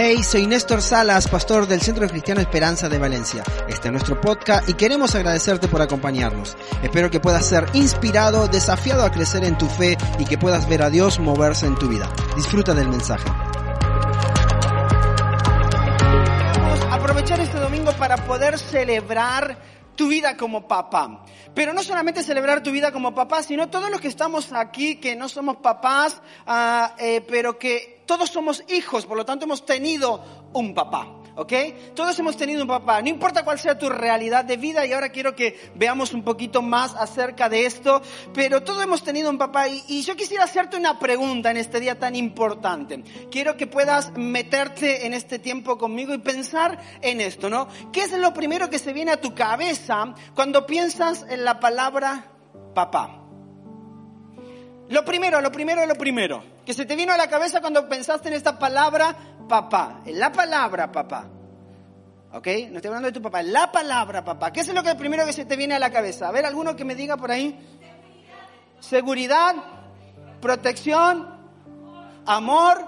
Hey, 0.00 0.22
soy 0.22 0.46
Néstor 0.46 0.80
Salas, 0.80 1.26
pastor 1.26 1.66
del 1.66 1.80
Centro 1.80 2.06
Cristiano 2.06 2.40
Esperanza 2.40 2.88
de 2.88 3.00
Valencia. 3.00 3.42
Este 3.66 3.88
es 3.88 3.92
nuestro 3.92 4.20
podcast 4.20 4.68
y 4.68 4.74
queremos 4.74 5.16
agradecerte 5.16 5.66
por 5.66 5.82
acompañarnos. 5.82 6.56
Espero 6.84 7.10
que 7.10 7.18
puedas 7.18 7.44
ser 7.44 7.66
inspirado, 7.72 8.46
desafiado 8.46 9.04
a 9.04 9.10
crecer 9.10 9.42
en 9.42 9.58
tu 9.58 9.66
fe 9.66 9.98
y 10.20 10.24
que 10.24 10.38
puedas 10.38 10.68
ver 10.68 10.82
a 10.82 10.90
Dios 10.90 11.18
moverse 11.18 11.66
en 11.66 11.74
tu 11.74 11.88
vida. 11.88 12.08
Disfruta 12.36 12.74
del 12.74 12.88
mensaje. 12.88 13.28
Aprovechar 16.92 17.40
este 17.40 17.58
domingo 17.58 17.90
para 17.94 18.18
poder 18.18 18.56
celebrar 18.56 19.58
tu 19.96 20.06
vida 20.06 20.36
como 20.36 20.68
papá. 20.68 21.24
Pero 21.56 21.72
no 21.72 21.82
solamente 21.82 22.22
celebrar 22.22 22.62
tu 22.62 22.70
vida 22.70 22.92
como 22.92 23.16
papá, 23.16 23.42
sino 23.42 23.68
todos 23.68 23.90
los 23.90 24.00
que 24.00 24.06
estamos 24.06 24.52
aquí, 24.52 25.00
que 25.00 25.16
no 25.16 25.28
somos 25.28 25.56
papás, 25.56 26.22
ah, 26.46 26.94
eh, 27.00 27.20
pero 27.26 27.58
que 27.58 27.97
todos 28.08 28.30
somos 28.30 28.64
hijos, 28.68 29.04
por 29.04 29.18
lo 29.18 29.26
tanto 29.26 29.44
hemos 29.44 29.66
tenido 29.66 30.48
un 30.54 30.74
papá. 30.74 31.14
¿Ok? 31.36 31.52
Todos 31.94 32.18
hemos 32.18 32.36
tenido 32.36 32.62
un 32.62 32.68
papá, 32.68 33.00
no 33.00 33.08
importa 33.08 33.44
cuál 33.44 33.60
sea 33.60 33.78
tu 33.78 33.88
realidad 33.88 34.44
de 34.44 34.56
vida 34.56 34.84
y 34.84 34.92
ahora 34.92 35.10
quiero 35.10 35.36
que 35.36 35.70
veamos 35.76 36.12
un 36.12 36.24
poquito 36.24 36.62
más 36.62 36.96
acerca 36.96 37.48
de 37.48 37.64
esto, 37.64 38.02
pero 38.34 38.64
todos 38.64 38.82
hemos 38.82 39.04
tenido 39.04 39.30
un 39.30 39.38
papá 39.38 39.68
y, 39.68 40.02
yo 40.02 40.16
quisiera 40.16 40.42
hacerte 40.42 40.76
una 40.76 40.98
pregunta 40.98 41.52
en 41.52 41.58
este 41.58 41.78
día 41.78 41.96
tan 41.96 42.16
importante. 42.16 43.04
Quiero 43.30 43.56
que 43.56 43.68
puedas 43.68 44.10
meterte 44.16 45.06
en 45.06 45.14
este 45.14 45.38
tiempo 45.38 45.78
conmigo 45.78 46.12
y 46.12 46.18
pensar 46.18 46.78
en 47.02 47.20
esto, 47.20 47.48
¿no? 47.48 47.68
¿Qué 47.92 48.02
es 48.02 48.12
lo 48.18 48.34
primero 48.34 48.68
que 48.68 48.80
se 48.80 48.92
viene 48.92 49.12
a 49.12 49.20
tu 49.20 49.32
cabeza 49.32 50.14
cuando 50.34 50.66
piensas 50.66 51.24
en 51.28 51.44
la 51.44 51.60
palabra 51.60 52.32
papá? 52.74 53.27
Lo 54.90 55.04
primero, 55.04 55.40
lo 55.40 55.52
primero, 55.52 55.84
lo 55.84 55.94
primero, 55.94 56.42
que 56.64 56.72
se 56.72 56.86
te 56.86 56.96
vino 56.96 57.12
a 57.12 57.16
la 57.16 57.28
cabeza 57.28 57.60
cuando 57.60 57.86
pensaste 57.88 58.28
en 58.28 58.34
esta 58.34 58.58
palabra 58.58 59.14
papá, 59.46 60.00
en 60.06 60.18
la 60.18 60.32
palabra 60.32 60.90
papá. 60.90 61.26
¿Ok? 62.32 62.46
No 62.70 62.76
estoy 62.76 62.88
hablando 62.88 63.06
de 63.06 63.12
tu 63.12 63.22
papá, 63.22 63.42
la 63.42 63.70
palabra 63.70 64.24
papá. 64.24 64.50
¿Qué 64.50 64.60
es 64.60 64.72
lo 64.72 64.82
que 64.82 64.94
primero 64.94 65.26
que 65.26 65.32
se 65.32 65.44
te 65.44 65.56
viene 65.56 65.74
a 65.74 65.78
la 65.78 65.90
cabeza? 65.90 66.28
A 66.28 66.32
ver, 66.32 66.46
alguno 66.46 66.74
que 66.74 66.84
me 66.84 66.94
diga 66.94 67.16
por 67.16 67.30
ahí. 67.30 67.58
Seguridad, 68.80 69.56
protección, 70.40 71.28
amor, 72.24 72.78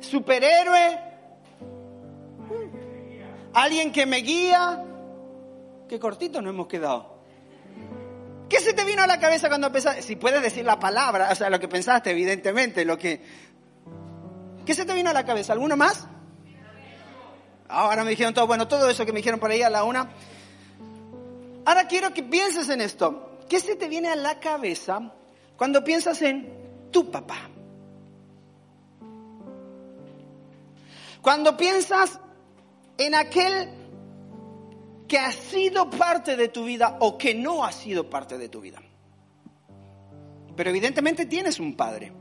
superhéroe, 0.00 1.00
alguien 3.54 3.90
que 3.90 4.06
me 4.06 4.18
guía. 4.18 4.84
Qué 5.88 5.98
cortito 5.98 6.40
nos 6.40 6.52
hemos 6.52 6.68
quedado. 6.68 7.09
¿Qué 8.50 8.58
se 8.58 8.72
te 8.72 8.84
vino 8.84 9.00
a 9.00 9.06
la 9.06 9.20
cabeza 9.20 9.48
cuando 9.48 9.70
pensaste? 9.70 10.02
Si 10.02 10.16
puedes 10.16 10.42
decir 10.42 10.64
la 10.64 10.80
palabra, 10.80 11.28
o 11.30 11.34
sea, 11.36 11.48
lo 11.50 11.60
que 11.60 11.68
pensaste, 11.68 12.10
evidentemente, 12.10 12.84
lo 12.84 12.98
que... 12.98 13.22
¿Qué 14.66 14.74
se 14.74 14.84
te 14.84 14.92
vino 14.92 15.08
a 15.08 15.12
la 15.12 15.24
cabeza? 15.24 15.52
¿Alguno 15.52 15.76
más? 15.76 16.08
Ahora 17.68 18.02
me 18.02 18.10
dijeron 18.10 18.34
todo, 18.34 18.48
bueno, 18.48 18.66
todo 18.66 18.90
eso 18.90 19.06
que 19.06 19.12
me 19.12 19.20
dijeron 19.20 19.38
por 19.38 19.52
ahí 19.52 19.62
a 19.62 19.70
la 19.70 19.84
una. 19.84 20.10
Ahora 21.64 21.86
quiero 21.86 22.12
que 22.12 22.24
pienses 22.24 22.68
en 22.70 22.80
esto. 22.80 23.38
¿Qué 23.48 23.60
se 23.60 23.76
te 23.76 23.88
viene 23.88 24.08
a 24.08 24.16
la 24.16 24.40
cabeza 24.40 25.12
cuando 25.56 25.84
piensas 25.84 26.20
en 26.22 26.90
tu 26.90 27.08
papá? 27.08 27.48
Cuando 31.22 31.56
piensas 31.56 32.18
en 32.98 33.14
aquel 33.14 33.79
que 35.10 35.18
ha 35.18 35.32
sido 35.32 35.90
parte 35.90 36.36
de 36.36 36.46
tu 36.46 36.64
vida 36.64 36.98
o 37.00 37.18
que 37.18 37.34
no 37.34 37.64
ha 37.64 37.72
sido 37.72 38.08
parte 38.08 38.38
de 38.38 38.48
tu 38.48 38.60
vida. 38.60 38.80
Pero 40.54 40.70
evidentemente 40.70 41.26
tienes 41.26 41.58
un 41.58 41.74
padre. 41.74 42.12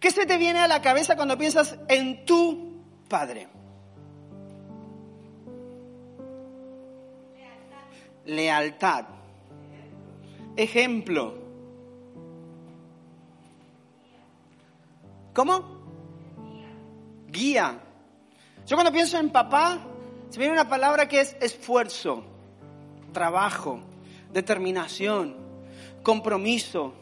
¿Qué 0.00 0.10
se 0.10 0.26
te 0.26 0.38
viene 0.38 0.58
a 0.58 0.66
la 0.66 0.82
cabeza 0.82 1.14
cuando 1.14 1.38
piensas 1.38 1.78
en 1.86 2.24
tu 2.24 2.82
padre? 3.08 3.46
Lealtad. 8.24 9.04
Ejemplo. 10.56 11.38
¿Cómo? 15.32 15.62
Guía. 17.28 17.78
Yo 18.66 18.74
cuando 18.74 18.90
pienso 18.90 19.16
en 19.16 19.30
papá, 19.30 19.91
se 20.32 20.38
viene 20.38 20.54
una 20.54 20.66
palabra 20.66 21.08
que 21.08 21.20
es 21.20 21.36
esfuerzo, 21.42 22.24
trabajo, 23.12 23.80
determinación, 24.32 25.36
compromiso, 26.02 26.94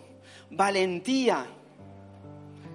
valentía. 0.50 1.46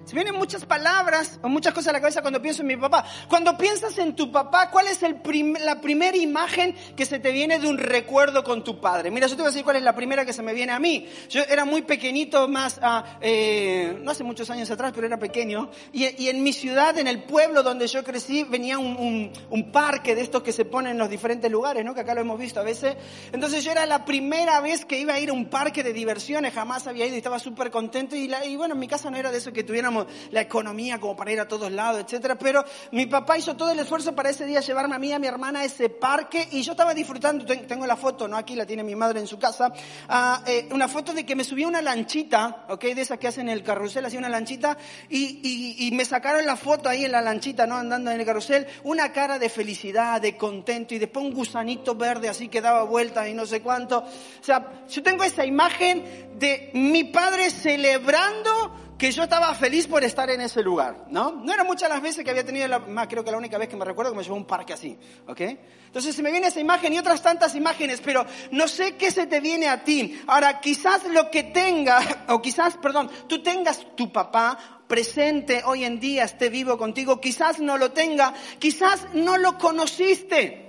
Se 0.06 0.14
vienen 0.14 0.36
muchas 0.36 0.64
palabras 0.64 1.40
o 1.42 1.48
muchas 1.48 1.74
cosas 1.74 1.88
a 1.88 1.92
la 1.94 2.00
cabeza 2.00 2.22
cuando 2.22 2.40
pienso 2.40 2.62
en 2.62 2.68
mi 2.68 2.76
papá. 2.76 3.04
Cuando 3.28 3.58
piensas 3.58 3.98
en 3.98 4.14
tu 4.14 4.30
papá, 4.30 4.70
¿cuál 4.70 4.86
es 4.86 5.02
el 5.02 5.16
prim 5.16 5.56
la 5.60 5.80
primera 5.80 6.16
imagen 6.16 6.76
que 6.94 7.04
se 7.04 7.18
te 7.18 7.32
viene 7.32 7.58
de 7.58 7.66
un 7.68 7.76
recuerdo 7.76 8.44
con 8.44 8.62
tu 8.62 8.80
padre? 8.80 9.10
Mira, 9.10 9.26
yo 9.26 9.34
te 9.34 9.42
voy 9.42 9.48
a 9.48 9.50
decir 9.50 9.64
cuál 9.64 9.74
es 9.74 9.82
la 9.82 9.96
primera 9.96 10.24
que 10.24 10.32
se 10.32 10.42
me 10.42 10.54
viene 10.54 10.70
a 10.70 10.78
mí. 10.78 11.08
Yo 11.28 11.42
era 11.42 11.64
muy 11.64 11.82
pequeñito, 11.82 12.46
más, 12.46 12.78
uh, 12.78 13.02
eh, 13.20 13.98
no 14.00 14.12
hace 14.12 14.22
muchos 14.22 14.48
años 14.48 14.70
atrás, 14.70 14.92
pero 14.94 15.08
era 15.08 15.18
pequeño. 15.18 15.70
Y, 15.92 16.22
y, 16.22 16.28
en 16.28 16.40
mi 16.40 16.52
ciudad, 16.52 16.96
en 16.98 17.08
el 17.08 17.24
pueblo 17.24 17.64
donde 17.64 17.88
yo 17.88 18.04
crecí, 18.04 18.44
venía 18.44 18.78
un, 18.78 19.32
parque 19.72 20.14
de 20.14 20.20
estos 20.22 20.44
que 20.44 20.52
se 20.52 20.64
ponen 20.64 20.92
en 20.92 20.98
los 20.98 21.10
diferentes 21.10 21.50
lugares, 21.50 21.84
¿no? 21.84 21.94
Que 21.94 22.02
acá 22.02 22.14
lo 22.14 22.20
hemos 22.20 22.38
visto 22.38 22.60
a 22.60 22.62
veces. 22.62 22.96
Entonces 23.32 23.64
yo 23.64 23.72
era 23.72 23.84
la 23.86 24.04
primera 24.04 24.60
vez 24.60 24.84
que 24.84 25.00
iba 25.00 25.14
a 25.14 25.18
ir 25.18 25.30
a 25.30 25.32
un 25.32 25.46
parque 25.46 25.82
de 25.82 25.92
diversiones, 25.92 26.54
jamás 26.54 26.86
había 26.86 27.06
ido 27.06 27.16
y 27.16 27.18
estaba 27.18 27.40
súper 27.40 27.72
contento. 27.72 28.14
Y, 28.14 28.28
la, 28.28 28.42
bueno, 28.56 28.74
en 28.74 28.80
mi 28.80 28.86
casa 28.86 29.10
no 29.10 29.16
era 29.16 29.32
de 29.32 29.38
eso 29.38 29.52
que 29.52 29.64
tuviéramos 29.64 29.95
la 30.30 30.40
economía 30.40 30.98
como 30.98 31.16
para 31.16 31.32
ir 31.32 31.40
a 31.40 31.46
todos 31.46 31.70
lados, 31.70 32.02
etcétera. 32.02 32.36
Pero 32.36 32.64
mi 32.92 33.06
papá 33.06 33.38
hizo 33.38 33.56
todo 33.56 33.70
el 33.70 33.78
esfuerzo 33.78 34.14
para 34.14 34.30
ese 34.30 34.44
día 34.44 34.60
llevarme 34.60 34.96
a 34.96 34.98
mí 34.98 35.08
y 35.08 35.12
a 35.12 35.18
mi 35.18 35.26
hermana 35.26 35.60
a 35.60 35.64
ese 35.64 35.88
parque 35.88 36.48
y 36.50 36.62
yo 36.62 36.72
estaba 36.72 36.92
disfrutando. 36.94 37.44
Tengo 37.44 37.86
la 37.86 37.96
foto, 37.96 38.26
no 38.26 38.36
aquí 38.36 38.54
la 38.54 38.66
tiene 38.66 38.82
mi 38.82 38.94
madre 38.94 39.20
en 39.20 39.26
su 39.26 39.38
casa, 39.38 39.68
uh, 39.68 40.48
eh, 40.48 40.68
una 40.72 40.88
foto 40.88 41.12
de 41.12 41.24
que 41.24 41.36
me 41.36 41.44
subí 41.44 41.62
a 41.62 41.68
una 41.68 41.82
lanchita, 41.82 42.66
ok, 42.68 42.82
de 42.82 43.02
esas 43.02 43.18
que 43.18 43.28
hacen 43.28 43.48
el 43.48 43.62
carrusel, 43.62 44.04
hacía 44.04 44.18
una 44.18 44.28
lanchita 44.28 44.76
y, 45.08 45.40
y, 45.42 45.86
y 45.86 45.90
me 45.92 46.04
sacaron 46.04 46.44
la 46.44 46.56
foto 46.56 46.88
ahí 46.88 47.04
en 47.04 47.12
la 47.12 47.22
lanchita, 47.22 47.66
no 47.66 47.76
andando 47.76 48.10
en 48.10 48.20
el 48.20 48.26
carrusel, 48.26 48.66
una 48.84 49.12
cara 49.12 49.38
de 49.38 49.48
felicidad, 49.48 50.20
de 50.20 50.36
contento 50.36 50.94
y 50.94 50.98
después 50.98 51.24
un 51.24 51.32
gusanito 51.32 51.94
verde 51.94 52.28
así 52.28 52.48
que 52.48 52.60
daba 52.60 52.82
vueltas 52.84 53.28
y 53.28 53.34
no 53.34 53.46
sé 53.46 53.60
cuánto. 53.60 53.98
O 53.98 54.44
sea, 54.44 54.84
yo 54.88 55.02
tengo 55.02 55.24
esa 55.24 55.44
imagen 55.44 56.04
de 56.38 56.70
mi 56.74 57.04
padre 57.04 57.50
celebrando 57.50 58.85
que 58.98 59.10
yo 59.10 59.24
estaba 59.24 59.54
feliz 59.54 59.86
por 59.86 60.02
estar 60.04 60.30
en 60.30 60.40
ese 60.40 60.62
lugar, 60.62 61.06
¿no? 61.10 61.32
No 61.32 61.52
eran 61.52 61.66
muchas 61.66 61.88
las 61.88 62.00
veces 62.00 62.24
que 62.24 62.30
había 62.30 62.44
tenido, 62.44 62.66
la, 62.66 62.78
más 62.78 63.06
creo 63.08 63.22
que 63.22 63.30
la 63.30 63.36
única 63.36 63.58
vez 63.58 63.68
que 63.68 63.76
me 63.76 63.84
recuerdo 63.84 64.12
que 64.12 64.18
me 64.18 64.22
llevó 64.22 64.36
a 64.36 64.38
un 64.38 64.46
parque 64.46 64.72
así, 64.72 64.98
¿ok? 65.26 65.40
Entonces 65.86 66.14
se 66.16 66.22
me 66.22 66.30
viene 66.30 66.46
esa 66.46 66.60
imagen 66.60 66.92
y 66.92 66.98
otras 66.98 67.22
tantas 67.22 67.54
imágenes, 67.54 68.00
pero 68.02 68.24
no 68.52 68.66
sé 68.68 68.96
qué 68.96 69.10
se 69.10 69.26
te 69.26 69.40
viene 69.40 69.68
a 69.68 69.84
ti. 69.84 70.18
Ahora, 70.26 70.60
quizás 70.60 71.04
lo 71.08 71.30
que 71.30 71.44
tenga, 71.44 72.00
o 72.28 72.40
quizás, 72.40 72.76
perdón, 72.78 73.10
tú 73.28 73.42
tengas 73.42 73.86
tu 73.96 74.10
papá 74.10 74.82
presente 74.86 75.62
hoy 75.64 75.84
en 75.84 76.00
día, 76.00 76.24
esté 76.24 76.48
vivo 76.48 76.78
contigo, 76.78 77.20
quizás 77.20 77.60
no 77.60 77.76
lo 77.76 77.92
tenga, 77.92 78.32
quizás 78.58 79.08
no 79.12 79.36
lo 79.36 79.58
conociste. 79.58 80.65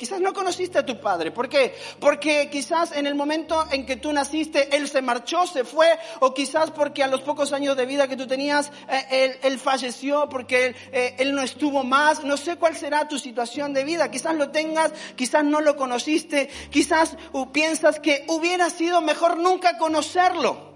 Quizás 0.00 0.18
no 0.18 0.32
conociste 0.32 0.78
a 0.78 0.86
tu 0.86 0.98
padre. 0.98 1.30
¿Por 1.30 1.46
qué? 1.50 1.74
Porque 1.98 2.48
quizás 2.48 2.92
en 2.92 3.06
el 3.06 3.14
momento 3.14 3.66
en 3.70 3.84
que 3.84 3.96
tú 3.96 4.10
naciste, 4.14 4.74
él 4.74 4.88
se 4.88 5.02
marchó, 5.02 5.46
se 5.46 5.62
fue, 5.62 5.88
o 6.20 6.32
quizás 6.32 6.70
porque 6.70 7.02
a 7.02 7.06
los 7.06 7.20
pocos 7.20 7.52
años 7.52 7.76
de 7.76 7.84
vida 7.84 8.08
que 8.08 8.16
tú 8.16 8.26
tenías, 8.26 8.72
eh, 8.88 9.38
él, 9.42 9.58
falleció, 9.58 10.26
porque 10.30 10.68
él, 10.68 10.76
eh, 10.92 11.16
él, 11.18 11.34
no 11.34 11.42
estuvo 11.42 11.84
más. 11.84 12.24
No 12.24 12.38
sé 12.38 12.56
cuál 12.56 12.74
será 12.78 13.08
tu 13.08 13.18
situación 13.18 13.74
de 13.74 13.84
vida. 13.84 14.10
Quizás 14.10 14.34
lo 14.36 14.48
tengas, 14.48 14.90
quizás 15.16 15.44
no 15.44 15.60
lo 15.60 15.76
conociste, 15.76 16.48
quizás 16.70 17.18
uh, 17.34 17.52
piensas 17.52 18.00
que 18.00 18.24
hubiera 18.28 18.70
sido 18.70 19.02
mejor 19.02 19.36
nunca 19.36 19.76
conocerlo. 19.76 20.69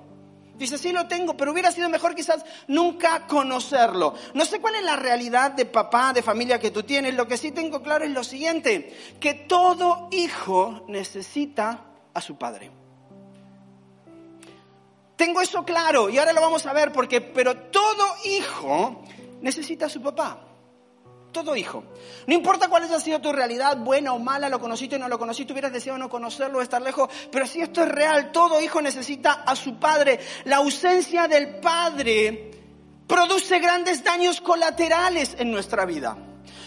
Dice, 0.59 0.79
sí 0.79 0.93
lo 0.93 1.09
tengo, 1.09 1.37
pero 1.37 1.53
hubiera 1.53 1.73
sido 1.73 1.89
mejor 1.89 2.15
quizás 2.15 2.45
nunca 2.69 3.27
conocerlo. 3.27 4.15
No 4.35 4.45
sé 4.45 4.61
cuál 4.61 4.77
es 4.77 4.85
la 4.85 4.97
realidad 4.97 5.51
de 5.51 5.67
papá, 5.67 6.13
de 6.13 6.23
familia 6.23 6.61
que 6.61 6.71
tú 6.71 6.85
tienes. 6.85 7.15
Lo 7.15 7.27
que 7.27 7.37
sí 7.37 7.51
tengo 7.51 7.83
claro 7.83 8.05
es 8.05 8.13
lo 8.13 8.23
siguiente, 8.23 8.97
que 9.21 9.35
todo 9.35 10.09
hijo 10.13 10.85
necesita 10.89 11.85
a 12.13 12.21
su 12.21 12.37
padre. 12.37 12.71
Tengo 15.17 15.41
eso 15.41 15.65
claro 15.65 16.09
y 16.09 16.19
ahora 16.19 16.33
lo 16.33 16.41
vamos 16.41 16.67
a 16.67 16.73
ver 16.73 16.93
porque, 16.93 17.21
pero 17.21 17.57
todo 17.57 18.05
hijo 18.25 19.03
necesita 19.41 19.87
a 19.87 19.89
su 19.89 20.01
papá. 20.03 20.41
Todo 21.35 21.57
hijo. 21.57 21.83
No 22.29 22.35
importa 22.35 22.69
cuál 22.69 22.85
haya 22.85 23.01
sido 23.01 23.21
tu 23.21 23.33
realidad, 23.33 23.77
buena 23.77 24.13
o 24.13 24.21
mala, 24.21 24.49
lo 24.49 24.61
conociste 24.61 24.95
o 24.95 24.99
no 25.01 25.09
lo 25.09 25.19
conociste, 25.19 25.53
hubieras 25.53 25.73
deseado 25.73 25.99
no 25.99 26.09
conocerlo 26.09 26.61
o 26.61 26.63
estar 26.63 26.81
lejos, 26.81 27.11
pero 27.33 27.45
si 27.45 27.61
esto 27.61 27.83
es 27.83 27.89
real, 27.89 28.31
todo 28.31 28.61
hijo 28.61 28.81
necesita 28.81 29.43
a 29.45 29.57
su 29.57 29.75
padre. 29.75 30.21
La 30.45 30.59
ausencia 30.59 31.27
del 31.27 31.57
padre 31.57 32.53
produce 33.09 33.59
grandes 33.59 34.05
daños 34.05 34.41
colaterales 34.41 35.35
en 35.37 35.51
nuestra 35.51 35.85
vida. 35.85 36.17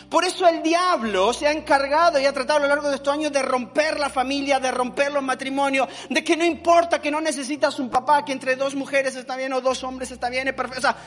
Por 0.09 0.25
eso 0.25 0.45
el 0.45 0.61
diablo 0.61 1.31
se 1.31 1.47
ha 1.47 1.53
encargado 1.53 2.19
y 2.19 2.25
ha 2.25 2.33
tratado 2.33 2.59
a 2.59 2.61
lo 2.63 2.67
largo 2.67 2.89
de 2.89 2.95
estos 2.95 3.13
años 3.13 3.31
de 3.31 3.43
romper 3.43 3.97
la 3.97 4.09
familia, 4.09 4.59
de 4.59 4.71
romper 4.71 5.13
los 5.13 5.23
matrimonios, 5.23 5.87
de 6.09 6.25
que 6.25 6.35
no 6.35 6.43
importa 6.43 7.01
que 7.01 7.09
no 7.09 7.21
necesitas 7.21 7.79
un 7.79 7.89
papá, 7.89 8.25
que 8.25 8.33
entre 8.33 8.57
dos 8.57 8.75
mujeres 8.75 9.15
está 9.15 9.37
bien 9.37 9.53
o 9.53 9.61
dos 9.61 9.81
hombres 9.85 10.11
está 10.11 10.29
bien, 10.29 10.49
es 10.49 10.53
perfecto. 10.53 10.79
O 10.79 10.91
sea, 10.91 10.97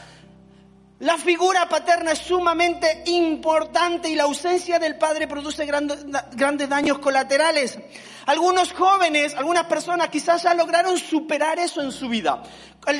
La 1.01 1.17
figura 1.17 1.67
paterna 1.67 2.13
es 2.13 2.19
sumamente 2.19 3.05
importante 3.07 4.11
y 4.11 4.15
la 4.15 4.25
ausencia 4.25 4.79
del 4.79 4.99
padre 4.99 5.27
produce 5.27 5.65
grandes, 5.65 6.69
daños 6.69 6.99
colaterales. 6.99 7.79
Algunos 8.27 8.75
jóvenes, 8.75 9.35
algunas 9.35 9.65
personas 9.65 10.11
quizás 10.11 10.43
ya 10.43 10.53
lograron 10.53 10.99
superar 10.99 11.59
eso 11.59 11.81
en 11.81 11.91
su 11.91 12.07
vida. 12.11 12.43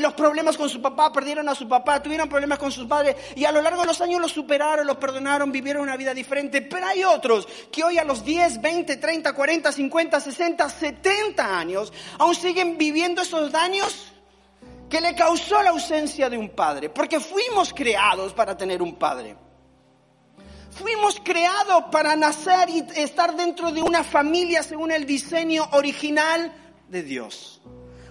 Los 0.01 0.15
problemas 0.15 0.57
con 0.57 0.71
su 0.71 0.81
papá, 0.81 1.13
perdieron 1.13 1.47
a 1.51 1.55
su 1.55 1.69
papá, 1.69 2.03
tuvieron 2.03 2.27
problemas 2.27 2.59
con 2.59 2.73
sus 2.73 2.87
padres 2.87 3.17
y 3.37 3.45
a 3.45 3.53
lo 3.53 3.61
largo 3.61 3.83
de 3.83 3.89
los 3.89 4.01
años 4.01 4.19
los 4.19 4.33
superaron, 4.33 4.87
los 4.87 4.97
perdonaron, 4.97 5.53
vivieron 5.53 5.83
una 5.83 5.99
vida 5.99 6.15
diferente. 6.15 6.63
Pero 6.63 6.87
hay 6.87 7.05
otros 7.05 7.47
que 7.71 7.85
hoy 7.85 7.99
a 7.99 8.05
los 8.05 8.25
10, 8.25 8.63
20, 8.63 8.97
30, 8.97 9.35
40, 9.35 9.73
50, 9.73 10.21
60, 10.21 10.71
70 10.71 11.59
años 11.59 11.93
aún 12.19 12.35
siguen 12.35 12.79
viviendo 12.79 13.21
esos 13.21 13.53
daños 13.53 14.10
que 14.91 15.01
le 15.01 15.15
causó 15.15 15.63
la 15.63 15.71
ausencia 15.71 16.29
de 16.29 16.37
un 16.37 16.51
padre, 16.51 16.91
porque 16.91 17.21
fuimos 17.21 17.73
creados 17.73 18.35
para 18.35 18.57
tener 18.57 18.83
un 18.83 18.97
padre. 18.97 19.37
Fuimos 20.73 21.21
creados 21.23 21.85
para 21.93 22.17
nacer 22.17 22.69
y 22.69 22.85
estar 22.97 23.37
dentro 23.37 23.71
de 23.71 23.83
una 23.83 24.03
familia 24.03 24.63
según 24.65 24.91
el 24.91 25.07
diseño 25.07 25.69
original 25.73 26.53
de 26.89 27.03
Dios. 27.05 27.61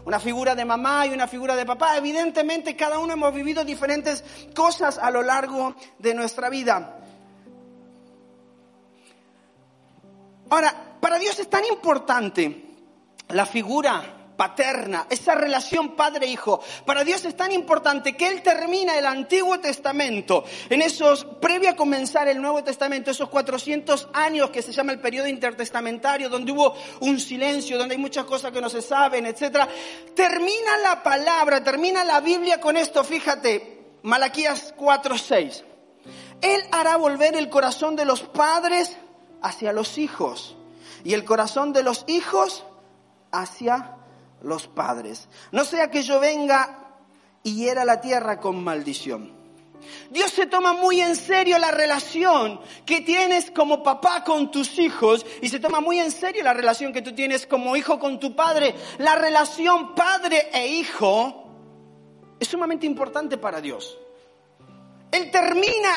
Una 0.05 0.19
figura 0.19 0.55
de 0.55 0.63
mamá 0.65 1.05
y 1.05 1.09
una 1.09 1.27
figura 1.27 1.55
de 1.55 1.65
papá. 1.65 1.97
Evidentemente 1.97 2.75
cada 2.75 2.99
uno 2.99 3.13
hemos 3.13 3.33
vivido 3.33 3.65
diferentes 3.65 4.23
cosas 4.55 4.97
a 4.97 5.11
lo 5.11 5.21
largo 5.21 5.75
de 5.99 6.13
nuestra 6.13 6.49
vida. 6.49 6.97
Ahora, 10.49 10.73
para 10.99 11.19
Dios 11.19 11.37
es 11.39 11.49
tan 11.49 11.65
importante 11.65 12.65
la 13.27 13.45
figura 13.45 14.18
paterna, 14.39 15.05
esa 15.09 15.35
relación 15.35 15.97
padre-hijo. 15.97 16.61
Para 16.85 17.03
Dios 17.03 17.25
es 17.25 17.35
tan 17.35 17.51
importante 17.51 18.15
que 18.15 18.29
Él 18.29 18.41
termina 18.41 18.97
el 18.97 19.05
Antiguo 19.05 19.59
Testamento, 19.59 20.45
en 20.69 20.81
esos, 20.81 21.25
previo 21.41 21.69
a 21.69 21.75
comenzar 21.75 22.29
el 22.29 22.41
Nuevo 22.41 22.63
Testamento, 22.63 23.11
esos 23.11 23.27
400 23.27 24.07
años 24.13 24.49
que 24.49 24.61
se 24.61 24.71
llama 24.71 24.93
el 24.93 25.01
periodo 25.01 25.27
intertestamentario, 25.27 26.29
donde 26.29 26.53
hubo 26.53 26.73
un 27.01 27.19
silencio, 27.19 27.77
donde 27.77 27.95
hay 27.95 28.01
muchas 28.01 28.23
cosas 28.23 28.53
que 28.53 28.61
no 28.61 28.69
se 28.69 28.81
saben, 28.81 29.25
etc. 29.25 29.67
Termina 30.15 30.77
la 30.83 31.03
palabra, 31.03 31.61
termina 31.61 32.05
la 32.05 32.21
Biblia 32.21 32.61
con 32.61 32.77
esto, 32.77 33.03
fíjate, 33.03 33.97
Malaquías 34.03 34.73
4:6. 34.77 35.65
Él 36.39 36.61
hará 36.71 36.95
volver 36.95 37.35
el 37.35 37.49
corazón 37.49 37.97
de 37.97 38.05
los 38.05 38.21
padres 38.21 38.95
hacia 39.41 39.73
los 39.73 39.97
hijos 39.97 40.55
y 41.03 41.13
el 41.13 41.25
corazón 41.25 41.73
de 41.73 41.83
los 41.83 42.05
hijos 42.07 42.63
hacia 43.33 43.97
los 44.41 44.67
padres. 44.67 45.27
No 45.51 45.63
sea 45.63 45.89
que 45.91 46.03
yo 46.03 46.19
venga 46.19 46.91
y 47.43 47.55
hiera 47.55 47.85
la 47.85 48.01
tierra 48.01 48.39
con 48.39 48.63
maldición. 48.63 49.39
Dios 50.09 50.31
se 50.31 50.45
toma 50.45 50.73
muy 50.73 51.01
en 51.01 51.15
serio 51.15 51.57
la 51.57 51.71
relación 51.71 52.59
que 52.85 53.01
tienes 53.01 53.51
como 53.51 53.81
papá 53.81 54.23
con 54.23 54.51
tus 54.51 54.77
hijos 54.77 55.25
y 55.41 55.49
se 55.49 55.59
toma 55.59 55.79
muy 55.79 55.99
en 55.99 56.11
serio 56.11 56.43
la 56.43 56.53
relación 56.53 56.91
que 56.91 57.01
tú 57.01 57.13
tienes 57.13 57.47
como 57.47 57.75
hijo 57.75 57.99
con 57.99 58.19
tu 58.19 58.35
padre. 58.35 58.75
La 58.97 59.15
relación 59.15 59.95
padre 59.95 60.49
e 60.53 60.67
hijo 60.67 61.45
es 62.39 62.47
sumamente 62.47 62.85
importante 62.85 63.37
para 63.37 63.61
Dios. 63.61 63.97
Él 65.11 65.31
termina 65.31 65.89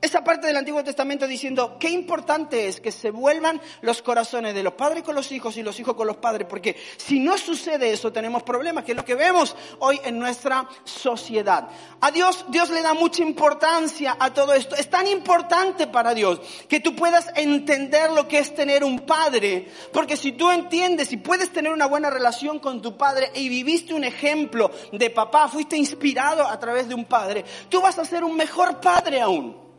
esa 0.00 0.24
parte 0.24 0.46
del 0.46 0.56
Antiguo 0.56 0.82
Testamento 0.82 1.26
diciendo 1.26 1.76
qué 1.78 1.90
importante 1.90 2.68
es 2.68 2.80
que 2.80 2.90
se 2.90 3.10
vuelvan 3.10 3.60
los 3.82 4.00
corazones 4.00 4.54
de 4.54 4.62
los 4.62 4.72
padres 4.72 5.02
con 5.02 5.14
los 5.14 5.30
hijos 5.30 5.56
y 5.56 5.62
los 5.62 5.78
hijos 5.78 5.94
con 5.94 6.06
los 6.06 6.16
padres, 6.16 6.46
porque 6.48 6.76
si 6.96 7.20
no 7.20 7.36
sucede 7.36 7.92
eso 7.92 8.10
tenemos 8.12 8.42
problemas, 8.42 8.84
que 8.84 8.92
es 8.92 8.96
lo 8.96 9.04
que 9.04 9.14
vemos 9.14 9.54
hoy 9.78 10.00
en 10.04 10.18
nuestra 10.18 10.66
sociedad. 10.84 11.68
A 12.00 12.10
Dios, 12.10 12.46
Dios 12.48 12.70
le 12.70 12.82
da 12.82 12.94
mucha 12.94 13.22
importancia 13.22 14.16
a 14.18 14.32
todo 14.32 14.54
esto. 14.54 14.74
Es 14.76 14.88
tan 14.88 15.06
importante 15.06 15.86
para 15.86 16.14
Dios 16.14 16.40
que 16.68 16.80
tú 16.80 16.96
puedas 16.96 17.30
entender 17.36 18.10
lo 18.10 18.26
que 18.26 18.38
es 18.38 18.54
tener 18.54 18.84
un 18.84 19.00
padre, 19.00 19.68
porque 19.92 20.16
si 20.16 20.32
tú 20.32 20.50
entiendes 20.50 21.12
y 21.12 21.18
puedes 21.18 21.52
tener 21.52 21.72
una 21.72 21.86
buena 21.86 22.10
relación 22.10 22.58
con 22.58 22.80
tu 22.80 22.96
padre 22.96 23.30
y 23.34 23.48
viviste 23.48 23.92
un 23.92 24.04
ejemplo 24.04 24.70
de 24.92 25.10
papá, 25.10 25.48
fuiste 25.48 25.76
inspirado 25.76 26.46
a 26.46 26.58
través 26.58 26.88
de 26.88 26.94
un 26.94 27.04
padre, 27.04 27.44
tú 27.68 27.80
vas 27.80 27.98
a 27.98 28.04
ser 28.04 28.24
un 28.24 28.36
mejor 28.36 28.80
padre 28.80 29.20
aún. 29.20 29.69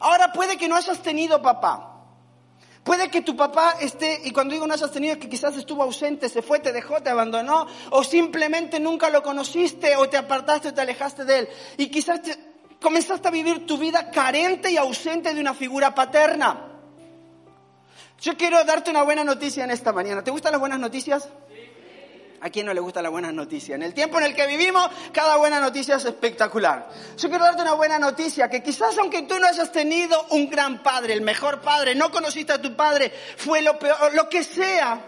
Ahora 0.00 0.32
puede 0.32 0.56
que 0.56 0.68
no 0.68 0.76
hayas 0.76 1.00
tenido 1.02 1.40
papá. 1.42 1.94
Puede 2.84 3.10
que 3.10 3.20
tu 3.20 3.36
papá 3.36 3.74
esté, 3.80 4.22
y 4.24 4.30
cuando 4.30 4.54
digo 4.54 4.66
no 4.66 4.72
hayas 4.72 4.90
tenido, 4.90 5.18
que 5.18 5.28
quizás 5.28 5.54
estuvo 5.56 5.82
ausente, 5.82 6.28
se 6.28 6.40
fue, 6.40 6.58
te 6.60 6.72
dejó, 6.72 7.02
te 7.02 7.10
abandonó, 7.10 7.66
o 7.90 8.02
simplemente 8.02 8.80
nunca 8.80 9.10
lo 9.10 9.22
conociste, 9.22 9.94
o 9.96 10.08
te 10.08 10.16
apartaste 10.16 10.68
o 10.68 10.74
te 10.74 10.80
alejaste 10.80 11.24
de 11.26 11.38
él. 11.40 11.48
Y 11.76 11.88
quizás 11.90 12.20
comenzaste 12.80 13.28
a 13.28 13.30
vivir 13.30 13.66
tu 13.66 13.76
vida 13.76 14.10
carente 14.10 14.70
y 14.70 14.78
ausente 14.78 15.34
de 15.34 15.40
una 15.40 15.52
figura 15.52 15.94
paterna. 15.94 16.64
Yo 18.20 18.36
quiero 18.36 18.64
darte 18.64 18.90
una 18.90 19.02
buena 19.02 19.22
noticia 19.22 19.64
en 19.64 19.70
esta 19.70 19.92
mañana. 19.92 20.24
¿Te 20.24 20.30
gustan 20.30 20.52
las 20.52 20.60
buenas 20.60 20.80
noticias? 20.80 21.28
¿A 22.40 22.50
quién 22.50 22.66
no 22.66 22.74
le 22.74 22.80
gusta 22.80 23.02
la 23.02 23.08
buena 23.08 23.32
noticia? 23.32 23.74
En 23.74 23.82
el 23.82 23.94
tiempo 23.94 24.18
en 24.18 24.24
el 24.24 24.34
que 24.34 24.46
vivimos, 24.46 24.88
cada 25.12 25.36
buena 25.38 25.60
noticia 25.60 25.96
es 25.96 26.04
espectacular. 26.04 26.88
Yo 27.16 27.28
quiero 27.28 27.44
darte 27.44 27.62
una 27.62 27.74
buena 27.74 27.98
noticia, 27.98 28.48
que 28.48 28.62
quizás 28.62 28.96
aunque 28.98 29.22
tú 29.22 29.38
no 29.38 29.46
hayas 29.46 29.72
tenido 29.72 30.24
un 30.30 30.48
gran 30.48 30.82
padre, 30.82 31.14
el 31.14 31.22
mejor 31.22 31.60
padre, 31.60 31.94
no 31.96 32.12
conociste 32.12 32.52
a 32.52 32.62
tu 32.62 32.76
padre, 32.76 33.12
fue 33.36 33.62
lo 33.62 33.78
peor, 33.78 34.14
lo 34.14 34.28
que 34.28 34.44
sea, 34.44 35.00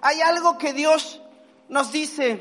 hay 0.00 0.20
algo 0.22 0.56
que 0.56 0.72
Dios 0.72 1.20
nos 1.68 1.92
dice, 1.92 2.40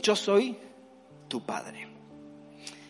yo 0.00 0.16
soy 0.16 0.56
tu 1.28 1.44
padre. 1.44 1.86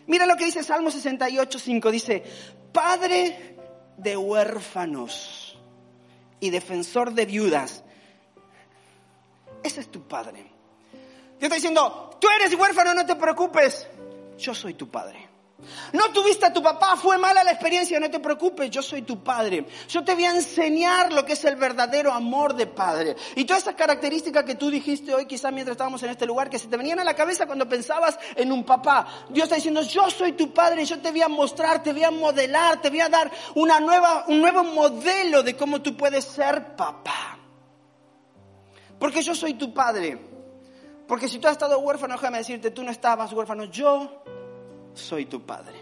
Mira 0.07 0.25
lo 0.25 0.37
que 0.37 0.45
dice 0.45 0.63
Salmo 0.63 0.89
68, 0.89 1.59
5, 1.59 1.91
dice, 1.91 2.23
Padre 2.71 3.55
de 3.97 4.15
huérfanos 4.15 5.59
y 6.39 6.49
defensor 6.49 7.13
de 7.13 7.25
viudas 7.25 7.83
ese 9.63 9.81
es 9.81 9.89
tu 9.89 10.07
padre. 10.07 10.51
Dios 10.91 11.43
está 11.43 11.55
diciendo, 11.55 12.17
tú 12.19 12.27
eres 12.29 12.53
huérfano, 12.53 12.93
no 12.93 13.05
te 13.05 13.15
preocupes. 13.15 13.87
Yo 14.37 14.53
soy 14.53 14.73
tu 14.73 14.89
padre. 14.89 15.29
No 15.91 16.11
tuviste 16.11 16.45
a 16.45 16.53
tu 16.53 16.63
papá, 16.63 16.95
fue 16.95 17.17
mala 17.17 17.43
la 17.43 17.51
experiencia, 17.51 17.99
no 17.99 18.09
te 18.09 18.19
preocupes, 18.19 18.69
yo 18.69 18.81
soy 18.81 19.01
tu 19.01 19.23
padre. 19.23 19.65
Yo 19.87 20.03
te 20.03 20.13
voy 20.13 20.25
a 20.25 20.31
enseñar 20.31 21.11
lo 21.11 21.25
que 21.25 21.33
es 21.33 21.43
el 21.45 21.55
verdadero 21.55 22.13
amor 22.13 22.55
de 22.55 22.67
padre. 22.67 23.15
Y 23.35 23.45
todas 23.45 23.63
esas 23.63 23.75
características 23.75 24.43
que 24.43 24.55
tú 24.55 24.69
dijiste 24.69 25.13
hoy, 25.13 25.25
quizás 25.25 25.51
mientras 25.51 25.73
estábamos 25.73 26.01
en 26.03 26.11
este 26.11 26.25
lugar, 26.25 26.49
que 26.49 26.59
se 26.59 26.67
te 26.67 26.77
venían 26.77 26.99
a 26.99 27.03
la 27.03 27.15
cabeza 27.15 27.45
cuando 27.45 27.67
pensabas 27.67 28.17
en 28.35 28.51
un 28.51 28.63
papá. 28.63 29.25
Dios 29.29 29.45
está 29.45 29.55
diciendo, 29.55 29.81
yo 29.81 30.09
soy 30.09 30.33
tu 30.33 30.53
padre, 30.53 30.85
yo 30.85 30.99
te 30.99 31.11
voy 31.11 31.21
a 31.21 31.27
mostrar, 31.27 31.83
te 31.83 31.91
voy 31.91 32.03
a 32.03 32.11
modelar, 32.11 32.81
te 32.81 32.89
voy 32.89 33.01
a 33.01 33.09
dar 33.09 33.31
una 33.55 33.79
nueva, 33.79 34.25
un 34.27 34.39
nuevo 34.39 34.63
modelo 34.63 35.43
de 35.43 35.55
cómo 35.55 35.81
tú 35.81 35.95
puedes 35.97 36.25
ser 36.25 36.75
papá. 36.75 37.38
Porque 38.99 39.21
yo 39.21 39.33
soy 39.33 39.53
tu 39.53 39.73
padre. 39.73 40.17
Porque 41.07 41.27
si 41.27 41.39
tú 41.39 41.47
has 41.47 41.53
estado 41.53 41.79
huérfano, 41.79 42.13
déjame 42.13 42.39
decirte, 42.39 42.71
tú 42.71 42.83
no 42.83 42.91
estabas 42.91 43.33
huérfano, 43.33 43.65
yo 43.65 44.23
soy 44.93 45.25
tu 45.25 45.41
padre. 45.45 45.73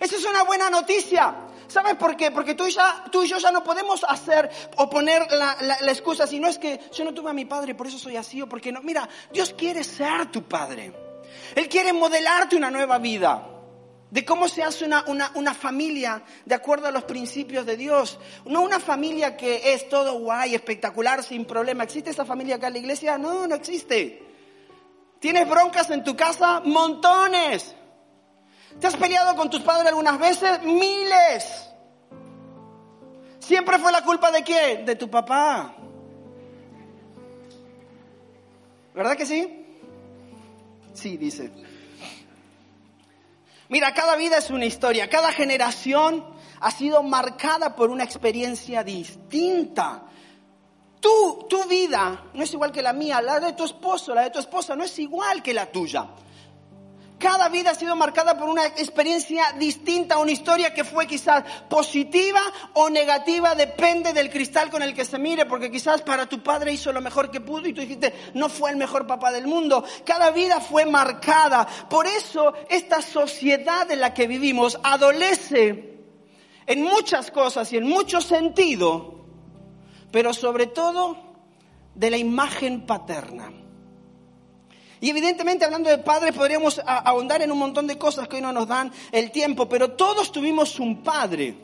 Esa 0.00 0.16
es 0.16 0.24
una 0.24 0.44
buena 0.44 0.70
noticia. 0.70 1.34
¿Sabes 1.66 1.96
por 1.96 2.16
qué? 2.16 2.30
Porque 2.30 2.54
tú 2.54 2.66
y, 2.66 2.72
ya, 2.72 3.04
yo 3.12 3.24
ya 3.24 3.52
no 3.52 3.62
podemos 3.62 4.04
hacer 4.08 4.50
o 4.76 4.88
poner 4.88 5.30
la, 5.32 5.56
la, 5.60 5.92
excusa 5.92 6.26
si 6.26 6.38
no 6.38 6.48
es 6.48 6.58
que 6.58 6.80
yo 6.92 7.04
no 7.04 7.14
tuve 7.14 7.30
a 7.30 7.34
mi 7.34 7.44
padre, 7.44 7.74
por 7.74 7.86
eso 7.86 7.98
soy 7.98 8.16
así 8.16 8.40
o 8.42 8.48
porque 8.48 8.72
no. 8.72 8.82
Mira, 8.82 9.08
Dios 9.32 9.54
quiere 9.56 9.84
ser 9.84 10.30
tu 10.30 10.42
padre. 10.42 10.92
Él 11.54 11.68
quiere 11.68 11.92
modelarte 11.92 12.56
una 12.56 12.70
nueva 12.70 12.98
vida 12.98 13.51
de 14.12 14.26
cómo 14.26 14.46
se 14.46 14.62
hace 14.62 14.84
una, 14.84 15.04
una, 15.06 15.32
una, 15.36 15.54
familia 15.54 16.22
de 16.44 16.54
acuerdo 16.54 16.86
a 16.86 16.90
los 16.90 17.04
principios 17.04 17.64
de 17.64 17.78
Dios. 17.78 18.18
No 18.44 18.60
una 18.60 18.78
familia 18.78 19.38
que 19.38 19.72
es 19.72 19.88
todo 19.88 20.18
guay, 20.18 20.54
espectacular, 20.54 21.24
sin 21.24 21.46
problema. 21.46 21.84
¿Existe 21.84 22.10
esa 22.10 22.26
familia 22.26 22.56
acá 22.56 22.66
en 22.66 22.74
la 22.74 22.78
iglesia? 22.80 23.16
No, 23.16 23.46
no 23.46 23.54
existe. 23.54 24.22
¿Tienes 25.18 25.48
broncas 25.48 25.88
en 25.88 26.04
tu 26.04 26.14
casa? 26.14 26.60
Montones. 26.60 27.74
¿Te 28.78 28.86
has 28.86 28.96
peleado 28.96 29.34
con 29.34 29.48
tus 29.48 29.62
padres 29.62 29.88
algunas 29.88 30.18
veces? 30.18 30.62
Miles. 30.62 31.70
¿Siempre 33.38 33.78
fue 33.78 33.92
la 33.92 34.04
culpa 34.04 34.30
de 34.30 34.42
quién? 34.42 34.84
De 34.84 34.94
tu 34.94 35.08
papá. 35.08 35.74
¿Verdad 38.94 39.16
que 39.16 39.24
sí? 39.24 39.64
Sí, 40.92 41.16
dice. 41.16 41.50
Mira, 43.72 43.94
cada 43.94 44.16
vida 44.16 44.36
es 44.36 44.50
una 44.50 44.66
historia, 44.66 45.08
cada 45.08 45.32
generación 45.32 46.22
ha 46.60 46.70
sido 46.70 47.02
marcada 47.02 47.74
por 47.74 47.88
una 47.88 48.04
experiencia 48.04 48.84
distinta. 48.84 50.02
Tu, 51.00 51.46
tu 51.48 51.64
vida 51.64 52.22
no 52.34 52.42
es 52.42 52.52
igual 52.52 52.70
que 52.70 52.82
la 52.82 52.92
mía, 52.92 53.22
la 53.22 53.40
de 53.40 53.54
tu 53.54 53.64
esposo, 53.64 54.14
la 54.14 54.24
de 54.24 54.30
tu 54.30 54.40
esposa 54.40 54.76
no 54.76 54.84
es 54.84 54.98
igual 54.98 55.42
que 55.42 55.54
la 55.54 55.72
tuya. 55.72 56.06
Cada 57.22 57.48
vida 57.48 57.70
ha 57.70 57.74
sido 57.76 57.94
marcada 57.94 58.36
por 58.36 58.48
una 58.48 58.66
experiencia 58.66 59.52
distinta, 59.56 60.18
una 60.18 60.32
historia 60.32 60.74
que 60.74 60.82
fue 60.82 61.06
quizás 61.06 61.44
positiva 61.68 62.40
o 62.74 62.90
negativa, 62.90 63.54
depende 63.54 64.12
del 64.12 64.28
cristal 64.28 64.70
con 64.70 64.82
el 64.82 64.92
que 64.92 65.04
se 65.04 65.20
mire, 65.20 65.46
porque 65.46 65.70
quizás 65.70 66.02
para 66.02 66.28
tu 66.28 66.42
padre 66.42 66.72
hizo 66.72 66.92
lo 66.92 67.00
mejor 67.00 67.30
que 67.30 67.40
pudo 67.40 67.68
y 67.68 67.72
tú 67.72 67.80
dijiste, 67.80 68.12
no 68.34 68.48
fue 68.48 68.72
el 68.72 68.76
mejor 68.76 69.06
papá 69.06 69.30
del 69.30 69.46
mundo. 69.46 69.84
Cada 70.04 70.32
vida 70.32 70.58
fue 70.60 70.84
marcada. 70.84 71.64
Por 71.88 72.08
eso 72.08 72.54
esta 72.68 73.00
sociedad 73.00 73.88
en 73.92 74.00
la 74.00 74.12
que 74.12 74.26
vivimos 74.26 74.80
adolece 74.82 76.00
en 76.66 76.82
muchas 76.82 77.30
cosas 77.30 77.72
y 77.72 77.76
en 77.76 77.86
mucho 77.86 78.20
sentido, 78.20 79.26
pero 80.10 80.34
sobre 80.34 80.66
todo 80.66 81.16
de 81.94 82.10
la 82.10 82.16
imagen 82.16 82.84
paterna. 82.84 83.61
Y 85.02 85.10
evidentemente 85.10 85.64
hablando 85.64 85.90
de 85.90 85.98
padres 85.98 86.32
podríamos 86.32 86.80
ahondar 86.86 87.42
en 87.42 87.50
un 87.50 87.58
montón 87.58 87.88
de 87.88 87.98
cosas 87.98 88.28
que 88.28 88.36
hoy 88.36 88.42
no 88.42 88.52
nos 88.52 88.68
dan 88.68 88.92
el 89.10 89.32
tiempo, 89.32 89.68
pero 89.68 89.90
todos 89.90 90.30
tuvimos 90.30 90.78
un 90.78 91.02
padre. 91.02 91.56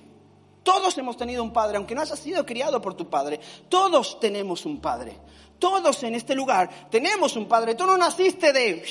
Todos 0.64 0.98
hemos 0.98 1.16
tenido 1.16 1.44
un 1.44 1.52
padre, 1.52 1.76
aunque 1.76 1.94
no 1.94 2.00
hayas 2.00 2.18
sido 2.18 2.44
criado 2.44 2.82
por 2.82 2.94
tu 2.94 3.08
padre. 3.08 3.38
Todos 3.68 4.18
tenemos 4.18 4.66
un 4.66 4.80
padre. 4.80 5.16
Todos 5.56 6.02
en 6.02 6.16
este 6.16 6.34
lugar 6.34 6.88
tenemos 6.90 7.36
un 7.36 7.46
padre. 7.46 7.76
Tú 7.76 7.86
no 7.86 7.96
naciste 7.96 8.52
de... 8.52 8.84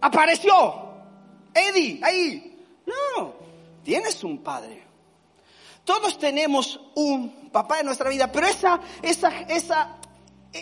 Apareció. 0.00 0.76
Eddie, 1.52 1.98
ahí. 2.04 2.66
No, 2.86 3.32
tienes 3.82 4.22
un 4.22 4.38
padre. 4.44 4.80
Todos 5.84 6.16
tenemos 6.20 6.78
un 6.94 7.50
papá 7.50 7.80
en 7.80 7.86
nuestra 7.86 8.08
vida, 8.08 8.30
pero 8.30 8.46
esa, 8.46 8.78
esa, 9.02 9.40
esa 9.48 9.96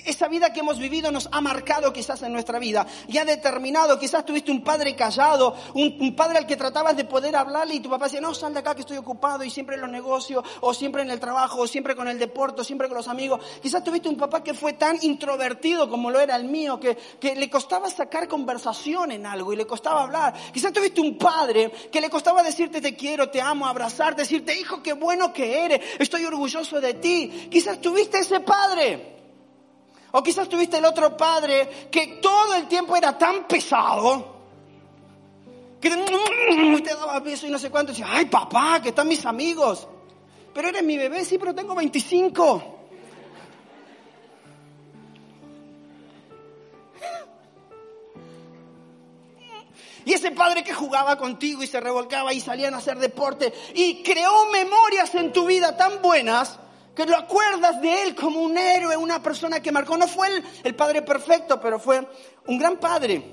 esa 0.07 0.29
vida 0.29 0.53
que 0.53 0.61
hemos 0.61 0.79
vivido 0.79 1.11
nos 1.11 1.29
ha 1.33 1.41
marcado 1.41 1.93
quizás 1.93 2.23
en 2.23 2.33
nuestra 2.33 2.59
vida 2.59 2.87
y 3.09 3.19
ha 3.19 3.25
determinado, 3.25 3.99
quizás 3.99 4.25
tuviste 4.25 4.51
un 4.51 4.63
padre 4.63 4.95
callado, 4.95 5.55
un, 5.75 6.15
padre 6.15 6.39
al 6.39 6.47
que 6.47 6.57
tratabas 6.57 6.97
de 6.97 7.05
poder 7.05 7.37
hablarle 7.37 7.75
y 7.75 7.81
tu 7.81 7.91
papá 7.91 8.05
decía, 8.07 8.21
no, 8.21 8.35
sal 8.35 8.55
de 8.55 8.61
acá 8.61 8.75
que 8.75 8.81
estoy 8.81 8.97
ocupado 8.97 9.45
y 9.45 9.51
siempre 9.51 9.77
en 9.77 9.83
los 9.83 9.91
negocios, 9.91 10.45
o 10.61 10.75
siempre 10.75 11.03
en 11.03 11.11
el 11.11 11.21
trabajo, 11.21 11.61
o 11.61 11.67
siempre 11.67 11.97
con 11.97 12.09
el 12.09 12.19
deporte, 12.19 12.65
siempre 12.65 12.89
con 12.89 12.97
los 12.97 13.09
amigos. 13.09 13.41
Quizás 13.63 13.83
tuviste 13.83 14.09
un 14.09 14.17
papá 14.17 14.43
que 14.43 14.55
fue 14.55 14.75
tan 14.75 14.99
introvertido 15.03 15.89
como 15.89 16.11
lo 16.11 16.21
era 16.21 16.37
el 16.37 16.45
mío, 16.45 16.79
que, 16.79 16.97
que 17.21 17.35
le 17.35 17.51
costaba 17.51 17.91
sacar 17.91 18.29
conversación 18.29 19.13
en 19.13 19.27
algo 19.27 19.53
y 19.53 19.57
le 19.57 19.67
costaba 19.67 20.03
hablar. 20.03 20.35
Quizás 20.53 20.73
tuviste 20.73 21.01
un 21.01 21.19
padre 21.19 21.71
que 21.91 22.01
le 22.01 22.11
costaba 22.11 22.43
decirte 22.43 22.81
te 22.81 22.97
quiero, 22.97 23.31
te 23.31 23.41
amo, 23.41 23.67
abrazarte, 23.67 24.23
decirte, 24.23 24.59
hijo, 24.59 24.83
qué 24.83 24.93
bueno 24.93 25.33
que 25.33 25.65
eres, 25.65 25.81
estoy 25.99 26.25
orgulloso 26.25 26.81
de 26.81 26.95
ti. 26.95 27.49
Quizás 27.51 27.81
tuviste 27.81 28.19
ese 28.19 28.41
padre. 28.41 29.14
O 30.17 30.23
quizás 30.23 30.49
tuviste 30.49 30.79
el 30.79 30.85
otro 30.85 31.17
padre 31.17 31.89
que 31.91 32.21
todo 32.23 32.55
el 32.55 32.69
tiempo 32.69 32.95
era 32.95 33.19
tan 33.19 33.49
pesado 33.49 34.33
que 35.81 35.91
te 35.91 36.95
daba 36.95 37.19
beso 37.19 37.49
y 37.49 37.51
no 37.51 37.59
sé 37.59 37.69
cuánto. 37.69 37.91
Y 37.91 37.97
decía, 37.97 38.07
ay 38.13 38.27
papá, 38.27 38.81
que 38.81 38.91
están 38.91 39.09
mis 39.09 39.27
amigos. 39.27 39.89
Pero 40.55 40.69
eres 40.69 40.85
mi 40.85 40.97
bebé, 40.97 41.25
sí, 41.25 41.37
pero 41.37 41.53
tengo 41.53 41.75
25. 41.75 42.63
Y 50.05 50.13
ese 50.13 50.31
padre 50.31 50.63
que 50.63 50.73
jugaba 50.73 51.19
contigo 51.19 51.61
y 51.65 51.67
se 51.67 51.81
revolcaba 51.81 52.33
y 52.33 52.41
salían 52.41 52.75
a 52.75 52.79
hacer 52.79 53.01
deporte 53.01 53.53
y 53.75 54.01
creó 54.05 54.47
memorias 54.53 55.13
en 55.17 55.33
tu 55.33 55.47
vida 55.47 55.77
tan 55.77 56.01
buenas 56.01 56.61
que 56.95 57.07
lo 57.07 57.17
acuerdas 57.17 57.81
de 57.81 58.03
él 58.03 58.15
como 58.15 58.41
un 58.41 58.57
héroe, 58.57 58.97
una 58.97 59.23
persona 59.23 59.61
que 59.61 59.73
marcó. 59.73 59.97
No 59.97 60.07
fue 60.07 60.29
el, 60.63 60.75
padre 60.75 61.03
perfecto, 61.03 61.61
pero 61.61 61.79
fue 61.79 62.07
un 62.47 62.59
gran 62.59 62.77
padre. 62.79 63.25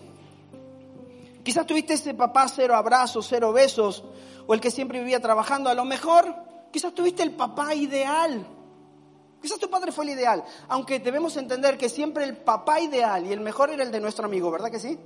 Quizás 1.44 1.66
tuviste 1.66 1.94
ese 1.94 2.14
papá 2.14 2.48
cero 2.48 2.76
abrazos, 2.76 3.28
cero 3.30 3.54
besos, 3.54 4.04
o 4.48 4.54
el 4.54 4.62
que 4.62 4.72
siempre 4.72 5.00
vivía 5.00 5.20
trabajando. 5.20 5.70
A 5.70 5.74
lo 5.74 5.86
mejor, 5.86 6.36
quizás 6.72 6.94
tuviste 6.94 7.24
el 7.24 7.32
papá 7.32 7.74
ideal. 7.76 8.46
Quizás 9.42 9.58
tu 9.58 9.70
padre 9.70 9.92
fue 9.92 10.06
el 10.06 10.12
ideal, 10.12 10.44
aunque 10.68 11.00
debemos 11.00 11.36
entender 11.36 11.76
que 11.76 11.90
siempre 11.90 12.24
el 12.24 12.38
papá 12.38 12.80
ideal 12.80 13.26
y 13.26 13.34
el 13.34 13.40
mejor 13.40 13.72
era 13.72 13.84
el 13.84 13.92
de 13.92 14.00
nuestro 14.00 14.26
amigo, 14.26 14.52
¿verdad 14.52 14.70
que 14.70 14.80
sí? 14.80 15.00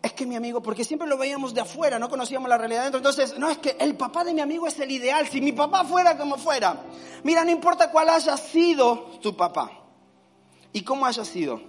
Es 0.00 0.12
que 0.12 0.26
mi 0.26 0.36
amigo, 0.36 0.62
porque 0.62 0.84
siempre 0.84 1.08
lo 1.08 1.18
veíamos 1.18 1.54
de 1.54 1.60
afuera, 1.60 1.98
no 1.98 2.08
conocíamos 2.08 2.48
la 2.48 2.56
realidad 2.56 2.84
dentro. 2.84 2.98
Entonces, 2.98 3.36
no 3.38 3.50
es 3.50 3.58
que 3.58 3.76
el 3.80 3.96
papá 3.96 4.22
de 4.22 4.32
mi 4.32 4.40
amigo 4.40 4.66
es 4.66 4.78
el 4.78 4.90
ideal, 4.90 5.26
si 5.26 5.40
mi 5.40 5.52
papá 5.52 5.84
fuera 5.84 6.16
como 6.16 6.36
fuera. 6.36 6.84
Mira, 7.24 7.44
no 7.44 7.50
importa 7.50 7.90
cuál 7.90 8.08
haya 8.08 8.36
sido 8.36 9.18
tu 9.20 9.36
papá 9.36 9.70
y 10.72 10.82
cómo 10.82 11.04
haya 11.04 11.24
sido. 11.24 11.60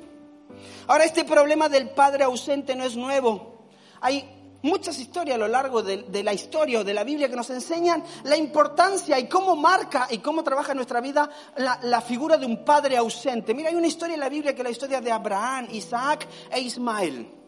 Ahora, 0.88 1.06
este 1.06 1.26
problema 1.26 1.70
del 1.70 1.90
padre 1.90 2.24
ausente 2.24 2.76
no 2.76 2.84
es 2.84 2.96
nuevo. 2.96 3.64
Hay 4.00 4.30
muchas 4.62 5.00
historias 5.00 5.36
a 5.36 5.40
lo 5.40 5.48
largo 5.48 5.82
de, 5.82 6.24
la 6.24 6.34
historia 6.34 6.82
o 6.82 6.84
de 6.84 6.94
la 6.94 7.04
Biblia 7.04 7.30
que 7.30 7.36
nos 7.36 7.50
enseñan 7.50 8.04
la 8.24 8.38
importancia 8.38 9.18
y 9.18 9.28
cómo 9.28 9.56
marca 9.56 10.08
y 10.12 10.20
cómo 10.20 10.44
trabaja 10.44 10.74
en 10.74 10.78
nuestra 10.78 11.02
vida 11.02 11.30
la, 11.58 11.80
la, 11.82 12.02
figura 12.02 12.38
de 12.38 12.46
un 12.46 12.64
padre 12.64 12.96
ausente. 12.96 13.56
Mira, 13.56 13.70
hay 13.70 13.76
una 13.76 13.88
historia 13.88 14.14
en 14.14 14.20
la 14.20 14.30
Biblia 14.30 14.54
que 14.54 14.62
es 14.62 14.66
la 14.66 14.72
historia 14.72 15.02
de 15.02 15.12
Abraham, 15.12 15.68
Isaac 15.72 16.28
e 16.52 16.60
Ismael. 16.60 17.39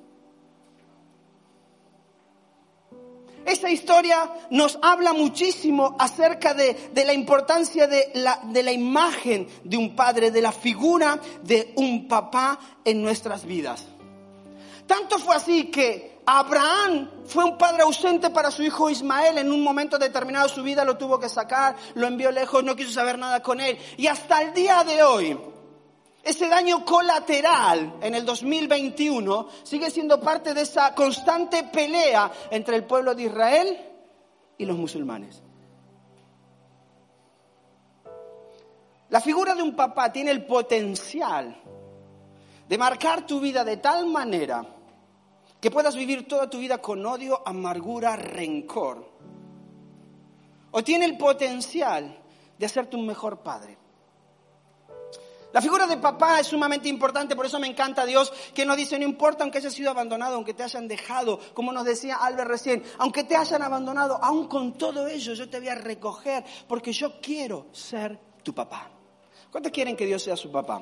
Esa 3.45 3.69
historia 3.69 4.31
nos 4.49 4.77
habla 4.81 5.13
muchísimo 5.13 5.95
acerca 5.99 6.53
de, 6.53 6.91
la 6.93 7.13
importancia 7.13 7.87
de 7.87 8.11
la, 8.15 8.39
de 8.43 8.63
la 8.63 8.71
imagen 8.71 9.47
de 9.63 9.77
un 9.77 9.95
padre, 9.95 10.31
de 10.31 10.41
la 10.41 10.51
figura 10.51 11.19
de 11.43 11.73
un 11.75 12.07
papá 12.07 12.59
en 12.85 13.01
nuestras 13.01 13.45
vidas. 13.45 13.85
Tanto 14.85 15.19
fue 15.19 15.35
así 15.35 15.71
que 15.71 16.19
Abraham 16.25 17.09
fue 17.25 17.43
un 17.43 17.57
padre 17.57 17.83
ausente 17.83 18.29
para 18.29 18.51
su 18.51 18.63
hijo 18.63 18.89
Ismael. 18.89 19.37
En 19.37 19.51
un 19.51 19.63
momento 19.63 19.97
determinado 19.97 20.47
de 20.47 20.53
su 20.53 20.63
vida 20.63 20.85
lo 20.85 20.97
tuvo 20.97 21.19
que 21.19 21.29
sacar, 21.29 21.75
lo 21.95 22.07
envió 22.07 22.31
lejos, 22.31 22.63
no 22.63 22.75
quiso 22.75 22.91
saber 22.91 23.17
nada 23.17 23.41
con 23.41 23.59
él. 23.59 23.77
Y 23.97 24.07
hasta 24.07 24.41
el 24.41 24.53
día 24.53 24.83
de 24.83 25.03
hoy, 25.03 25.37
ese 26.23 26.47
daño 26.47 26.85
colateral 26.85 27.95
en 28.01 28.13
el 28.13 28.25
2021 28.25 29.47
sigue 29.63 29.89
siendo 29.89 30.19
parte 30.19 30.53
de 30.53 30.61
esa 30.61 30.93
constante 30.93 31.63
pelea 31.63 32.31
entre 32.51 32.75
el 32.75 32.85
pueblo 32.85 33.15
de 33.15 33.23
Israel 33.23 33.77
y 34.57 34.65
los 34.65 34.77
musulmanes. 34.77 35.41
La 39.09 39.19
figura 39.19 39.55
de 39.55 39.63
un 39.63 39.75
papá 39.75 40.11
tiene 40.11 40.31
el 40.31 40.45
potencial 40.45 41.59
de 42.67 42.77
marcar 42.77 43.25
tu 43.25 43.39
vida 43.39 43.65
de 43.65 43.77
tal 43.77 44.05
manera 44.05 44.65
que 45.59 45.69
puedas 45.69 45.95
vivir 45.95 46.27
toda 46.27 46.49
tu 46.49 46.59
vida 46.59 46.77
con 46.77 47.05
odio, 47.05 47.41
amargura, 47.45 48.15
rencor. 48.15 49.11
O 50.71 50.83
tiene 50.83 51.05
el 51.05 51.17
potencial 51.17 52.17
de 52.57 52.65
hacerte 52.65 52.95
un 52.95 53.05
mejor 53.05 53.39
padre. 53.39 53.80
La 55.53 55.61
figura 55.61 55.85
de 55.85 55.97
papá 55.97 56.39
es 56.39 56.47
sumamente 56.47 56.87
importante, 56.87 57.35
por 57.35 57.45
eso 57.45 57.59
me 57.59 57.67
encanta 57.67 58.05
Dios 58.05 58.31
que 58.53 58.65
nos 58.65 58.77
dice, 58.77 58.97
no 58.97 59.05
importa 59.05 59.43
aunque 59.43 59.57
hayas 59.57 59.73
sido 59.73 59.89
abandonado, 59.89 60.35
aunque 60.35 60.53
te 60.53 60.63
hayan 60.63 60.87
dejado, 60.87 61.39
como 61.53 61.73
nos 61.73 61.85
decía 61.85 62.15
Albert 62.15 62.49
recién, 62.49 62.83
aunque 62.99 63.23
te 63.23 63.35
hayan 63.35 63.61
abandonado, 63.61 64.17
aún 64.21 64.47
con 64.47 64.77
todo 64.77 65.07
ello 65.07 65.33
yo 65.33 65.49
te 65.49 65.59
voy 65.59 65.69
a 65.69 65.75
recoger 65.75 66.43
porque 66.67 66.93
yo 66.93 67.19
quiero 67.21 67.67
ser 67.71 68.17
tu 68.43 68.53
papá. 68.53 68.89
¿Cuántos 69.51 69.71
quieren 69.71 69.97
que 69.97 70.05
Dios 70.05 70.23
sea 70.23 70.37
su 70.37 70.49
papá? 70.49 70.81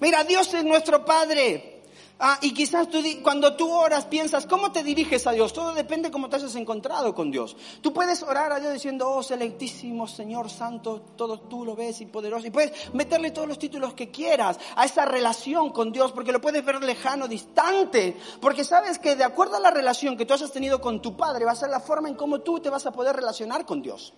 Mira, 0.00 0.24
Dios 0.24 0.52
es 0.54 0.64
nuestro 0.64 1.04
Padre. 1.04 1.73
Ah, 2.18 2.38
y 2.42 2.54
quizás 2.54 2.88
tú, 2.88 2.98
cuando 3.24 3.56
tú 3.56 3.68
oras 3.72 4.06
piensas, 4.06 4.46
¿cómo 4.46 4.70
te 4.70 4.84
diriges 4.84 5.26
a 5.26 5.32
Dios? 5.32 5.52
Todo 5.52 5.74
depende 5.74 6.08
de 6.08 6.12
cómo 6.12 6.28
te 6.28 6.36
hayas 6.36 6.54
encontrado 6.54 7.12
con 7.12 7.32
Dios. 7.32 7.56
Tú 7.80 7.92
puedes 7.92 8.22
orar 8.22 8.52
a 8.52 8.60
Dios 8.60 8.72
diciendo, 8.72 9.10
oh, 9.10 9.22
selectísimo 9.22 10.06
Señor 10.06 10.48
Santo, 10.48 11.02
todo 11.16 11.40
tú 11.40 11.64
lo 11.64 11.74
ves 11.74 12.00
y 12.00 12.06
poderoso. 12.06 12.46
Y 12.46 12.50
puedes 12.50 12.94
meterle 12.94 13.32
todos 13.32 13.48
los 13.48 13.58
títulos 13.58 13.94
que 13.94 14.12
quieras 14.12 14.60
a 14.76 14.84
esa 14.84 15.04
relación 15.04 15.70
con 15.70 15.90
Dios, 15.90 16.12
porque 16.12 16.30
lo 16.30 16.40
puedes 16.40 16.64
ver 16.64 16.82
lejano, 16.84 17.26
distante. 17.26 18.16
Porque 18.40 18.62
sabes 18.62 19.00
que 19.00 19.16
de 19.16 19.24
acuerdo 19.24 19.56
a 19.56 19.60
la 19.60 19.72
relación 19.72 20.16
que 20.16 20.24
tú 20.24 20.34
hayas 20.34 20.52
tenido 20.52 20.80
con 20.80 21.02
tu 21.02 21.16
Padre, 21.16 21.44
va 21.44 21.52
a 21.52 21.56
ser 21.56 21.70
la 21.70 21.80
forma 21.80 22.08
en 22.08 22.14
cómo 22.14 22.42
tú 22.42 22.60
te 22.60 22.70
vas 22.70 22.86
a 22.86 22.92
poder 22.92 23.16
relacionar 23.16 23.66
con 23.66 23.82
Dios. 23.82 24.14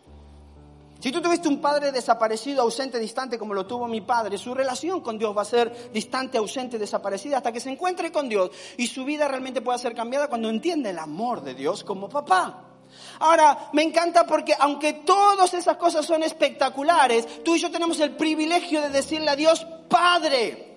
Si 1.00 1.12
tú 1.12 1.20
tuviste 1.20 1.48
un 1.48 1.60
padre 1.60 1.92
desaparecido, 1.92 2.62
ausente, 2.62 2.98
distante, 2.98 3.38
como 3.38 3.52
lo 3.52 3.66
tuvo 3.66 3.86
mi 3.86 4.00
padre, 4.00 4.38
su 4.38 4.54
relación 4.54 5.02
con 5.02 5.18
Dios 5.18 5.36
va 5.36 5.42
a 5.42 5.46
ser 5.46 5.90
distante, 5.92 6.38
ausente, 6.38 6.78
desaparecida, 6.78 7.36
hasta 7.36 7.52
que 7.52 7.60
se 7.60 7.70
encuentre 7.70 8.10
con 8.10 8.28
Dios 8.28 8.50
y 8.76 8.86
su 8.86 9.04
vida 9.04 9.28
realmente 9.28 9.60
pueda 9.60 9.78
ser 9.78 9.94
cambiada 9.94 10.28
cuando 10.28 10.48
entiende 10.48 10.90
el 10.90 10.98
amor 10.98 11.42
de 11.42 11.54
Dios 11.54 11.84
como 11.84 12.08
papá. 12.08 12.62
Ahora, 13.18 13.68
me 13.72 13.82
encanta 13.82 14.26
porque 14.26 14.54
aunque 14.58 14.94
todas 14.94 15.52
esas 15.52 15.76
cosas 15.76 16.06
son 16.06 16.22
espectaculares, 16.22 17.44
tú 17.44 17.56
y 17.56 17.60
yo 17.60 17.70
tenemos 17.70 18.00
el 18.00 18.16
privilegio 18.16 18.80
de 18.80 18.88
decirle 18.88 19.30
a 19.30 19.36
Dios, 19.36 19.66
Padre, 19.88 20.76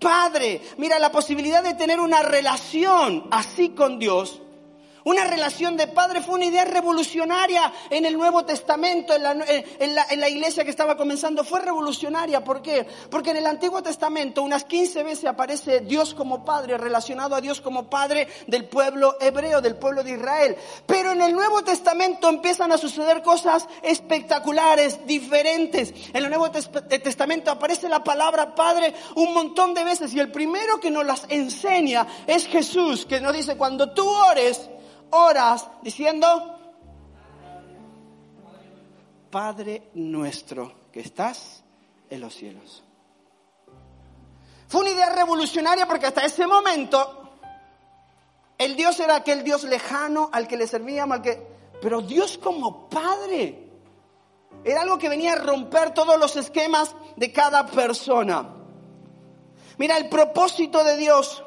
Padre, 0.00 0.60
mira, 0.78 0.98
la 0.98 1.12
posibilidad 1.12 1.62
de 1.62 1.74
tener 1.74 2.00
una 2.00 2.22
relación 2.22 3.28
así 3.30 3.70
con 3.70 3.98
Dios 3.98 4.42
Una 5.04 5.24
relación 5.24 5.76
de 5.76 5.86
padre 5.86 6.22
fue 6.22 6.36
una 6.36 6.46
idea 6.46 6.64
revolucionaria 6.64 7.70
en 7.90 8.06
el 8.06 8.16
Nuevo 8.16 8.44
Testamento, 8.46 9.14
en 9.14 9.94
la, 9.94 10.28
iglesia 10.30 10.64
que 10.64 10.70
estaba 10.70 10.96
comenzando. 10.96 11.44
Fue 11.44 11.60
revolucionaria. 11.60 12.42
¿Por 12.42 12.62
qué? 12.62 12.86
Porque 13.10 13.32
en 13.32 13.36
el 13.36 13.46
Antiguo 13.46 13.82
Testamento 13.82 14.42
unas 14.42 14.64
15 14.64 15.02
veces 15.02 15.26
aparece 15.26 15.80
Dios 15.80 16.14
como 16.14 16.42
padre, 16.42 16.78
relacionado 16.78 17.34
a 17.34 17.42
Dios 17.42 17.60
como 17.60 17.90
padre 17.90 18.28
del 18.46 18.64
pueblo 18.64 19.18
hebreo, 19.20 19.60
del 19.60 19.76
pueblo 19.76 20.02
de 20.02 20.12
Israel. 20.12 20.56
Pero 20.86 21.12
en 21.12 21.20
el 21.20 21.34
Nuevo 21.34 21.62
Testamento 21.62 22.30
empiezan 22.30 22.72
a 22.72 22.78
suceder 22.78 23.22
cosas 23.22 23.68
espectaculares, 23.82 25.06
diferentes. 25.06 25.92
En 26.14 26.24
el 26.24 26.30
Nuevo 26.30 26.50
Testamento 26.50 27.50
aparece 27.50 27.90
la 27.90 28.02
palabra 28.02 28.54
padre 28.54 28.94
un 29.16 29.34
montón 29.34 29.74
de 29.74 29.84
veces 29.84 30.14
y 30.14 30.20
el 30.20 30.32
primero 30.32 30.80
que 30.80 30.90
nos 30.90 31.04
las 31.04 31.26
enseña 31.28 32.06
es 32.26 32.46
Jesús, 32.46 33.04
que 33.04 33.20
nos 33.20 33.34
dice, 33.34 33.58
cuando 33.58 33.92
tú 33.92 34.08
ores, 34.08 34.70
horas 35.14 35.68
diciendo, 35.82 36.58
Padre 39.30 39.90
nuestro 39.94 40.72
que 40.92 41.00
estás 41.00 41.62
en 42.10 42.20
los 42.20 42.34
cielos. 42.34 42.84
Fue 44.68 44.80
una 44.80 44.90
idea 44.90 45.10
revolucionaria 45.10 45.86
porque 45.86 46.06
hasta 46.06 46.24
ese 46.24 46.46
momento 46.46 47.32
el 48.58 48.76
Dios 48.76 48.98
era 49.00 49.16
aquel 49.16 49.42
Dios 49.44 49.64
lejano 49.64 50.30
al 50.32 50.46
que 50.46 50.56
le 50.56 50.66
servíamos, 50.66 51.20
que... 51.20 51.54
Pero 51.80 52.00
Dios 52.00 52.38
como 52.38 52.88
Padre 52.88 53.68
era 54.64 54.82
algo 54.82 54.98
que 54.98 55.08
venía 55.08 55.32
a 55.32 55.36
romper 55.36 55.92
todos 55.92 56.18
los 56.18 56.36
esquemas 56.36 56.94
de 57.16 57.32
cada 57.32 57.66
persona. 57.66 58.48
Mira, 59.76 59.96
el 59.96 60.08
propósito 60.08 60.82
de 60.84 60.96
Dios 60.96 61.44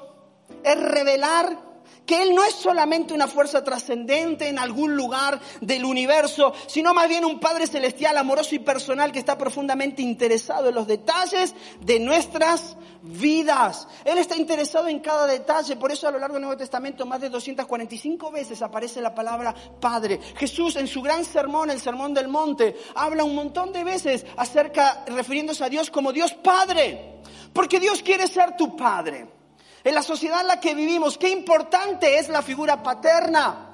es 0.64 0.80
revelar 0.80 1.67
que 2.06 2.22
Él 2.22 2.34
no 2.34 2.44
es 2.44 2.56
solamente 2.56 3.14
una 3.14 3.28
fuerza 3.28 3.64
trascendente 3.64 4.48
en 4.48 4.58
algún 4.58 4.96
lugar 4.96 5.40
del 5.62 5.86
universo, 5.86 6.54
sino 6.66 6.94
más 6.94 7.10
bien 7.10 7.26
un 7.26 7.40
Padre 7.40 7.68
celestial, 7.68 8.18
amoroso 8.18 8.56
y 8.56 8.60
personal 8.60 9.12
que 9.12 9.20
está 9.20 9.38
profundamente 9.38 10.02
interesado 10.02 10.70
en 10.70 10.76
los 10.76 10.88
detalles 10.88 11.54
de 11.82 12.00
nuestras 12.00 12.78
vidas. 13.02 13.88
Él 14.06 14.18
está 14.18 14.38
interesado 14.38 14.88
en 14.88 15.00
cada 15.00 15.28
detalle, 15.28 15.76
por 15.76 15.92
eso 15.92 16.08
a 16.08 16.12
lo 16.12 16.20
largo 16.20 16.36
del 16.36 16.44
Nuevo 16.44 16.58
Testamento 16.58 17.06
más 17.06 17.22
de 17.22 17.30
245 17.30 18.32
veces 18.32 18.62
aparece 18.62 19.02
la 19.02 19.14
palabra 19.14 19.54
Padre. 19.80 20.20
Jesús 20.38 20.78
en 20.78 20.88
su 20.88 21.02
gran 21.02 21.26
sermón, 21.26 21.70
el 21.70 21.82
Sermón 21.82 22.14
del 22.14 22.28
Monte, 22.28 22.76
habla 22.96 23.24
un 23.24 23.36
montón 23.36 23.72
de 23.74 23.84
veces 23.84 24.26
acerca, 24.38 25.04
refiriéndose 25.08 25.64
a 25.64 25.70
Dios 25.70 25.92
como 25.92 26.14
Dios 26.14 26.34
Padre, 26.34 27.20
porque 27.54 27.80
Dios 27.80 28.02
quiere 28.02 28.28
ser 28.28 28.56
tu 28.56 28.76
Padre. 28.76 29.37
En 29.84 29.96
la 29.96 30.04
sociedad 30.04 30.42
en 30.42 30.48
la 30.48 30.60
que 30.60 30.76
vivimos, 30.76 31.18
qué 31.18 31.30
importante 31.30 32.18
es 32.18 32.30
la 32.30 32.42
figura 32.42 32.82
paterna. 32.84 33.68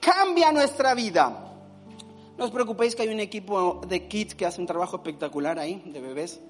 Cambia 0.00 0.52
nuestra 0.52 0.94
vida. 0.94 1.46
No 2.38 2.44
os 2.44 2.50
preocupéis 2.50 2.94
que 2.94 3.02
hay 3.02 3.08
un 3.08 3.20
equipo 3.20 3.80
de 3.86 4.06
kids 4.08 4.34
que 4.34 4.46
hace 4.46 4.60
un 4.60 4.66
trabajo 4.66 4.96
espectacular 4.96 5.58
ahí, 5.58 5.82
de 5.86 6.00
bebés. 6.00 6.40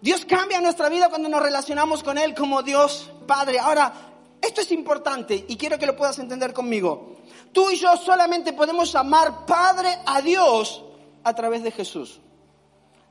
Dios 0.00 0.24
cambia 0.24 0.60
nuestra 0.60 0.88
vida 0.88 1.08
cuando 1.08 1.28
nos 1.28 1.42
relacionamos 1.42 2.02
con 2.02 2.16
Él 2.16 2.34
como 2.34 2.62
Dios 2.62 3.10
Padre. 3.26 3.58
Ahora, 3.58 3.92
esto 4.40 4.60
es 4.60 4.70
importante 4.70 5.44
y 5.48 5.56
quiero 5.56 5.78
que 5.78 5.86
lo 5.86 5.96
puedas 5.96 6.18
entender 6.20 6.52
conmigo. 6.52 7.16
Tú 7.52 7.70
y 7.70 7.76
yo 7.76 7.96
solamente 7.96 8.52
podemos 8.52 8.94
amar 8.94 9.44
Padre 9.46 9.98
a 10.06 10.20
Dios 10.20 10.84
a 11.24 11.34
través 11.34 11.64
de 11.64 11.72
Jesús. 11.72 12.20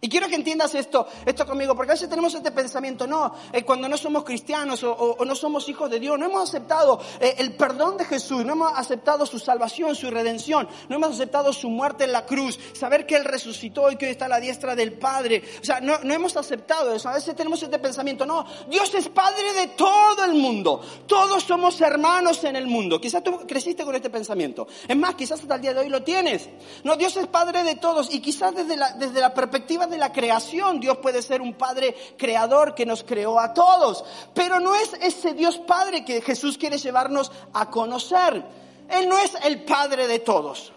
Y 0.06 0.08
quiero 0.08 0.28
que 0.28 0.36
entiendas 0.36 0.76
esto, 0.76 1.08
esto 1.26 1.48
conmigo, 1.48 1.76
porque 1.76 1.94
a 1.94 1.96
veces 1.96 2.08
tenemos 2.08 2.36
este 2.36 2.52
pensamiento, 2.52 3.08
no, 3.08 3.34
eh, 3.52 3.64
cuando 3.64 3.90
no 3.90 3.98
somos 3.98 4.24
cristianos 4.24 4.84
o, 4.84 5.18
no 5.26 5.36
somos 5.36 5.68
hijos 5.68 5.90
de 5.90 6.00
Dios, 6.00 6.20
no 6.20 6.28
hemos 6.28 6.48
aceptado 6.48 7.02
eh, 7.20 7.34
el 7.40 7.56
perdón 7.56 7.98
de 7.98 8.06
Jesús, 8.06 8.46
no 8.46 8.54
hemos 8.54 8.72
aceptado 8.76 9.26
su 9.26 9.40
salvación, 9.40 9.96
su 9.96 10.12
redención, 10.12 10.70
no 10.90 10.98
hemos 10.98 11.16
aceptado 11.16 11.52
su 11.52 11.72
muerte 11.72 12.04
en 12.04 12.12
la 12.12 12.24
cruz, 12.24 12.60
saber 12.74 13.08
que 13.08 13.16
Él 13.16 13.26
resucitó 13.26 13.90
y 13.90 13.96
que 13.96 14.06
hoy 14.06 14.12
está 14.12 14.26
a 14.26 14.28
la 14.28 14.40
diestra 14.40 14.76
del 14.76 14.94
Padre. 14.94 15.42
O 15.60 15.66
sea, 15.66 15.80
no, 15.80 15.98
no 16.04 16.14
hemos 16.14 16.38
aceptado 16.38 16.94
eso. 16.94 17.10
A 17.10 17.16
veces 17.16 17.36
tenemos 17.36 17.64
este 17.64 17.80
pensamiento, 17.80 18.28
no, 18.28 18.46
Dios 18.70 18.94
es 18.94 19.10
Padre 19.10 19.54
de 19.54 19.68
todo 19.70 20.24
el 20.24 20.36
mundo, 20.36 20.82
todos 21.08 21.42
somos 21.42 21.82
hermanos 21.82 22.44
en 22.44 22.56
el 22.56 22.68
mundo. 22.68 23.02
Quizás 23.02 23.24
tú 23.24 23.40
creciste 23.48 23.84
con 23.84 23.96
este 23.96 24.12
pensamiento. 24.12 24.68
Es 24.88 24.96
más, 24.96 25.16
quizás 25.16 25.42
hasta 25.42 25.56
el 25.56 25.62
día 25.62 25.74
de 25.74 25.80
hoy 25.80 25.90
lo 25.90 26.04
tienes. 26.04 26.48
No, 26.84 26.96
Dios 26.96 27.18
es 27.18 27.26
Padre 27.26 27.64
de 27.64 27.78
todos 27.78 28.14
y 28.14 28.20
quizás 28.20 28.54
desde 28.54 28.78
la, 28.78 28.92
desde 28.92 29.20
la 29.20 29.34
perspectiva 29.34 29.88
de 29.88 29.95
la 29.98 30.12
creación. 30.12 30.80
Dios 30.80 30.98
puede 30.98 31.22
ser 31.22 31.42
un 31.42 31.54
Padre 31.54 31.96
creador 32.18 32.76
que 32.76 32.86
nos 32.86 33.04
creó 33.04 33.40
a 33.40 33.54
todos. 33.54 34.04
Pero 34.34 34.60
no 34.60 34.76
es 34.76 34.94
ese 35.02 35.34
Dios 35.34 35.58
Padre 35.60 36.06
que 36.06 36.22
Jesús 36.22 36.58
quiere 36.58 36.78
llevarnos 36.78 37.32
a 37.54 37.70
conocer. 37.70 38.46
Él 38.90 39.10
no 39.10 39.18
es 39.18 39.34
el 39.44 39.64
Padre 39.64 40.08
de 40.08 40.20
todos. 40.20 40.74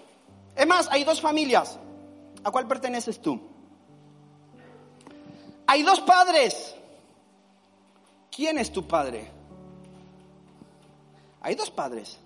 Es 0.56 0.66
más, 0.66 0.88
hay 0.90 1.04
dos 1.04 1.20
familias. 1.20 1.78
¿A 2.44 2.50
cuál 2.50 2.66
perteneces 2.66 3.20
tú? 3.20 3.40
Hay 5.66 5.82
dos 5.82 6.00
padres. 6.00 6.74
¿Quién 8.34 8.58
es 8.58 8.72
tu 8.72 8.88
padre? 8.88 9.30
Hay 11.42 11.54
dos 11.54 11.70
padres. 11.70 12.18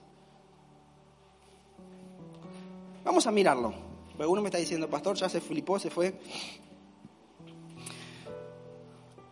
Vamos 3.04 3.26
a 3.26 3.32
mirarlo. 3.32 3.74
Uno 4.16 4.40
me 4.40 4.48
está 4.48 4.58
diciendo, 4.58 4.88
pastor, 4.88 5.16
ya 5.16 5.28
se 5.28 5.40
flipó, 5.40 5.78
se 5.78 5.90
fue. 5.90 6.14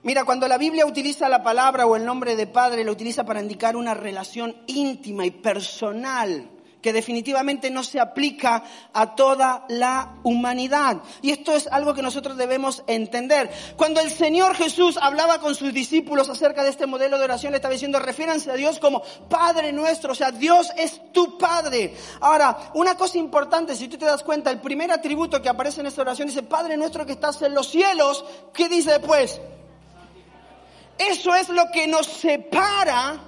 Mira, 0.03 0.25
cuando 0.25 0.49
la 0.49 0.57
Biblia 0.57 0.87
utiliza 0.87 1.29
la 1.29 1.43
palabra 1.43 1.87
o 1.87 1.95
el 1.95 2.07
nombre 2.07 2.35
de 2.35 2.47
padre, 2.47 2.85
lo 2.85 2.93
utiliza 2.93 3.25
para 3.25 3.43
indicar 3.43 3.77
una 3.77 3.93
relación 3.93 4.57
íntima 4.67 5.27
y 5.27 5.31
personal 5.31 6.49
que 6.81 6.93
definitivamente 6.93 7.71
no 7.71 7.83
se 7.83 8.01
aplica 8.01 8.65
a 8.93 9.15
toda 9.15 9.67
la 9.69 10.15
humanidad. 10.23 10.99
Y 11.23 11.31
esto 11.31 11.55
es 11.55 11.67
algo 11.67 11.95
que 11.95 12.03
nosotros 12.03 12.37
debemos 12.37 12.83
entender. 12.87 13.51
Cuando 13.77 14.01
el 14.01 14.11
Señor 14.11 14.55
Jesús 14.55 14.99
hablaba 15.01 15.39
con 15.41 15.55
sus 15.55 15.73
discípulos 15.73 16.29
acerca 16.29 16.63
de 16.63 16.71
este 16.71 16.87
modelo 16.87 17.19
de 17.19 17.25
oración, 17.25 17.53
le 17.53 17.57
estaba 17.57 17.73
diciendo, 17.73 17.99
refiéranse 17.99 18.51
a 18.51 18.55
Dios 18.55 18.79
como 18.79 19.03
Padre 19.29 19.73
nuestro, 19.73 20.13
o 20.13 20.15
sea, 20.15 20.31
Dios 20.31 20.71
es 20.77 21.13
tu 21.13 21.37
Padre. 21.37 21.95
Ahora, 22.21 22.71
una 22.75 22.97
cosa 22.97 23.19
importante, 23.19 23.77
si 23.77 23.89
tú 23.89 23.99
te 23.99 24.07
das 24.07 24.23
cuenta, 24.23 24.51
el 24.51 24.61
primer 24.61 24.91
atributo 24.91 25.43
que 25.43 25.49
aparece 25.49 25.81
en 25.81 25.87
esta 25.87 26.03
oración 26.03 26.29
dice, 26.29 26.43
Padre 26.43 26.77
nuestro 26.77 27.05
que 27.05 27.13
estás 27.13 27.41
en 27.43 27.55
los 27.55 27.69
cielos, 27.69 28.25
¿qué 28.55 28.69
dice 28.69 28.93
después? 28.93 29.41
Eso 31.01 31.35
es 31.35 31.49
lo 31.49 31.71
que 31.73 31.87
nos 31.87 32.07
separa 32.07 33.19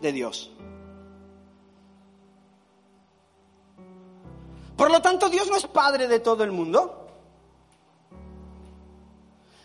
de 0.00 0.10
Dios. 0.10 0.50
Por 4.74 4.90
lo 4.90 5.02
tanto, 5.02 5.28
Dios 5.28 5.46
no 5.50 5.56
es 5.56 5.66
padre 5.66 6.08
de 6.08 6.20
todo 6.20 6.44
el 6.44 6.50
mundo. 6.50 7.08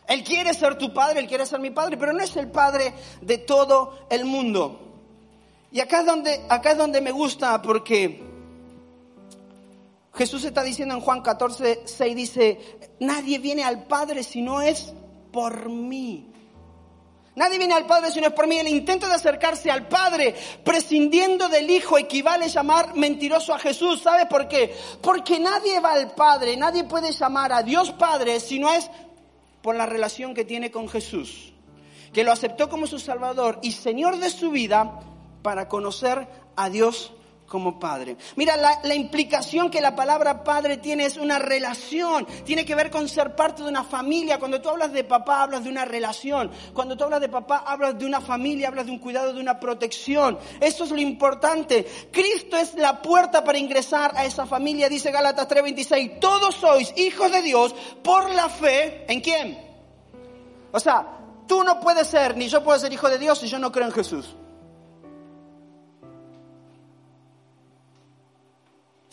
Él 0.05 0.21
quiere 0.25 0.53
ser 0.53 0.77
tu 0.77 0.93
padre, 0.93 1.21
Él 1.21 1.27
quiere 1.27 1.45
ser 1.45 1.61
mi 1.61 1.71
padre, 1.71 1.95
pero 1.95 2.11
no 2.11 2.21
es 2.21 2.35
el 2.35 2.51
padre 2.51 2.93
de 3.21 3.37
todo 3.37 3.99
el 4.09 4.25
mundo. 4.25 4.81
Y 5.71 5.79
acá 5.79 6.01
es 6.01 6.05
donde, 6.05 6.45
acá 6.49 6.71
es 6.71 6.77
donde 6.77 6.99
me 6.99 7.11
gusta 7.11 7.61
porque 7.61 8.21
Jesús 10.13 10.43
está 10.43 10.61
diciendo 10.61 10.95
en 10.95 10.99
Juan 10.99 11.21
14, 11.21 11.83
6, 11.85 12.15
dice, 12.17 12.77
nadie 12.99 13.39
viene 13.39 13.63
al 13.63 13.85
Padre 13.85 14.23
si 14.23 14.41
no 14.41 14.61
es 14.61 14.93
por 15.31 15.69
mí. 15.69 16.34
Nadie 17.35 17.57
viene 17.57 17.73
al 17.73 17.85
Padre 17.85 18.11
si 18.11 18.21
no 18.21 18.27
es 18.27 18.33
por 18.33 18.47
mí. 18.47 18.57
El 18.57 18.69
intento 18.69 19.07
de 19.07 19.13
acercarse 19.13 19.69
al 19.69 19.87
Padre 19.87 20.33
prescindiendo 20.63 21.49
del 21.49 21.69
Hijo 21.69 21.97
equivale 21.97 22.45
a 22.45 22.49
llamar 22.49 22.95
mentiroso 22.95 23.53
a 23.53 23.59
Jesús. 23.59 24.01
¿Sabe 24.01 24.25
por 24.25 24.47
qué? 24.47 24.73
Porque 25.01 25.39
nadie 25.39 25.79
va 25.81 25.93
al 25.93 26.13
Padre, 26.13 26.55
nadie 26.55 26.85
puede 26.85 27.11
llamar 27.11 27.51
a 27.51 27.61
Dios 27.61 27.91
Padre 27.91 28.39
si 28.39 28.57
no 28.57 28.71
es 28.71 28.89
por 29.61 29.75
la 29.75 29.85
relación 29.85 30.33
que 30.33 30.45
tiene 30.45 30.71
con 30.71 30.87
Jesús, 30.87 31.51
que 32.13 32.23
lo 32.23 32.31
aceptó 32.31 32.69
como 32.69 32.87
su 32.87 32.99
Salvador 32.99 33.59
y 33.61 33.73
Señor 33.73 34.17
de 34.17 34.29
su 34.29 34.51
vida 34.51 35.01
para 35.41 35.67
conocer 35.67 36.27
a 36.55 36.69
Dios 36.69 37.11
como 37.55 37.79
padre. 37.79 38.17
Mira, 38.35 38.57
la, 38.57 38.95
implicación 38.95 39.71
que 39.71 39.79
la 39.79 39.95
palabra 39.95 40.43
padre 40.43 40.75
tiene 40.75 41.05
es 41.05 41.15
una 41.15 41.39
relación, 41.39 42.27
tiene 42.43 42.65
que 42.65 42.75
ver 42.75 42.91
con 42.91 43.07
ser 43.07 43.33
parte 43.33 43.63
de 43.63 43.69
una 43.69 43.85
familia. 43.85 44.39
Cuando 44.39 44.59
tú 44.59 44.67
hablas 44.67 44.91
de 44.91 45.05
papá, 45.05 45.41
hablas 45.41 45.63
de 45.63 45.69
una 45.69 45.85
relación. 45.85 46.51
Cuando 46.73 46.97
tú 46.97 47.05
hablas 47.05 47.21
de 47.21 47.29
papá, 47.29 47.63
hablas 47.65 47.97
de 47.97 48.05
una 48.05 48.19
familia, 48.19 48.67
hablas 48.67 48.87
de 48.87 48.91
un 48.91 48.99
cuidado, 48.99 49.31
de 49.31 49.39
una 49.39 49.57
protección. 49.57 50.37
Eso 50.59 50.83
es 50.83 50.91
lo 50.91 50.99
importante. 50.99 51.87
Cristo 52.11 52.57
es 52.57 52.75
la 52.75 53.01
puerta 53.01 53.41
para 53.45 53.57
ingresar 53.57 54.11
a 54.17 54.25
esa 54.25 54.45
familia, 54.45 54.89
dice 54.89 55.09
Gálatas 55.09 55.47
3:26. 55.47 56.19
Todos 56.19 56.55
sois 56.55 56.93
hijos 56.97 57.31
de 57.31 57.41
Dios 57.41 57.73
por 58.03 58.31
la 58.31 58.49
fe. 58.49 59.05
¿En 59.07 59.21
quién? 59.21 59.57
O 60.73 60.79
sea, 60.81 61.07
tú 61.47 61.63
no 61.63 61.79
puedes 61.79 62.05
ser, 62.07 62.35
ni 62.35 62.49
yo 62.49 62.61
puedo 62.65 62.77
ser 62.77 62.91
hijo 62.91 63.07
de 63.07 63.17
Dios 63.17 63.39
si 63.39 63.47
yo 63.47 63.59
no 63.59 63.71
creo 63.71 63.85
en 63.85 63.93
Jesús. 63.93 64.35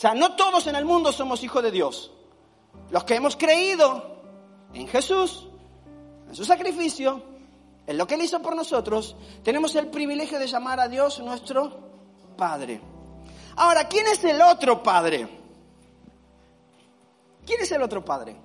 Sea, 0.03 0.15
no 0.15 0.35
todos 0.35 0.67
en 0.67 0.75
el 0.75 0.85
mundo 0.85 1.13
somos 1.13 1.45
hijos 1.45 1.63
de 1.63 1.71
Dios. 1.71 2.11
Los 2.91 3.05
que 3.05 3.15
hemos 3.15 3.37
creído 3.37 4.21
en 4.75 4.89
Jesús, 4.89 5.47
en 6.29 6.35
su 6.35 6.45
sacrificio, 6.45 7.23
en 7.87 7.97
lo 7.97 8.05
que 8.05 8.17
Él 8.17 8.23
hizo 8.23 8.43
por 8.43 8.57
nosotros, 8.57 9.15
tenemos 9.45 9.77
el 9.77 9.87
privilegio 9.89 10.41
de 10.41 10.49
llamar 10.49 10.81
a 10.81 10.89
Dios 10.89 11.21
nuestro 11.21 11.93
Padre. 12.37 12.81
Ahora, 13.55 13.87
¿quién 13.87 14.09
es 14.09 14.25
el 14.25 14.43
otro 14.43 14.83
Padre? 14.83 15.29
¿Quién 17.47 17.61
es 17.61 17.71
el 17.71 17.83
otro 17.83 18.05
Padre? 18.05 18.37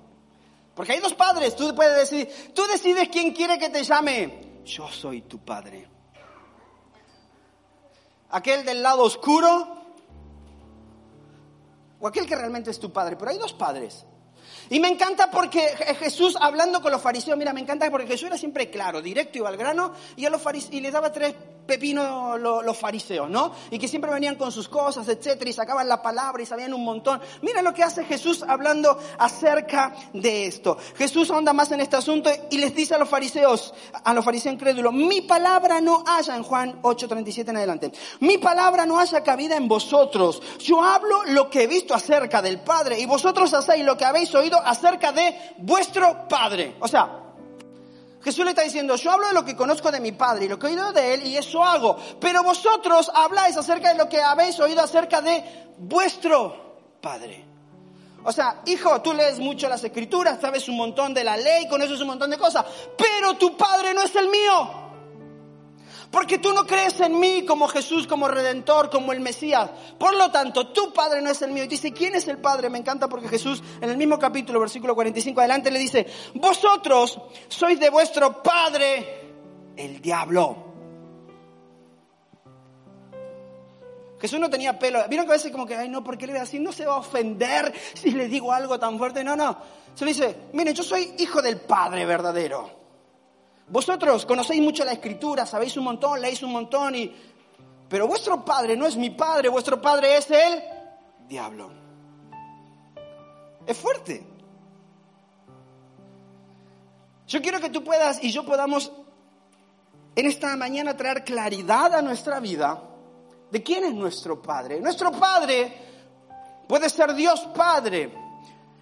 Porque 0.76 0.92
hay 0.92 1.00
dos 1.00 1.14
padres, 1.14 1.56
tú 1.56 1.74
puedes 1.74 2.08
decir, 2.08 2.52
tú 2.54 2.62
decides 2.68 3.08
quién 3.08 3.34
quiere 3.34 3.58
que 3.58 3.68
te 3.68 3.82
llame. 3.82 4.62
Yo 4.64 4.88
soy 4.88 5.22
tu 5.22 5.40
Padre. 5.40 5.88
Aquel 8.30 8.64
del 8.64 8.80
lado 8.80 9.02
oscuro 9.02 9.77
o 12.00 12.06
aquel 12.06 12.26
que 12.26 12.36
realmente 12.36 12.70
es 12.70 12.78
tu 12.78 12.92
Padre. 12.92 13.16
Pero 13.16 13.30
hay 13.30 13.38
dos 13.38 13.52
padres. 13.52 14.04
Y 14.70 14.80
me 14.80 14.88
encanta 14.88 15.30
porque 15.30 15.60
Jesús, 15.98 16.36
hablando 16.40 16.82
con 16.82 16.92
los 16.92 17.00
fariseos, 17.00 17.38
mira, 17.38 17.52
me 17.52 17.60
encanta 17.60 17.90
porque 17.90 18.06
Jesús 18.06 18.26
era 18.26 18.36
siempre 18.36 18.70
claro, 18.70 19.00
directo 19.00 19.38
y 19.38 19.46
al 19.46 19.56
grano, 19.56 19.92
y, 20.16 20.26
a 20.26 20.30
los 20.30 20.42
y 20.70 20.80
les 20.80 20.92
daba 20.92 21.10
tres 21.10 21.34
pepinos 21.68 22.40
los, 22.40 22.78
fariseos, 22.78 23.28
¿no? 23.28 23.52
Y 23.70 23.78
que 23.78 23.86
siempre 23.86 24.10
venían 24.10 24.36
con 24.36 24.50
sus 24.50 24.68
cosas, 24.68 25.06
etcétera, 25.06 25.50
y 25.50 25.52
sacaban 25.52 25.86
la 25.86 26.00
palabra 26.00 26.42
y 26.42 26.46
sabían 26.46 26.72
un 26.72 26.82
montón. 26.82 27.20
Mira 27.42 27.60
lo 27.60 27.74
que 27.74 27.82
hace 27.82 28.04
Jesús 28.04 28.42
hablando 28.42 28.98
acerca 29.18 29.94
de 30.14 30.46
esto. 30.46 30.78
Jesús 30.96 31.30
anda 31.30 31.52
más 31.52 31.70
en 31.70 31.80
este 31.80 31.96
asunto 31.96 32.30
y 32.50 32.56
les 32.56 32.74
dice 32.74 32.94
a 32.94 32.98
los 32.98 33.08
fariseos, 33.08 33.74
a 34.02 34.14
los 34.14 34.24
fariseos 34.24 34.54
incrédulos, 34.54 34.94
mi 34.94 35.20
palabra 35.20 35.80
no 35.80 36.02
haya 36.06 36.34
en 36.34 36.42
Juan 36.42 36.80
8:37 36.82 37.50
en 37.50 37.56
adelante. 37.58 37.92
Mi 38.20 38.38
palabra 38.38 38.86
no 38.86 38.98
haya 38.98 39.22
cabida 39.22 39.56
en 39.56 39.68
vosotros. 39.68 40.40
Yo 40.60 40.82
hablo 40.82 41.24
lo 41.26 41.50
que 41.50 41.64
he 41.64 41.66
visto 41.66 41.94
acerca 41.94 42.40
del 42.40 42.60
Padre 42.60 42.98
y 42.98 43.04
vosotros 43.04 43.52
hacéis 43.52 43.84
lo 43.84 43.98
que 43.98 44.06
habéis 44.06 44.34
oído 44.34 44.58
acerca 44.64 45.12
de 45.12 45.54
vuestro 45.58 46.26
Padre. 46.28 46.76
O 46.80 46.88
sea, 46.88 47.27
Jesús 48.28 48.44
le 48.44 48.50
está 48.50 48.60
diciendo, 48.60 48.94
yo 48.96 49.10
hablo 49.10 49.26
de 49.26 49.32
lo 49.32 49.42
que 49.42 49.56
conozco 49.56 49.90
de 49.90 50.00
mi 50.00 50.12
Padre 50.12 50.44
y 50.44 50.48
lo 50.48 50.58
que 50.58 50.66
he 50.66 50.70
oído 50.70 50.92
de 50.92 51.14
Él 51.14 51.26
y 51.26 51.38
eso 51.38 51.64
hago. 51.64 51.96
Pero 52.20 52.42
vosotros 52.42 53.10
habláis 53.14 53.56
acerca 53.56 53.88
de 53.88 53.94
lo 53.94 54.06
que 54.06 54.20
habéis 54.20 54.60
oído 54.60 54.82
acerca 54.82 55.22
de 55.22 55.42
vuestro 55.78 56.76
Padre. 57.00 57.42
O 58.24 58.30
sea, 58.30 58.60
hijo, 58.66 59.00
tú 59.00 59.14
lees 59.14 59.38
mucho 59.38 59.66
las 59.66 59.82
escrituras, 59.82 60.38
sabes 60.42 60.68
un 60.68 60.76
montón 60.76 61.14
de 61.14 61.24
la 61.24 61.38
ley, 61.38 61.66
conoces 61.68 61.98
un 62.02 62.08
montón 62.08 62.28
de 62.28 62.36
cosas, 62.36 62.66
pero 62.98 63.38
tu 63.38 63.56
Padre 63.56 63.94
no 63.94 64.02
es 64.02 64.14
el 64.14 64.28
mío. 64.28 64.87
Porque 66.10 66.38
tú 66.38 66.52
no 66.54 66.66
crees 66.66 67.00
en 67.00 67.20
mí 67.20 67.44
como 67.44 67.68
Jesús, 67.68 68.06
como 68.06 68.28
Redentor, 68.28 68.88
como 68.88 69.12
el 69.12 69.20
Mesías. 69.20 69.70
Por 69.98 70.14
lo 70.14 70.30
tanto, 70.30 70.68
tu 70.68 70.92
Padre 70.92 71.20
no 71.20 71.30
es 71.30 71.42
el 71.42 71.52
mío. 71.52 71.64
Y 71.64 71.68
dice, 71.68 71.92
¿quién 71.92 72.14
es 72.14 72.26
el 72.28 72.38
Padre? 72.38 72.70
Me 72.70 72.78
encanta 72.78 73.08
porque 73.08 73.28
Jesús 73.28 73.62
en 73.80 73.90
el 73.90 73.96
mismo 73.96 74.18
capítulo, 74.18 74.60
versículo 74.60 74.94
45 74.94 75.40
adelante, 75.40 75.70
le 75.70 75.78
dice, 75.78 76.06
vosotros 76.34 77.20
sois 77.48 77.78
de 77.78 77.90
vuestro 77.90 78.42
Padre 78.42 79.28
el 79.76 80.00
diablo. 80.00 80.64
Jesús 84.18 84.40
no 84.40 84.48
tenía 84.50 84.78
pelo. 84.78 85.06
Vieron 85.08 85.26
que 85.26 85.32
a 85.32 85.36
veces 85.36 85.52
como 85.52 85.66
que, 85.66 85.76
ay 85.76 85.88
no, 85.88 86.02
¿por 86.02 86.16
qué 86.16 86.26
le 86.26 86.32
voy 86.32 86.38
a 86.38 86.44
decir? 86.44 86.60
No 86.60 86.72
se 86.72 86.86
va 86.86 86.94
a 86.94 86.98
ofender 86.98 87.72
si 87.94 88.12
le 88.12 88.28
digo 88.28 88.52
algo 88.52 88.78
tan 88.78 88.96
fuerte. 88.98 89.22
No, 89.22 89.36
no. 89.36 89.58
Se 89.94 90.04
le 90.04 90.12
dice, 90.12 90.36
miren, 90.52 90.74
yo 90.74 90.82
soy 90.82 91.14
hijo 91.18 91.42
del 91.42 91.60
Padre 91.60 92.06
verdadero. 92.06 92.77
Vosotros 93.70 94.24
conocéis 94.24 94.62
mucho 94.62 94.84
la 94.84 94.92
escritura, 94.92 95.44
sabéis 95.44 95.76
un 95.76 95.84
montón, 95.84 96.20
leéis 96.20 96.42
un 96.42 96.52
montón, 96.52 96.94
y... 96.94 97.14
pero 97.88 98.06
vuestro 98.06 98.44
padre 98.44 98.76
no 98.76 98.86
es 98.86 98.96
mi 98.96 99.10
padre, 99.10 99.48
vuestro 99.48 99.80
padre 99.80 100.16
es 100.16 100.30
el 100.30 100.62
diablo. 101.28 101.70
Es 103.66 103.76
fuerte. 103.76 104.26
Yo 107.26 107.42
quiero 107.42 107.60
que 107.60 107.68
tú 107.68 107.84
puedas 107.84 108.24
y 108.24 108.32
yo 108.32 108.46
podamos 108.46 108.90
en 110.16 110.26
esta 110.26 110.56
mañana 110.56 110.96
traer 110.96 111.22
claridad 111.22 111.94
a 111.94 112.02
nuestra 112.02 112.40
vida 112.40 112.82
de 113.50 113.62
quién 113.62 113.84
es 113.84 113.94
nuestro 113.94 114.40
Padre. 114.42 114.80
Nuestro 114.80 115.12
Padre 115.12 115.72
puede 116.66 116.88
ser 116.88 117.14
Dios 117.14 117.40
Padre, 117.54 118.12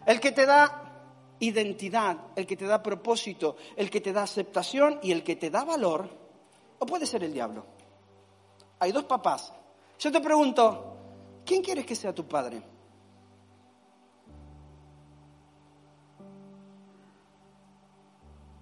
el 0.07 0.20
que 0.20 0.33
te 0.33 0.46
da 0.46 0.86
identidad, 1.40 2.16
el 2.37 2.46
que 2.46 2.57
te 2.57 2.66
da 2.66 2.83
propósito, 2.83 3.57
el 3.77 3.90
que 3.90 4.01
te 4.01 4.12
da 4.12 4.22
aceptación 4.22 4.99
y 5.03 5.12
el 5.12 5.22
que 5.22 5.37
te 5.37 5.51
da 5.51 5.64
valor, 5.64 6.09
o 6.79 6.87
puede 6.87 7.07
ser 7.07 7.25
el 7.25 7.33
diablo. 7.33 7.64
Hay 8.79 8.92
dos 8.92 9.05
papás. 9.05 9.53
Yo 9.99 10.12
te 10.12 10.20
pregunto, 10.20 10.96
¿quién 11.44 11.62
quieres 11.62 11.87
que 11.87 11.94
sea 11.94 12.14
tu 12.14 12.27
padre? 12.27 12.62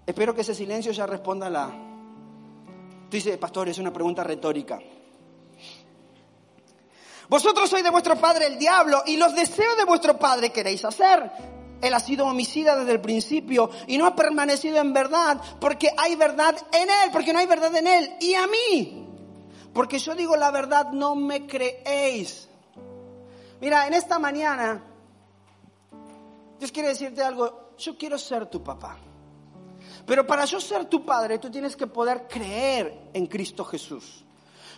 Espero 0.06 0.34
que 0.34 0.42
ese 0.42 0.54
silencio 0.54 0.92
ya 0.92 1.06
responda 1.06 1.48
la... 1.48 1.68
Tú 1.68 3.16
dices, 3.16 3.38
pastor, 3.38 3.68
es 3.68 3.78
una 3.78 3.92
pregunta 3.92 4.22
retórica. 4.22 4.78
Vosotros 7.28 7.70
sois 7.70 7.82
de 7.82 7.90
vuestro 7.90 8.16
padre 8.16 8.46
el 8.46 8.58
diablo 8.58 9.02
y 9.06 9.16
los 9.16 9.34
deseos 9.34 9.76
de 9.76 9.84
vuestro 9.84 10.18
padre 10.18 10.50
queréis 10.50 10.84
hacer. 10.84 11.53
Él 11.84 11.94
ha 11.94 12.00
sido 12.00 12.26
homicida 12.26 12.76
desde 12.76 12.92
el 12.92 13.00
principio 13.00 13.70
y 13.86 13.98
no 13.98 14.06
ha 14.06 14.16
permanecido 14.16 14.78
en 14.78 14.92
verdad 14.92 15.40
porque 15.60 15.90
hay 15.96 16.16
verdad 16.16 16.56
en 16.72 16.88
Él, 16.88 17.10
porque 17.12 17.32
no 17.32 17.38
hay 17.38 17.46
verdad 17.46 17.76
en 17.76 17.86
Él. 17.86 18.10
Y 18.20 18.34
a 18.34 18.46
mí, 18.46 19.06
porque 19.72 19.98
yo 19.98 20.14
digo 20.14 20.36
la 20.36 20.50
verdad, 20.50 20.92
no 20.92 21.14
me 21.14 21.46
creéis. 21.46 22.48
Mira, 23.60 23.86
en 23.86 23.94
esta 23.94 24.18
mañana, 24.18 24.82
Dios 26.58 26.72
quiere 26.72 26.88
decirte 26.88 27.22
algo, 27.22 27.72
yo 27.76 27.96
quiero 27.98 28.18
ser 28.18 28.46
tu 28.46 28.62
papá. 28.62 28.96
Pero 30.06 30.26
para 30.26 30.44
yo 30.44 30.60
ser 30.60 30.86
tu 30.86 31.04
padre, 31.04 31.38
tú 31.38 31.50
tienes 31.50 31.76
que 31.76 31.86
poder 31.86 32.26
creer 32.28 33.10
en 33.12 33.26
Cristo 33.26 33.64
Jesús. 33.64 34.24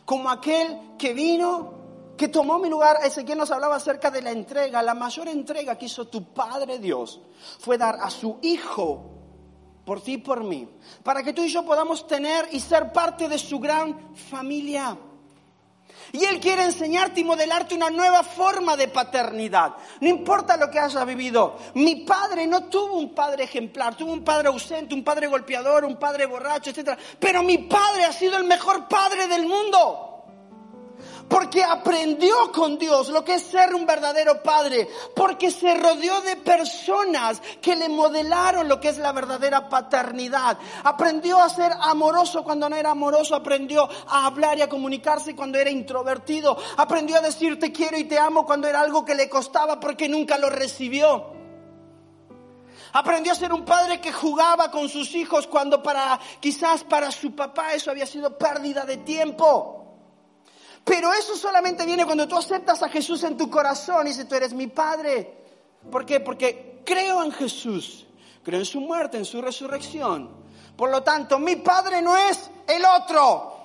Como 0.04 0.30
aquel 0.30 0.96
que 0.98 1.14
vino 1.14 1.85
que 2.16 2.28
tomó 2.28 2.58
mi 2.58 2.68
lugar. 2.68 2.98
Ezequiel 3.04 3.38
nos 3.38 3.50
hablaba 3.50 3.76
acerca 3.76 4.10
de 4.10 4.22
la 4.22 4.30
entrega. 4.30 4.82
La 4.82 4.94
mayor 4.94 5.28
entrega 5.28 5.76
que 5.76 5.86
hizo 5.86 6.06
tu 6.06 6.32
Padre 6.32 6.78
Dios 6.78 7.20
fue 7.58 7.78
dar 7.78 7.98
a 8.00 8.10
su 8.10 8.38
Hijo 8.42 9.12
por 9.84 10.02
ti 10.02 10.14
y 10.14 10.18
por 10.18 10.42
mí, 10.42 10.68
para 11.04 11.22
que 11.22 11.32
tú 11.32 11.42
y 11.42 11.48
yo 11.48 11.64
podamos 11.64 12.08
tener 12.08 12.48
y 12.50 12.58
ser 12.58 12.92
parte 12.92 13.28
de 13.28 13.38
su 13.38 13.60
gran 13.60 14.16
familia. 14.16 14.98
Y 16.12 16.24
Él 16.24 16.40
quiere 16.40 16.64
enseñarte 16.64 17.20
y 17.20 17.24
modelarte 17.24 17.74
una 17.74 17.90
nueva 17.90 18.22
forma 18.22 18.76
de 18.76 18.88
paternidad. 18.88 19.74
No 20.00 20.08
importa 20.08 20.56
lo 20.56 20.70
que 20.70 20.78
hayas 20.80 21.06
vivido. 21.06 21.56
Mi 21.74 22.04
padre 22.04 22.46
no 22.46 22.64
tuvo 22.64 22.96
un 22.96 23.14
padre 23.14 23.44
ejemplar, 23.44 23.96
tuvo 23.96 24.12
un 24.12 24.24
padre 24.24 24.48
ausente, 24.48 24.94
un 24.94 25.04
padre 25.04 25.28
golpeador, 25.28 25.84
un 25.84 25.96
padre 25.96 26.26
borracho, 26.26 26.70
etc. 26.70 26.98
Pero 27.18 27.42
mi 27.42 27.58
padre 27.58 28.04
ha 28.04 28.12
sido 28.12 28.36
el 28.36 28.44
mejor 28.44 28.88
padre 28.88 29.28
del 29.28 29.46
mundo 29.46 30.15
porque 31.28 31.62
aprendió 31.64 32.52
con 32.52 32.78
Dios 32.78 33.08
lo 33.08 33.24
que 33.24 33.34
es 33.34 33.42
ser 33.42 33.74
un 33.74 33.86
verdadero 33.86 34.42
padre, 34.42 34.88
porque 35.14 35.50
se 35.50 35.74
rodeó 35.74 36.20
de 36.20 36.36
personas 36.36 37.40
que 37.60 37.74
le 37.76 37.88
modelaron 37.88 38.68
lo 38.68 38.80
que 38.80 38.88
es 38.88 38.98
la 38.98 39.12
verdadera 39.12 39.68
paternidad. 39.68 40.58
Aprendió 40.84 41.38
a 41.38 41.48
ser 41.48 41.72
amoroso 41.80 42.44
cuando 42.44 42.68
no 42.68 42.76
era 42.76 42.92
amoroso, 42.92 43.34
aprendió 43.34 43.88
a 44.08 44.26
hablar 44.26 44.58
y 44.58 44.62
a 44.62 44.68
comunicarse 44.68 45.34
cuando 45.34 45.58
era 45.58 45.70
introvertido, 45.70 46.56
aprendió 46.76 47.16
a 47.16 47.20
decir 47.20 47.58
te 47.58 47.72
quiero 47.72 47.98
y 47.98 48.04
te 48.04 48.18
amo 48.18 48.46
cuando 48.46 48.68
era 48.68 48.80
algo 48.80 49.04
que 49.04 49.14
le 49.14 49.28
costaba 49.28 49.80
porque 49.80 50.08
nunca 50.08 50.38
lo 50.38 50.48
recibió. 50.48 51.34
Aprendió 52.92 53.32
a 53.32 53.36
ser 53.36 53.52
un 53.52 53.64
padre 53.64 54.00
que 54.00 54.12
jugaba 54.12 54.70
con 54.70 54.88
sus 54.88 55.14
hijos 55.14 55.46
cuando 55.46 55.82
para 55.82 56.18
quizás 56.40 56.84
para 56.84 57.10
su 57.10 57.34
papá 57.34 57.74
eso 57.74 57.90
había 57.90 58.06
sido 58.06 58.38
pérdida 58.38 58.86
de 58.86 58.98
tiempo. 58.98 59.85
Pero 60.86 61.12
eso 61.12 61.34
solamente 61.34 61.84
viene 61.84 62.06
cuando 62.06 62.28
tú 62.28 62.36
aceptas 62.36 62.80
a 62.80 62.88
Jesús 62.88 63.24
en 63.24 63.36
tu 63.36 63.50
corazón 63.50 64.06
y 64.06 64.10
dices, 64.10 64.28
tú 64.28 64.36
eres 64.36 64.54
mi 64.54 64.68
Padre. 64.68 65.36
¿Por 65.90 66.06
qué? 66.06 66.20
Porque 66.20 66.80
creo 66.84 67.24
en 67.24 67.32
Jesús, 67.32 68.06
creo 68.44 68.60
en 68.60 68.64
su 68.64 68.80
muerte, 68.80 69.18
en 69.18 69.24
su 69.24 69.42
resurrección. 69.42 70.30
Por 70.76 70.92
lo 70.92 71.02
tanto, 71.02 71.40
mi 71.40 71.56
Padre 71.56 72.00
no 72.00 72.16
es 72.16 72.48
el 72.68 72.84
otro. 72.84 73.56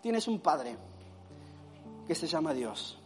Tienes 0.00 0.28
un 0.28 0.38
Padre 0.38 0.76
que 2.06 2.14
se 2.14 2.28
llama 2.28 2.54
Dios. 2.54 2.96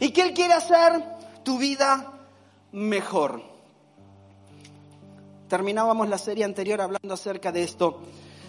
Y 0.00 0.10
que 0.10 0.22
Él 0.22 0.34
quiere 0.34 0.54
hacer 0.54 1.00
tu 1.44 1.58
vida 1.58 2.12
mejor. 2.72 3.40
Terminábamos 5.48 6.08
la 6.08 6.18
serie 6.18 6.44
anterior 6.44 6.80
hablando 6.80 7.14
acerca 7.14 7.52
de 7.52 7.62
esto, 7.62 8.00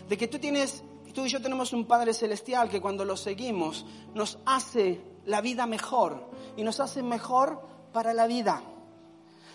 de 0.10 0.18
que 0.18 0.28
tú 0.28 0.40
tienes 0.40 0.82
tú 1.16 1.26
y 1.26 1.30
yo 1.30 1.42
tenemos 1.42 1.74
un 1.74 1.88
Padre 1.88 2.14
Celestial 2.14 2.70
que 2.70 2.82
cuando 2.82 3.06
lo 3.06 3.18
seguimos 3.18 3.86
nos 4.14 4.38
hace 4.46 5.02
la 5.26 5.42
vida 5.42 5.66
mejor 5.66 6.30
y 6.56 6.64
nos 6.64 6.80
hace 6.80 7.02
mejor 7.02 7.60
para 7.92 8.14
la 8.14 8.28
vida. 8.28 8.62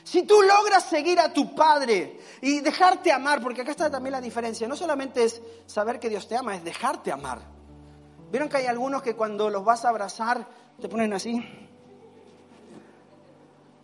Si 0.03 0.23
tú 0.23 0.41
logras 0.43 0.87
seguir 0.87 1.21
a 1.21 1.33
tu 1.33 1.55
Padre 1.55 2.19
y 2.41 2.61
dejarte 2.61 3.13
amar, 3.13 3.43
porque 3.43 3.61
acá 3.61 3.71
está 3.73 3.91
también 3.91 4.13
la 4.13 4.21
diferencia, 4.21 4.67
no 4.67 4.75
solamente 4.75 5.23
es 5.23 5.41
saber 5.67 6.01
que 6.01 6.09
Dios 6.09 6.27
te 6.27 6.37
ama, 6.37 6.57
es 6.57 6.65
dejarte 6.65 7.13
amar. 7.13 7.41
¿Vieron 8.33 8.49
que 8.49 8.57
hay 8.57 8.67
algunos 8.67 9.03
que 9.03 9.15
cuando 9.15 9.51
los 9.51 9.63
vas 9.63 9.85
a 9.85 9.91
abrazar 9.91 10.49
te 10.81 10.89
ponen 10.89 11.13
así? 11.13 11.39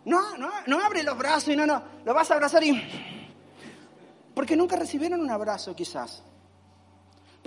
No, 0.05 0.37
no, 0.37 0.49
no 0.65 0.81
abre 0.83 1.03
los 1.03 1.17
brazos 1.17 1.49
y 1.49 1.55
no, 1.55 1.67
no, 1.67 1.83
lo 2.03 2.13
vas 2.13 2.31
a 2.31 2.33
abrazar 2.33 2.63
y... 2.63 2.81
Porque 4.33 4.55
nunca 4.55 4.75
recibieron 4.75 5.21
un 5.21 5.29
abrazo 5.29 5.75
quizás. 5.75 6.23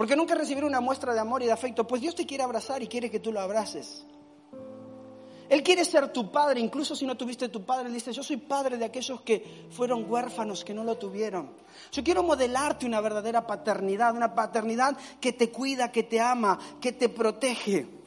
Porque 0.01 0.17
nunca 0.17 0.35
recibir 0.35 0.65
una 0.65 0.81
muestra 0.81 1.13
de 1.13 1.21
amor 1.21 1.43
y 1.43 1.45
de 1.45 1.53
afecto. 1.53 1.87
Pues 1.87 2.01
Dios 2.01 2.15
te 2.15 2.25
quiere 2.25 2.43
abrazar 2.43 2.83
y 2.83 2.87
quiere 2.87 3.11
que 3.11 3.21
tú 3.21 3.33
lo 3.33 3.41
abraces. 3.41 4.07
Él 5.47 5.63
quiere 5.63 5.85
ser 5.85 6.11
tu 6.11 6.33
padre, 6.33 6.59
incluso 6.59 6.97
si 6.97 7.05
no 7.05 7.19
tuviste 7.19 7.51
tu 7.51 7.67
padre. 7.67 7.89
Él 7.89 7.93
dice, 7.93 8.11
yo 8.11 8.23
soy 8.23 8.39
padre 8.39 8.79
de 8.79 8.87
aquellos 8.87 9.21
que 9.21 9.67
fueron 9.69 10.11
huérfanos, 10.11 10.65
que 10.65 10.73
no 10.73 10.85
lo 10.85 10.97
tuvieron. 10.97 11.51
Yo 11.93 12.03
quiero 12.03 12.23
modelarte 12.23 12.87
una 12.87 13.03
verdadera 13.03 13.47
paternidad, 13.47 14.17
una 14.17 14.35
paternidad 14.35 14.97
que 15.21 15.35
te 15.35 15.51
cuida, 15.51 15.93
que 15.93 16.03
te 16.03 16.19
ama, 16.19 16.59
que 16.81 16.93
te 16.93 17.11
protege. 17.11 18.00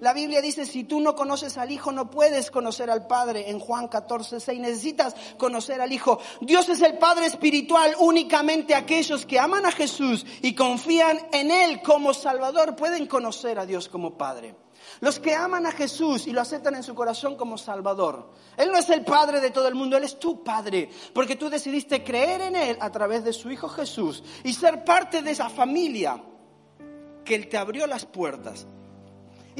La 0.00 0.12
Biblia 0.12 0.40
dice, 0.40 0.66
si 0.66 0.84
tú 0.84 1.00
no 1.00 1.14
conoces 1.14 1.58
al 1.58 1.70
Hijo, 1.70 1.92
no 1.92 2.10
puedes 2.10 2.50
conocer 2.50 2.90
al 2.90 3.06
Padre. 3.06 3.50
En 3.50 3.58
Juan 3.58 3.88
14, 3.88 4.40
6, 4.40 4.60
necesitas 4.60 5.14
conocer 5.36 5.80
al 5.80 5.92
Hijo. 5.92 6.18
Dios 6.40 6.68
es 6.68 6.80
el 6.82 6.98
Padre 6.98 7.26
espiritual. 7.26 7.94
Únicamente 7.98 8.74
aquellos 8.74 9.26
que 9.26 9.38
aman 9.38 9.66
a 9.66 9.72
Jesús 9.72 10.24
y 10.42 10.54
confían 10.54 11.20
en 11.32 11.50
Él 11.50 11.82
como 11.82 12.14
Salvador 12.14 12.76
pueden 12.76 13.06
conocer 13.06 13.58
a 13.58 13.66
Dios 13.66 13.88
como 13.88 14.16
Padre. 14.16 14.54
Los 15.00 15.18
que 15.18 15.34
aman 15.34 15.66
a 15.66 15.72
Jesús 15.72 16.26
y 16.26 16.32
lo 16.32 16.40
aceptan 16.40 16.74
en 16.74 16.82
su 16.82 16.94
corazón 16.94 17.36
como 17.36 17.56
Salvador. 17.56 18.30
Él 18.56 18.70
no 18.70 18.78
es 18.78 18.88
el 18.90 19.04
Padre 19.04 19.40
de 19.40 19.50
todo 19.50 19.68
el 19.68 19.74
mundo, 19.74 19.96
Él 19.96 20.04
es 20.04 20.18
tu 20.18 20.42
Padre, 20.42 20.90
porque 21.14 21.36
tú 21.36 21.48
decidiste 21.48 22.02
creer 22.02 22.40
en 22.42 22.56
Él 22.56 22.76
a 22.80 22.90
través 22.90 23.24
de 23.24 23.32
su 23.32 23.50
Hijo 23.50 23.68
Jesús 23.68 24.22
y 24.44 24.52
ser 24.52 24.84
parte 24.84 25.22
de 25.22 25.30
esa 25.30 25.48
familia 25.48 26.22
que 27.24 27.34
Él 27.34 27.48
te 27.48 27.56
abrió 27.56 27.86
las 27.86 28.04
puertas. 28.04 28.66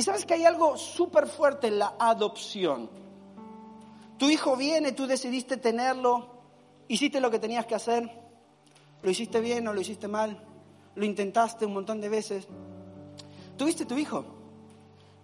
Y 0.01 0.03
sabes 0.03 0.25
que 0.25 0.33
hay 0.33 0.47
algo 0.47 0.79
súper 0.79 1.27
fuerte 1.27 1.67
en 1.67 1.79
la 1.79 1.95
adopción. 1.99 2.89
Tu 4.17 4.31
hijo 4.31 4.57
viene, 4.57 4.93
tú 4.93 5.07
decidiste 5.07 5.59
tenerlo, 5.59 6.27
hiciste 6.89 7.21
lo 7.21 7.31
que 7.31 7.39
tenías 7.39 7.67
que 7.67 7.75
hacer, 7.75 8.11
lo 9.03 9.11
hiciste 9.11 9.41
bien 9.41 9.69
o 9.69 9.75
lo 9.75 9.81
hiciste 9.83 10.09
mal, 10.09 10.43
lo 10.95 11.05
intentaste 11.05 11.67
un 11.67 11.75
montón 11.75 12.01
de 12.01 12.09
veces. 12.09 12.49
Tuviste 13.59 13.85
tu 13.85 13.99
hijo. 13.99 14.25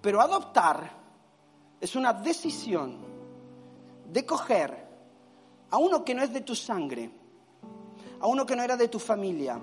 Pero 0.03 0.21
adoptar 0.21 0.91
es 1.81 1.97
una 1.97 2.13
decisión 2.13 2.99
de 4.13 4.27
coger 4.27 4.77
a 5.71 5.79
uno 5.79 6.05
que 6.05 6.15
no 6.15 6.23
es 6.23 6.35
de 6.35 6.43
tu 6.43 6.55
sangre, 6.55 7.11
a 8.21 8.27
uno 8.27 8.45
que 8.45 8.55
no 8.55 8.63
era 8.63 8.77
de 8.77 8.89
tu 8.89 8.99
familia, 8.99 9.59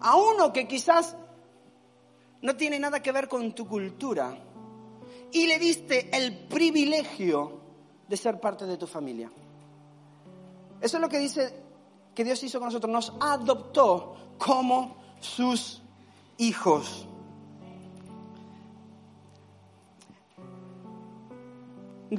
a 0.00 0.16
uno 0.16 0.52
que 0.52 0.68
quizás 0.68 1.16
no 2.42 2.56
tiene 2.56 2.78
nada 2.78 3.02
que 3.02 3.12
ver 3.12 3.28
con 3.28 3.52
tu 3.52 3.66
cultura 3.66 4.36
y 5.32 5.46
le 5.46 5.58
diste 5.58 6.16
el 6.16 6.46
privilegio 6.46 7.60
de 8.08 8.16
ser 8.16 8.40
parte 8.40 8.66
de 8.66 8.76
tu 8.76 8.86
familia. 8.86 9.30
Eso 10.80 10.96
es 10.96 11.00
lo 11.00 11.08
que 11.08 11.18
dice 11.18 11.54
que 12.14 12.24
Dios 12.24 12.42
hizo 12.42 12.58
con 12.58 12.68
nosotros, 12.68 12.90
nos 12.92 13.12
adoptó 13.20 14.34
como 14.38 14.96
sus 15.20 15.82
hijos. 16.38 17.06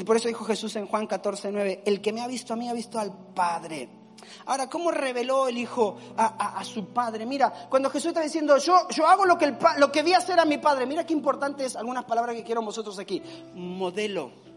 Por 0.06 0.16
eso 0.16 0.28
dijo 0.28 0.46
Jesús 0.46 0.76
en 0.76 0.86
Juan 0.86 1.08
14, 1.08 1.52
9, 1.52 1.84
el 1.86 2.02
que 2.02 2.14
me 2.14 2.22
ha 2.22 2.28
visto 2.28 2.54
a 2.54 2.56
mí 2.56 2.70
ha 2.70 2.74
visto 2.74 3.00
al 3.00 3.12
Padre. 3.34 3.90
Ahora, 4.46 4.70
¿cómo 4.70 4.92
reveló 4.92 5.48
el 5.48 5.58
Hijo 5.58 5.98
a, 6.18 6.64
su 6.64 6.86
Padre? 6.86 7.26
Mira, 7.26 7.68
cuando 7.70 7.90
Jesús 7.90 8.10
está 8.10 8.22
diciendo, 8.22 8.58
yo, 8.58 8.88
yo 8.90 9.08
hago 9.08 9.26
lo 9.26 9.38
que, 9.38 9.46
el, 9.46 9.58
lo 9.78 9.92
que 9.92 10.04
vi 10.04 10.14
hacer 10.14 10.40
a 10.40 10.46
mi 10.46 10.58
Padre, 10.58 10.86
mira 10.86 11.06
qué 11.06 11.14
importante 11.14 11.66
es 11.66 11.76
algunas 11.76 12.06
palabras 12.06 12.36
que 12.36 12.44
quiero 12.44 12.62
vosotros 12.62 12.98
aquí. 13.00 13.22
Modelo. 13.54 14.49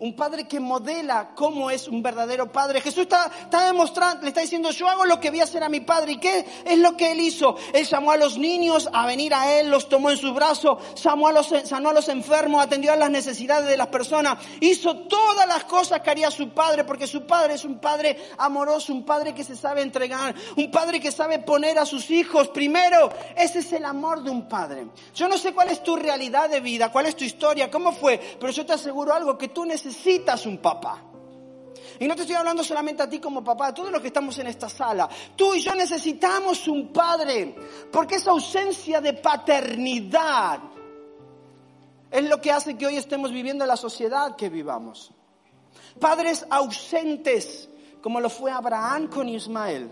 Un 0.00 0.14
padre 0.14 0.46
que 0.46 0.60
modela 0.60 1.30
cómo 1.34 1.72
es 1.72 1.88
un 1.88 2.00
verdadero 2.04 2.52
padre. 2.52 2.80
Jesús 2.80 3.02
está, 3.02 3.28
está, 3.42 3.66
demostrando, 3.66 4.22
le 4.22 4.28
está 4.28 4.42
diciendo, 4.42 4.70
yo 4.70 4.88
hago 4.88 5.04
lo 5.04 5.18
que 5.18 5.32
vi 5.32 5.40
hacer 5.40 5.64
a 5.64 5.68
mi 5.68 5.80
padre. 5.80 6.12
¿Y 6.12 6.18
qué 6.18 6.46
es 6.64 6.78
lo 6.78 6.96
que 6.96 7.10
él 7.10 7.18
hizo? 7.18 7.56
Él 7.72 7.84
llamó 7.84 8.12
a 8.12 8.16
los 8.16 8.38
niños 8.38 8.88
a 8.92 9.06
venir 9.06 9.34
a 9.34 9.58
él, 9.58 9.70
los 9.70 9.88
tomó 9.88 10.10
en 10.10 10.16
sus 10.16 10.32
brazos, 10.32 10.78
sanó 10.94 11.26
a 11.26 11.32
los, 11.32 11.52
sanó 11.64 11.88
a 11.88 11.92
los 11.92 12.08
enfermos, 12.08 12.62
atendió 12.62 12.92
a 12.92 12.96
las 12.96 13.10
necesidades 13.10 13.66
de 13.68 13.76
las 13.76 13.88
personas. 13.88 14.38
Hizo 14.60 14.98
todas 14.98 15.48
las 15.48 15.64
cosas 15.64 16.00
que 16.00 16.10
haría 16.10 16.30
su 16.30 16.50
padre, 16.50 16.84
porque 16.84 17.08
su 17.08 17.26
padre 17.26 17.54
es 17.54 17.64
un 17.64 17.80
padre 17.80 18.30
amoroso, 18.38 18.92
un 18.92 19.04
padre 19.04 19.34
que 19.34 19.42
se 19.42 19.56
sabe 19.56 19.82
entregar, 19.82 20.32
un 20.56 20.70
padre 20.70 21.00
que 21.00 21.10
sabe 21.10 21.40
poner 21.40 21.76
a 21.76 21.84
sus 21.84 22.08
hijos 22.12 22.50
primero. 22.50 23.10
Ese 23.34 23.58
es 23.58 23.72
el 23.72 23.84
amor 23.84 24.22
de 24.22 24.30
un 24.30 24.48
padre. 24.48 24.86
Yo 25.12 25.26
no 25.26 25.36
sé 25.36 25.52
cuál 25.52 25.70
es 25.70 25.82
tu 25.82 25.96
realidad 25.96 26.48
de 26.48 26.60
vida, 26.60 26.92
cuál 26.92 27.06
es 27.06 27.16
tu 27.16 27.24
historia, 27.24 27.68
cómo 27.68 27.90
fue, 27.90 28.20
pero 28.38 28.52
yo 28.52 28.64
te 28.64 28.74
aseguro 28.74 29.12
algo, 29.12 29.36
que 29.36 29.48
tú 29.48 29.64
necesitas 29.64 29.87
necesitas 29.88 30.46
un 30.46 30.58
papá. 30.58 31.02
Y 32.00 32.06
no 32.06 32.14
te 32.14 32.22
estoy 32.22 32.36
hablando 32.36 32.62
solamente 32.62 33.02
a 33.02 33.08
ti 33.08 33.18
como 33.18 33.42
papá, 33.42 33.68
a 33.68 33.74
todos 33.74 33.90
los 33.90 34.00
que 34.00 34.08
estamos 34.08 34.38
en 34.38 34.46
esta 34.46 34.68
sala. 34.68 35.08
Tú 35.34 35.54
y 35.54 35.60
yo 35.60 35.74
necesitamos 35.74 36.68
un 36.68 36.92
padre, 36.92 37.56
porque 37.90 38.16
esa 38.16 38.30
ausencia 38.30 39.00
de 39.00 39.14
paternidad 39.14 40.60
es 42.10 42.28
lo 42.28 42.40
que 42.40 42.52
hace 42.52 42.76
que 42.76 42.86
hoy 42.86 42.96
estemos 42.96 43.32
viviendo 43.32 43.66
la 43.66 43.76
sociedad 43.76 44.36
que 44.36 44.48
vivamos. 44.48 45.10
Padres 45.98 46.46
ausentes, 46.48 47.68
como 48.00 48.20
lo 48.20 48.30
fue 48.30 48.52
Abraham 48.52 49.08
con 49.08 49.28
Ismael. 49.28 49.90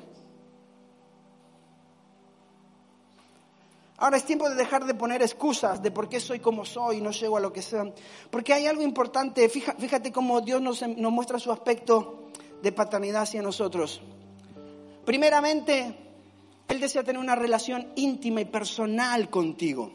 Ahora 3.98 4.18
es 4.18 4.24
tiempo 4.24 4.48
de 4.48 4.54
dejar 4.54 4.84
de 4.84 4.94
poner 4.94 5.22
excusas 5.22 5.82
de 5.82 5.90
por 5.90 6.08
qué 6.08 6.20
soy 6.20 6.40
como 6.40 6.64
soy 6.64 6.98
y 6.98 7.00
no 7.00 7.12
llego 7.12 7.38
a 7.38 7.40
lo 7.40 7.52
que 7.52 7.62
sea. 7.62 7.84
Porque 8.30 8.52
hay 8.52 8.66
algo 8.66 8.82
importante, 8.82 9.48
fíjate 9.48 10.12
cómo 10.12 10.40
Dios 10.40 10.60
nos, 10.60 10.86
nos 10.86 11.12
muestra 11.12 11.38
su 11.38 11.50
aspecto 11.50 12.28
de 12.62 12.72
paternidad 12.72 13.22
hacia 13.22 13.40
nosotros. 13.40 14.02
Primeramente, 15.04 15.96
Él 16.68 16.80
desea 16.80 17.04
tener 17.04 17.20
una 17.20 17.36
relación 17.36 17.92
íntima 17.96 18.40
y 18.40 18.44
personal 18.44 19.30
contigo. 19.30 19.92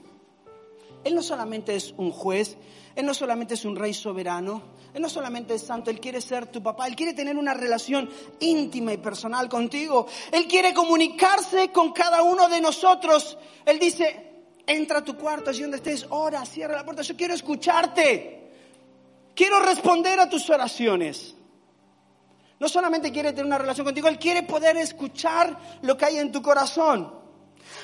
Él 1.03 1.15
no 1.15 1.23
solamente 1.23 1.75
es 1.75 1.93
un 1.97 2.11
juez, 2.11 2.57
Él 2.95 3.05
no 3.05 3.13
solamente 3.13 3.55
es 3.55 3.65
un 3.65 3.75
rey 3.75 3.93
soberano, 3.93 4.61
Él 4.93 5.01
no 5.01 5.09
solamente 5.09 5.55
es 5.55 5.63
santo, 5.63 5.89
Él 5.89 5.99
quiere 5.99 6.21
ser 6.21 6.47
tu 6.47 6.61
papá, 6.61 6.87
Él 6.87 6.95
quiere 6.95 7.13
tener 7.13 7.37
una 7.37 7.53
relación 7.53 8.09
íntima 8.39 8.93
y 8.93 8.97
personal 8.97 9.49
contigo. 9.49 10.07
Él 10.31 10.47
quiere 10.47 10.73
comunicarse 10.73 11.71
con 11.71 11.91
cada 11.91 12.21
uno 12.21 12.47
de 12.49 12.61
nosotros. 12.61 13.37
Él 13.65 13.79
dice, 13.79 14.31
entra 14.67 14.99
a 14.99 15.03
tu 15.03 15.15
cuarto, 15.17 15.49
allí 15.49 15.61
donde 15.61 15.77
estés, 15.77 16.05
ora, 16.09 16.45
cierra 16.45 16.75
la 16.75 16.85
puerta, 16.85 17.01
yo 17.01 17.15
quiero 17.15 17.33
escucharte. 17.33 18.37
Quiero 19.33 19.59
responder 19.59 20.19
a 20.19 20.29
tus 20.29 20.49
oraciones. 20.49 21.35
No 22.59 22.69
solamente 22.69 23.11
quiere 23.11 23.31
tener 23.31 23.45
una 23.45 23.57
relación 23.57 23.85
contigo, 23.85 24.07
Él 24.07 24.19
quiere 24.19 24.43
poder 24.43 24.77
escuchar 24.77 25.57
lo 25.81 25.97
que 25.97 26.05
hay 26.05 26.17
en 26.17 26.31
tu 26.31 26.43
corazón. 26.43 27.11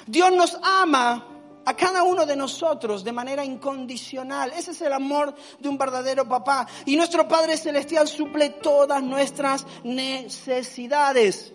Dios 0.06 0.32
nos 0.34 0.60
ama 0.62 1.37
a 1.68 1.76
cada 1.76 2.04
uno 2.04 2.26
de 2.26 2.38
nosotros 2.38 3.04
de 3.04 3.12
manera 3.12 3.44
incondicional. 3.44 4.54
Ese 4.54 4.72
es 4.72 4.82
el 4.82 4.94
amor 4.94 5.36
de 5.60 5.68
un 5.68 5.78
verdadero 5.78 6.26
papá. 6.26 6.66
Y 6.86 6.96
nuestro 6.96 7.28
Padre 7.28 7.58
Celestial 7.58 8.08
suple 8.08 8.52
todas 8.52 9.04
nuestras 9.04 9.68
necesidades. 9.84 11.52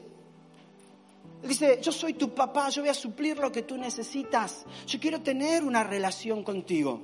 dice, 1.43 1.79
yo 1.81 1.91
soy 1.91 2.13
tu 2.13 2.35
papá, 2.35 2.69
yo 2.69 2.83
voy 2.83 2.91
a 2.91 2.95
suplir 2.95 3.39
lo 3.39 3.51
que 3.51 3.63
tú 3.63 3.79
necesitas. 3.79 4.67
Yo 4.87 5.01
quiero 5.01 5.23
tener 5.23 5.65
una 5.65 5.83
relación 5.83 6.45
contigo. 6.45 7.01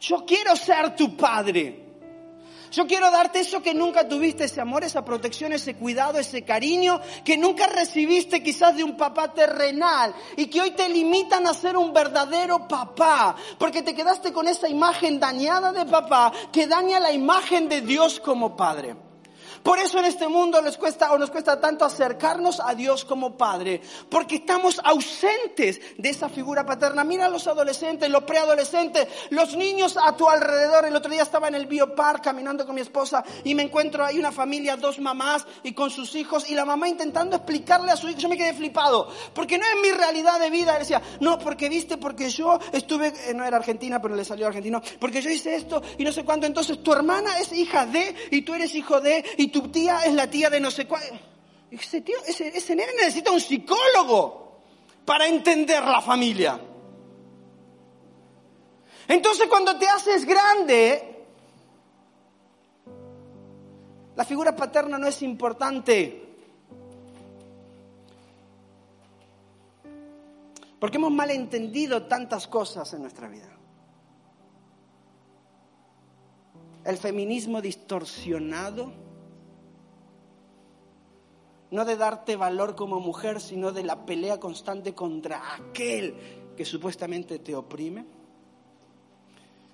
Yo 0.00 0.24
quiero 0.24 0.54
ser 0.54 0.94
tu 0.94 1.16
padre. 1.16 1.91
Yo 2.72 2.86
quiero 2.86 3.10
darte 3.10 3.40
eso 3.40 3.62
que 3.62 3.74
nunca 3.74 4.08
tuviste, 4.08 4.44
ese 4.44 4.60
amor, 4.60 4.82
esa 4.82 5.04
protección, 5.04 5.52
ese 5.52 5.74
cuidado, 5.74 6.18
ese 6.18 6.42
cariño 6.42 7.00
que 7.22 7.36
nunca 7.36 7.66
recibiste 7.66 8.42
quizás 8.42 8.76
de 8.76 8.82
un 8.82 8.96
papá 8.96 9.32
terrenal 9.32 10.14
y 10.36 10.46
que 10.46 10.62
hoy 10.62 10.70
te 10.70 10.88
limitan 10.88 11.46
a 11.46 11.52
ser 11.52 11.76
un 11.76 11.92
verdadero 11.92 12.66
papá, 12.66 13.36
porque 13.58 13.82
te 13.82 13.94
quedaste 13.94 14.32
con 14.32 14.48
esa 14.48 14.68
imagen 14.68 15.20
dañada 15.20 15.72
de 15.72 15.84
papá 15.84 16.32
que 16.50 16.66
daña 16.66 16.98
la 16.98 17.12
imagen 17.12 17.68
de 17.68 17.82
Dios 17.82 18.18
como 18.18 18.56
padre. 18.56 19.11
Por 19.62 19.78
eso 19.78 19.98
en 19.98 20.06
este 20.06 20.26
mundo 20.26 20.60
les 20.60 20.76
cuesta 20.76 21.12
o 21.12 21.18
nos 21.18 21.30
cuesta 21.30 21.60
tanto 21.60 21.84
acercarnos 21.84 22.60
a 22.60 22.74
Dios 22.74 23.04
como 23.04 23.36
Padre, 23.36 23.80
porque 24.08 24.36
estamos 24.36 24.80
ausentes 24.82 25.80
de 25.96 26.08
esa 26.08 26.28
figura 26.28 26.66
paterna. 26.66 27.04
Mira 27.04 27.26
a 27.26 27.28
los 27.28 27.46
adolescentes, 27.46 28.10
los 28.10 28.24
preadolescentes, 28.24 29.06
los 29.30 29.56
niños 29.56 29.96
a 30.02 30.16
tu 30.16 30.28
alrededor. 30.28 30.86
El 30.86 30.96
otro 30.96 31.10
día 31.10 31.22
estaba 31.22 31.48
en 31.48 31.54
el 31.54 31.66
biopark 31.66 32.22
caminando 32.24 32.66
con 32.66 32.74
mi 32.74 32.80
esposa 32.80 33.24
y 33.44 33.54
me 33.54 33.62
encuentro 33.62 34.04
ahí 34.04 34.18
una 34.18 34.32
familia, 34.32 34.76
dos 34.76 34.98
mamás 34.98 35.46
y 35.62 35.72
con 35.72 35.90
sus 35.90 36.14
hijos 36.16 36.50
y 36.50 36.54
la 36.54 36.64
mamá 36.64 36.88
intentando 36.88 37.36
explicarle 37.36 37.92
a 37.92 37.96
su 37.96 38.08
hijo. 38.08 38.18
Yo 38.18 38.28
me 38.28 38.36
quedé 38.36 38.54
flipado, 38.54 39.08
porque 39.32 39.58
no 39.58 39.64
es 39.64 39.80
mi 39.80 39.96
realidad 39.96 40.40
de 40.40 40.50
vida. 40.50 40.76
Decía, 40.76 41.00
no, 41.20 41.38
porque 41.38 41.68
viste, 41.68 41.98
porque 41.98 42.30
yo 42.30 42.58
estuve, 42.72 43.12
eh, 43.28 43.34
no 43.34 43.44
era 43.44 43.58
argentina, 43.58 44.02
pero 44.02 44.16
le 44.16 44.24
salió 44.24 44.48
argentino, 44.48 44.82
porque 44.98 45.22
yo 45.22 45.30
hice 45.30 45.54
esto 45.54 45.80
y 45.98 46.04
no 46.04 46.10
sé 46.10 46.24
cuánto. 46.24 46.46
Entonces 46.46 46.82
tu 46.82 46.92
hermana 46.92 47.38
es 47.38 47.52
hija 47.52 47.86
de 47.86 48.14
y 48.32 48.42
tú 48.42 48.54
eres 48.54 48.74
hijo 48.74 49.00
de 49.00 49.24
y 49.36 49.51
tu 49.52 49.68
tía 49.68 50.00
es 50.04 50.14
la 50.14 50.28
tía 50.28 50.50
de 50.50 50.58
no 50.58 50.70
sé 50.70 50.86
cuál. 50.86 51.02
Ese, 51.70 52.00
tío, 52.00 52.16
ese, 52.26 52.48
ese 52.48 52.74
nene 52.74 52.92
necesita 52.94 53.30
un 53.30 53.40
psicólogo 53.40 54.60
para 55.04 55.26
entender 55.26 55.84
la 55.84 56.00
familia. 56.00 56.60
Entonces 59.08 59.46
cuando 59.48 59.78
te 59.78 59.86
haces 59.88 60.24
grande, 60.24 61.26
la 64.16 64.24
figura 64.24 64.54
paterna 64.54 64.98
no 64.98 65.06
es 65.06 65.22
importante. 65.22 66.22
Porque 70.78 70.96
hemos 70.96 71.12
malentendido 71.12 72.06
tantas 72.06 72.48
cosas 72.48 72.92
en 72.92 73.02
nuestra 73.02 73.28
vida. 73.28 73.48
El 76.84 76.96
feminismo 76.96 77.60
distorsionado, 77.60 78.92
no 81.72 81.86
de 81.86 81.96
darte 81.96 82.36
valor 82.36 82.76
como 82.76 83.00
mujer, 83.00 83.40
sino 83.40 83.72
de 83.72 83.82
la 83.82 84.04
pelea 84.04 84.38
constante 84.38 84.94
contra 84.94 85.54
aquel 85.54 86.52
que 86.54 86.66
supuestamente 86.66 87.38
te 87.38 87.56
oprime. 87.56 88.04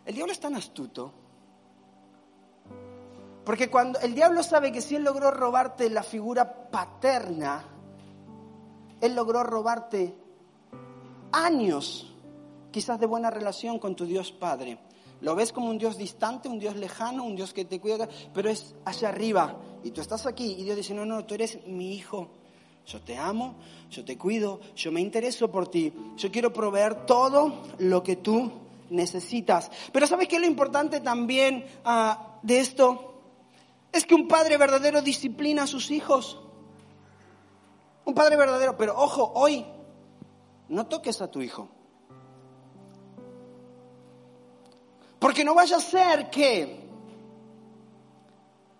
El 0.06 0.14
diablo 0.14 0.32
es 0.32 0.38
tan 0.38 0.54
astuto. 0.54 1.12
Porque 3.44 3.68
cuando 3.68 3.98
el 3.98 4.14
diablo 4.14 4.44
sabe 4.44 4.70
que 4.70 4.80
si 4.80 4.94
él 4.94 5.02
logró 5.02 5.32
robarte 5.32 5.90
la 5.90 6.04
figura 6.04 6.70
paterna, 6.70 7.64
él 9.00 9.14
logró 9.16 9.42
robarte 9.42 10.14
años, 11.32 12.14
quizás 12.70 13.00
de 13.00 13.06
buena 13.06 13.30
relación 13.30 13.80
con 13.80 13.96
tu 13.96 14.04
Dios 14.06 14.30
Padre. 14.30 14.78
Lo 15.20 15.34
ves 15.34 15.52
como 15.52 15.68
un 15.70 15.78
Dios 15.78 15.96
distante, 15.96 16.48
un 16.48 16.58
Dios 16.58 16.76
lejano, 16.76 17.24
un 17.24 17.34
Dios 17.34 17.52
que 17.52 17.64
te 17.64 17.80
cuida, 17.80 18.08
pero 18.32 18.50
es 18.50 18.74
hacia 18.84 19.08
arriba. 19.08 19.56
Y 19.82 19.90
tú 19.90 20.00
estás 20.00 20.26
aquí 20.26 20.56
y 20.58 20.64
Dios 20.64 20.76
dice, 20.76 20.94
no, 20.94 21.04
no, 21.04 21.24
tú 21.24 21.34
eres 21.34 21.66
mi 21.66 21.94
hijo. 21.94 22.28
Yo 22.86 23.00
te 23.02 23.16
amo, 23.16 23.56
yo 23.90 24.04
te 24.04 24.16
cuido, 24.16 24.60
yo 24.74 24.92
me 24.92 25.00
intereso 25.00 25.50
por 25.50 25.68
ti. 25.68 25.92
Yo 26.16 26.30
quiero 26.30 26.52
proveer 26.52 27.04
todo 27.04 27.62
lo 27.78 28.02
que 28.02 28.16
tú 28.16 28.50
necesitas. 28.90 29.70
Pero 29.92 30.06
¿sabes 30.06 30.28
qué 30.28 30.36
es 30.36 30.40
lo 30.40 30.46
importante 30.46 31.00
también 31.00 31.66
ah, 31.84 32.38
de 32.42 32.60
esto? 32.60 33.20
Es 33.92 34.06
que 34.06 34.14
un 34.14 34.28
padre 34.28 34.56
verdadero 34.56 35.02
disciplina 35.02 35.64
a 35.64 35.66
sus 35.66 35.90
hijos. 35.90 36.38
Un 38.04 38.14
padre 38.14 38.36
verdadero, 38.36 38.76
pero 38.76 38.98
ojo, 38.98 39.32
hoy 39.34 39.66
no 40.68 40.86
toques 40.86 41.20
a 41.20 41.30
tu 41.30 41.42
hijo. 41.42 41.68
Porque 45.18 45.44
no 45.44 45.54
vaya 45.54 45.76
a 45.76 45.80
ser 45.80 46.30
que, 46.30 46.88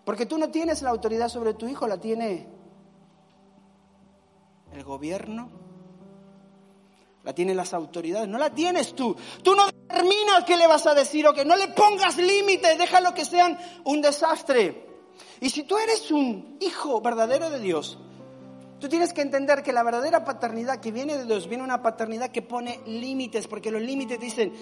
porque 0.05 0.27
tú 0.27 0.39
no 0.39 0.51
tienes 0.51 0.83
la 0.83 0.91
autoridad 0.91 1.29
sobre 1.29 1.55
tu 1.55 1.67
hijo, 1.67 1.87
la 1.87 1.99
tiene 1.99 2.47
el 4.73 4.85
gobierno, 4.85 5.51
la 7.25 7.35
tienen 7.35 7.57
las 7.57 7.75
autoridades, 7.75 8.29
no 8.29 8.39
la 8.39 8.51
tienes 8.51 8.95
tú. 8.95 9.17
Tú 9.43 9.55
no 9.55 9.67
determinas 9.67 10.45
qué 10.45 10.57
le 10.57 10.67
vas 10.67 10.87
a 10.87 10.95
decir 10.95 11.27
o 11.27 11.35
que 11.35 11.45
no 11.45 11.57
le 11.57 11.69
pongas 11.69 12.17
límites, 12.17 12.79
déjalo 12.79 13.13
que 13.15 13.25
sean 13.25 13.59
un 13.85 14.01
desastre. 14.01 14.87
Y 15.41 15.51
si 15.51 15.65
tú 15.65 15.77
eres 15.77 16.11
un 16.11 16.57
hijo 16.61 17.01
verdadero 17.01 17.51
de 17.51 17.59
Dios, 17.59 17.99
Tú 18.81 18.89
tienes 18.89 19.13
que 19.13 19.23
entender 19.23 19.63
que 19.63 19.73
la 19.73 19.83
verdadera 19.83 20.25
paternidad 20.25 20.79
que 20.79 20.93
viene 20.93 21.19
de 21.19 21.25
Dios 21.25 21.49
viene 21.49 21.65
una 21.65 21.83
paternidad 21.83 22.31
que 22.31 22.43
pone 22.43 22.81
límites, 22.87 23.49
porque 23.49 23.73
los 23.73 23.83
límites 23.83 24.21
dicen, 24.21 24.53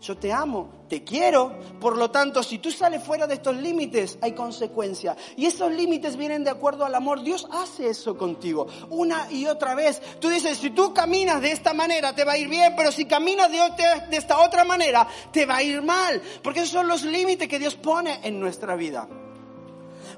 yo 0.00 0.16
te 0.16 0.32
amo, 0.32 0.84
te 0.88 1.02
quiero, 1.02 1.58
por 1.80 1.96
lo 1.96 2.10
tanto, 2.10 2.42
si 2.42 2.58
tú 2.58 2.70
sales 2.70 3.02
fuera 3.02 3.26
de 3.26 3.34
estos 3.34 3.56
límites, 3.56 4.16
hay 4.20 4.32
consecuencia. 4.32 5.16
Y 5.36 5.46
esos 5.46 5.72
límites 5.72 6.16
vienen 6.16 6.44
de 6.44 6.50
acuerdo 6.50 6.84
al 6.84 6.94
amor. 6.94 7.22
Dios 7.22 7.46
hace 7.50 7.88
eso 7.88 8.16
contigo 8.16 8.68
una 8.90 9.30
y 9.30 9.46
otra 9.46 9.74
vez. 9.74 10.00
Tú 10.20 10.28
dices, 10.28 10.58
si 10.58 10.70
tú 10.70 10.94
caminas 10.94 11.42
de 11.42 11.52
esta 11.52 11.74
manera, 11.74 12.14
te 12.14 12.24
va 12.24 12.32
a 12.32 12.38
ir 12.38 12.48
bien, 12.48 12.74
pero 12.76 12.92
si 12.92 13.06
caminas 13.06 13.50
de, 13.50 13.58
de 14.08 14.16
esta 14.16 14.38
otra 14.38 14.64
manera, 14.64 15.06
te 15.32 15.46
va 15.46 15.56
a 15.56 15.62
ir 15.62 15.82
mal. 15.82 16.22
Porque 16.42 16.60
esos 16.60 16.72
son 16.72 16.88
los 16.88 17.02
límites 17.02 17.48
que 17.48 17.58
Dios 17.58 17.74
pone 17.74 18.20
en 18.22 18.38
nuestra 18.38 18.76
vida. 18.76 19.08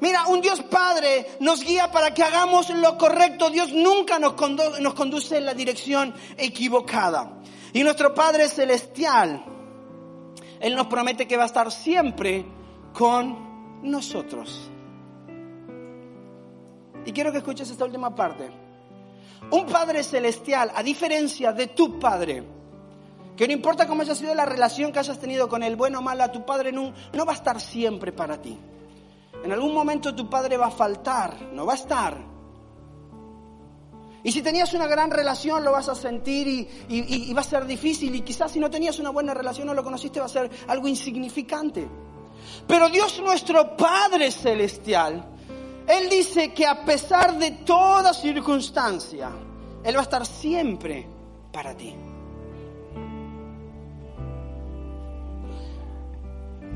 Mira, 0.00 0.26
un 0.28 0.40
Dios 0.40 0.62
Padre 0.62 1.26
nos 1.40 1.62
guía 1.62 1.90
para 1.90 2.14
que 2.14 2.22
hagamos 2.22 2.70
lo 2.70 2.96
correcto. 2.96 3.50
Dios 3.50 3.72
nunca 3.72 4.18
nos, 4.18 4.34
nos 4.80 4.94
conduce 4.94 5.38
en 5.38 5.46
la 5.46 5.54
dirección 5.54 6.14
equivocada. 6.36 7.38
Y 7.72 7.82
nuestro 7.82 8.14
Padre 8.14 8.48
Celestial, 8.48 9.44
Él 10.60 10.76
nos 10.76 10.86
promete 10.86 11.26
que 11.26 11.36
va 11.36 11.44
a 11.44 11.46
estar 11.46 11.72
siempre 11.72 12.44
con 12.92 13.80
nosotros. 13.82 14.70
Y 17.04 17.12
quiero 17.12 17.32
que 17.32 17.38
escuches 17.38 17.70
esta 17.70 17.84
última 17.84 18.14
parte. 18.14 18.50
Un 19.50 19.66
Padre 19.66 20.02
Celestial, 20.02 20.70
a 20.74 20.82
diferencia 20.82 21.52
de 21.52 21.68
tu 21.68 21.98
Padre, 21.98 22.44
que 23.36 23.46
no 23.46 23.54
importa 23.54 23.86
cómo 23.86 24.02
haya 24.02 24.14
sido 24.14 24.34
la 24.34 24.44
relación 24.44 24.92
que 24.92 24.98
hayas 24.98 25.18
tenido 25.18 25.48
con 25.48 25.62
él, 25.62 25.76
bueno 25.76 26.00
o 26.00 26.02
mala, 26.02 26.30
tu 26.30 26.44
Padre 26.44 26.72
no, 26.72 26.92
no 27.14 27.24
va 27.24 27.32
a 27.32 27.36
estar 27.36 27.58
siempre 27.58 28.12
para 28.12 28.40
ti. 28.40 28.58
En 29.42 29.52
algún 29.52 29.72
momento 29.72 30.14
tu 30.14 30.28
padre 30.28 30.56
va 30.56 30.66
a 30.66 30.70
faltar, 30.70 31.40
no 31.52 31.64
va 31.64 31.72
a 31.72 31.76
estar. 31.76 32.29
Y 34.22 34.32
si 34.32 34.42
tenías 34.42 34.74
una 34.74 34.86
gran 34.86 35.10
relación 35.10 35.64
lo 35.64 35.72
vas 35.72 35.88
a 35.88 35.94
sentir 35.94 36.68
y, 36.88 37.32
va 37.32 37.40
a 37.40 37.44
ser 37.44 37.66
difícil. 37.66 38.14
Y 38.14 38.20
quizás 38.20 38.52
si 38.52 38.60
no 38.60 38.70
tenías 38.70 38.98
una 38.98 39.10
buena 39.10 39.34
relación 39.34 39.66
no 39.66 39.74
lo 39.74 39.82
conociste 39.82 40.20
va 40.20 40.26
a 40.26 40.28
ser 40.28 40.50
algo 40.68 40.88
insignificante. 40.88 41.88
Pero 42.66 42.88
Dios 42.88 43.20
nuestro 43.22 43.76
Padre 43.76 44.30
Celestial, 44.30 45.24
Él 45.86 46.08
dice 46.10 46.52
que 46.52 46.66
a 46.66 46.84
pesar 46.84 47.38
de 47.38 47.50
toda 47.50 48.12
circunstancia, 48.12 49.30
Él 49.84 49.94
va 49.94 50.00
a 50.00 50.04
estar 50.04 50.26
siempre 50.26 51.06
para 51.52 51.76
ti. 51.76 51.94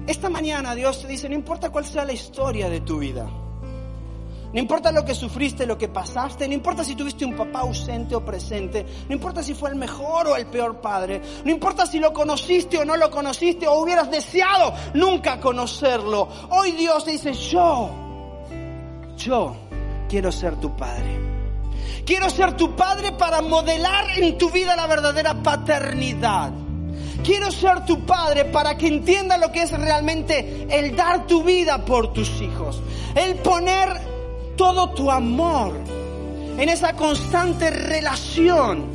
Esta 0.06 0.28
mañana 0.28 0.74
Dios 0.74 1.00
te 1.00 1.08
dice, 1.08 1.28
no 1.30 1.34
importa 1.34 1.70
cuál 1.70 1.86
sea 1.86 2.04
la 2.04 2.12
historia 2.12 2.68
de 2.68 2.80
tu 2.80 2.98
vida, 2.98 3.26
no 4.54 4.60
importa 4.60 4.92
lo 4.92 5.04
que 5.04 5.16
sufriste, 5.16 5.66
lo 5.66 5.76
que 5.76 5.88
pasaste, 5.88 6.46
no 6.46 6.54
importa 6.54 6.84
si 6.84 6.94
tuviste 6.94 7.24
un 7.24 7.34
papá 7.34 7.62
ausente 7.62 8.14
o 8.14 8.24
presente, 8.24 8.86
no 9.08 9.12
importa 9.12 9.42
si 9.42 9.52
fue 9.52 9.70
el 9.70 9.74
mejor 9.74 10.28
o 10.28 10.36
el 10.36 10.46
peor 10.46 10.80
padre, 10.80 11.20
no 11.44 11.50
importa 11.50 11.86
si 11.86 11.98
lo 11.98 12.12
conociste 12.12 12.78
o 12.78 12.84
no 12.84 12.96
lo 12.96 13.10
conociste 13.10 13.66
o 13.66 13.80
hubieras 13.80 14.12
deseado 14.12 14.72
nunca 14.94 15.40
conocerlo. 15.40 16.28
Hoy 16.50 16.70
Dios 16.70 17.04
dice, 17.04 17.32
yo, 17.32 17.90
yo 19.16 19.56
quiero 20.08 20.30
ser 20.30 20.54
tu 20.60 20.76
padre. 20.76 21.18
Quiero 22.06 22.30
ser 22.30 22.56
tu 22.56 22.76
padre 22.76 23.10
para 23.10 23.42
modelar 23.42 24.16
en 24.18 24.38
tu 24.38 24.50
vida 24.50 24.76
la 24.76 24.86
verdadera 24.86 25.34
paternidad. 25.42 26.52
Quiero 27.24 27.50
ser 27.50 27.84
tu 27.84 28.06
padre 28.06 28.44
para 28.44 28.76
que 28.76 28.86
entienda 28.86 29.36
lo 29.36 29.50
que 29.50 29.62
es 29.62 29.72
realmente 29.72 30.68
el 30.70 30.94
dar 30.94 31.26
tu 31.26 31.42
vida 31.42 31.84
por 31.84 32.12
tus 32.12 32.40
hijos. 32.40 32.80
El 33.16 33.34
poner 33.36 34.13
todo 34.56 34.90
tu 34.90 35.10
amor 35.10 35.74
en 36.58 36.68
esa 36.68 36.94
constante 36.94 37.70
relación. 37.70 38.86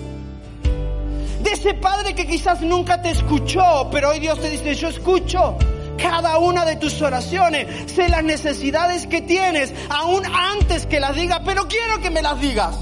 De 1.41 1.52
ese 1.52 1.74
padre 1.74 2.13
que 2.13 2.28
quizás 2.28 2.62
nunca 2.62 3.02
te 3.02 3.12
escuchó, 3.12 3.89
pero 3.91 4.10
hoy 4.10 4.19
Dios 4.19 4.39
te 4.39 4.50
dice, 4.50 4.76
yo 4.76 4.89
escucho 4.89 5.58
cada 5.98 6.38
una 6.38 6.65
de 6.65 6.76
tus 6.78 7.02
oraciones, 7.02 7.91
sé 7.91 8.10
las 8.10 8.24
necesidades 8.24 9.08
que 9.08 9.22
tienes, 9.22 9.74
aún 9.89 10.24
antes 10.26 10.86
que 10.86 11.00
las 11.00 11.15
diga, 11.15 11.41
pero 11.45 11.67
quiero 11.67 12.02
que 12.02 12.10
me 12.10 12.22
las 12.22 12.39
digas. 12.39 12.78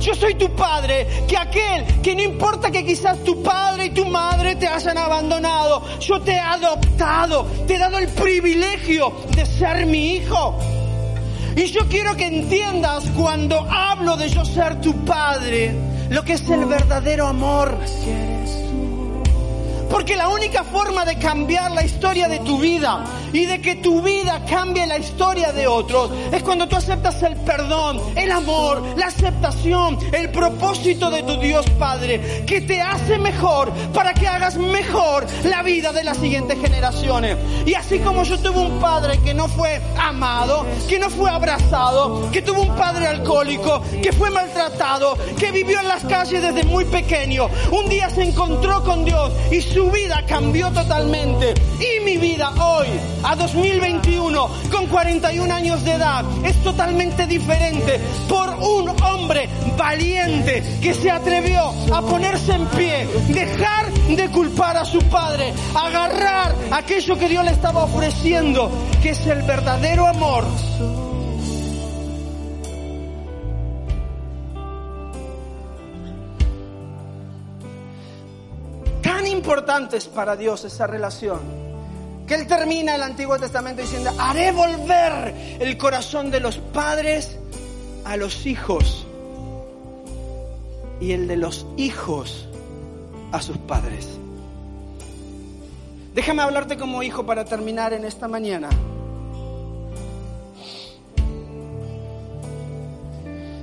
Yo 0.00 0.14
soy 0.14 0.34
tu 0.34 0.50
padre, 0.56 1.06
que 1.28 1.36
aquel 1.36 1.84
que 2.02 2.16
no 2.16 2.22
importa 2.22 2.72
que 2.72 2.84
quizás 2.84 3.22
tu 3.22 3.40
padre 3.42 3.86
y 3.86 3.90
tu 3.90 4.04
madre 4.06 4.56
te 4.56 4.66
hayan 4.66 4.98
abandonado, 4.98 5.84
yo 6.00 6.20
te 6.20 6.32
he 6.32 6.40
adoptado, 6.40 7.46
te 7.68 7.76
he 7.76 7.78
dado 7.78 7.98
el 7.98 8.08
privilegio 8.08 9.12
de 9.34 9.46
ser 9.46 9.86
mi 9.86 10.16
hijo. 10.16 10.58
Y 11.56 11.66
yo 11.66 11.86
quiero 11.88 12.16
que 12.16 12.26
entiendas 12.26 13.04
cuando 13.16 13.58
hablo 13.70 14.16
de 14.16 14.28
yo 14.28 14.44
ser 14.44 14.80
tu 14.80 15.04
padre, 15.04 15.74
lo 16.08 16.24
que 16.24 16.34
es 16.34 16.48
el 16.48 16.64
verdadero 16.64 17.26
amor. 17.26 17.78
Porque 19.90 20.16
la 20.16 20.28
única 20.28 20.64
forma 20.64 21.04
de 21.04 21.18
cambiar 21.18 21.70
la 21.72 21.84
historia 21.84 22.26
de 22.26 22.38
tu 22.40 22.58
vida 22.58 23.04
y 23.32 23.46
de 23.46 23.60
que 23.60 23.76
tu 23.76 24.02
vida 24.02 24.44
cambie 24.48 24.86
la 24.86 24.98
historia 24.98 25.52
de 25.52 25.66
otros 25.66 26.10
es 26.32 26.42
cuando 26.42 26.68
tú 26.68 26.76
aceptas 26.76 27.22
el 27.22 27.36
perdón, 27.36 28.00
el 28.16 28.30
amor, 28.30 28.82
la 28.96 29.06
aceptación, 29.06 29.98
el 30.12 30.30
propósito 30.30 31.10
de 31.10 31.22
tu 31.22 31.36
Dios 31.38 31.64
Padre, 31.78 32.44
que 32.46 32.60
te 32.60 32.80
hace 32.80 33.18
mejor 33.18 33.72
para 33.92 34.14
que 34.14 34.26
hagas 34.26 34.56
mejor 34.56 35.26
la 35.44 35.62
vida 35.62 35.92
de 35.92 36.04
las 36.04 36.18
siguientes 36.18 36.58
generaciones. 36.60 37.36
Y 37.66 37.74
así 37.74 37.98
como 37.98 38.22
yo 38.24 38.38
tuve 38.38 38.58
un 38.58 38.80
padre 38.80 39.18
que 39.24 39.34
no 39.34 39.48
fue 39.48 39.80
amado, 39.98 40.66
que 40.88 40.98
no 40.98 41.10
fue 41.10 41.30
abrazado, 41.30 42.30
que 42.30 42.42
tuvo 42.42 42.62
un 42.62 42.76
padre 42.76 43.06
alcohólico, 43.06 43.82
que 44.02 44.12
fue 44.12 44.30
maltratado, 44.30 45.16
que 45.38 45.50
vivió 45.50 45.80
en 45.80 45.88
las 45.88 46.04
calles 46.04 46.42
desde 46.42 46.64
muy 46.64 46.84
pequeño, 46.84 47.48
un 47.70 47.88
día 47.88 48.10
se 48.10 48.22
encontró 48.22 48.82
con 48.84 49.04
Dios 49.04 49.32
y 49.50 49.60
su 49.60 49.90
vida 49.90 50.24
cambió 50.26 50.70
totalmente. 50.70 51.54
Y 51.80 52.04
mi 52.04 52.16
vida 52.16 52.50
hoy, 52.60 52.88
a 53.22 53.36
2021, 53.36 54.48
con 54.70 54.86
41 54.86 55.54
años 55.54 55.84
de 55.84 55.92
edad, 55.92 56.24
es 56.44 56.62
totalmente 56.62 57.26
diferente 57.26 58.00
por 58.28 58.48
un 58.50 58.88
hombre 59.02 59.48
valiente 59.76 60.62
que 60.80 60.94
se 60.94 61.10
atrevió 61.10 61.72
a 61.92 62.02
ponerse 62.02 62.52
en 62.52 62.66
pie, 62.66 63.06
dejar 63.28 63.92
de 63.92 64.30
culpar 64.30 64.76
a 64.76 64.84
su 64.84 65.00
padre, 65.02 65.52
agarrar 65.74 66.54
aquello 66.70 67.18
que 67.18 67.28
Dios 67.28 67.44
le 67.44 67.52
estaba 67.52 67.84
ofreciendo, 67.84 68.70
que 69.02 69.10
es 69.10 69.26
el 69.26 69.42
verdadero 69.42 70.06
amor 70.06 70.44
importantes 79.42 80.06
para 80.06 80.36
Dios 80.36 80.64
esa 80.64 80.86
relación. 80.86 81.61
Que 82.26 82.34
Él 82.34 82.46
termina 82.46 82.94
el 82.94 83.02
Antiguo 83.02 83.38
Testamento 83.38 83.82
diciendo, 83.82 84.10
haré 84.18 84.52
volver 84.52 85.34
el 85.60 85.76
corazón 85.76 86.30
de 86.30 86.40
los 86.40 86.58
padres 86.58 87.38
a 88.04 88.16
los 88.16 88.46
hijos 88.46 89.06
y 91.00 91.12
el 91.12 91.26
de 91.26 91.36
los 91.36 91.66
hijos 91.76 92.48
a 93.32 93.42
sus 93.42 93.58
padres. 93.58 94.08
Déjame 96.14 96.42
hablarte 96.42 96.76
como 96.76 97.02
hijo 97.02 97.24
para 97.24 97.44
terminar 97.44 97.92
en 97.92 98.04
esta 98.04 98.28
mañana. 98.28 98.68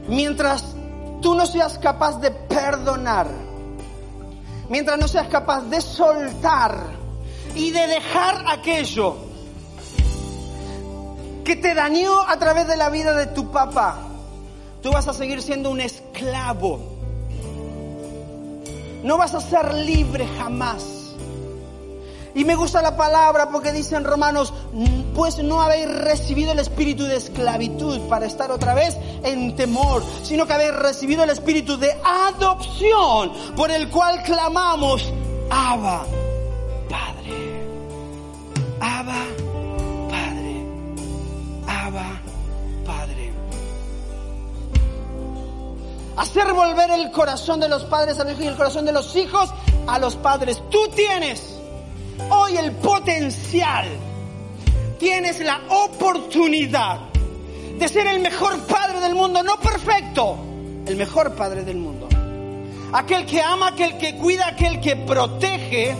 Mientras 0.08 0.76
tú 1.22 1.36
no 1.36 1.46
seas 1.46 1.78
capaz 1.78 2.20
de 2.20 2.32
perdonar, 2.32 3.28
mientras 4.68 4.98
no 4.98 5.08
seas 5.08 5.28
capaz 5.28 5.62
de 5.70 5.80
soltar 5.80 6.99
y 7.56 7.72
de 7.72 7.88
dejar 7.88 8.46
aquello 8.48 9.16
que 11.44 11.56
te 11.56 11.74
dañó 11.74 12.22
a 12.28 12.38
través 12.38 12.68
de 12.68 12.78
la 12.78 12.90
vida 12.90 13.14
de 13.16 13.28
tu 13.28 13.52
papá, 13.52 13.98
tú 14.82 14.92
vas 14.92 15.08
a 15.08 15.14
seguir 15.14 15.42
siendo 15.42 15.72
un 15.72 15.82
esclavo. 15.82 16.80
No 19.04 19.18
vas 19.18 19.34
a 19.34 19.42
ser 19.42 19.74
libre 19.74 20.28
jamás. 20.38 21.00
Y 22.36 22.46
me 22.46 22.56
gusta 22.56 22.82
la 22.82 22.96
palabra 22.96 23.50
porque 23.50 23.72
dice 23.72 23.96
en 23.96 24.04
Romanos, 24.04 24.54
pues 25.16 25.44
no 25.44 25.62
habéis 25.62 25.90
recibido 25.90 26.52
el 26.52 26.60
espíritu 26.60 27.06
de 27.06 27.16
esclavitud 27.16 28.00
para 28.08 28.28
estar 28.28 28.52
otra 28.52 28.76
vez 28.76 28.96
en 29.24 29.56
temor, 29.56 30.04
sino 30.24 30.46
que 30.46 30.54
habéis 30.54 30.76
recibido 30.76 31.24
el 31.24 31.32
espíritu 31.32 31.78
de 31.78 31.92
adopción 32.06 33.34
por 33.56 33.72
el 33.72 33.90
cual 33.90 34.22
clamamos, 34.24 35.12
Abba. 35.50 36.06
Abba, 38.90 39.26
Padre. 40.10 40.66
Abba, 41.68 42.22
Padre. 42.86 43.32
Hacer 46.18 46.54
volver 46.54 46.90
el 46.92 47.12
corazón 47.12 47.60
de 47.60 47.70
los 47.70 47.86
padres 47.86 48.20
a 48.20 48.24
los 48.24 48.34
hijos 48.34 48.44
y 48.44 48.48
el 48.48 48.56
corazón 48.56 48.86
de 48.86 48.92
los 48.92 49.16
hijos 49.16 49.54
a 49.88 50.00
los 50.00 50.16
padres. 50.16 50.62
Tú 50.72 50.88
tienes 50.96 51.60
hoy 52.30 52.58
el 52.58 52.72
potencial, 52.74 53.88
tienes 54.98 55.40
la 55.40 55.62
oportunidad 55.70 57.00
de 57.78 57.88
ser 57.88 58.08
el 58.08 58.20
mejor 58.20 58.60
padre 58.66 59.00
del 59.00 59.14
mundo, 59.14 59.44
no 59.44 59.58
perfecto, 59.60 60.36
el 60.86 60.96
mejor 60.96 61.36
padre 61.36 61.64
del 61.64 61.78
mundo. 61.78 62.10
Aquel 62.92 63.26
que 63.28 63.42
ama, 63.42 63.68
aquel 63.68 63.98
que 64.00 64.16
cuida, 64.18 64.48
aquel 64.48 64.82
que 64.82 64.96
protege. 64.96 65.96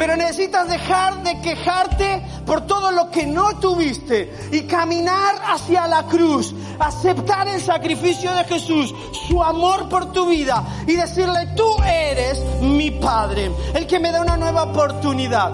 Pero 0.00 0.16
necesitas 0.16 0.66
dejar 0.66 1.22
de 1.22 1.42
quejarte 1.42 2.22
por 2.46 2.62
todo 2.62 2.90
lo 2.90 3.10
que 3.10 3.26
no 3.26 3.58
tuviste 3.60 4.32
y 4.50 4.62
caminar 4.62 5.34
hacia 5.46 5.86
la 5.86 6.04
cruz, 6.04 6.54
aceptar 6.78 7.46
el 7.48 7.60
sacrificio 7.60 8.32
de 8.32 8.44
Jesús, 8.44 8.94
su 9.28 9.42
amor 9.42 9.90
por 9.90 10.10
tu 10.10 10.26
vida 10.26 10.64
y 10.86 10.96
decirle, 10.96 11.48
tú 11.54 11.68
eres 11.84 12.42
mi 12.62 12.92
Padre, 12.92 13.50
el 13.74 13.86
que 13.86 14.00
me 14.00 14.10
da 14.10 14.22
una 14.22 14.38
nueva 14.38 14.62
oportunidad. 14.62 15.52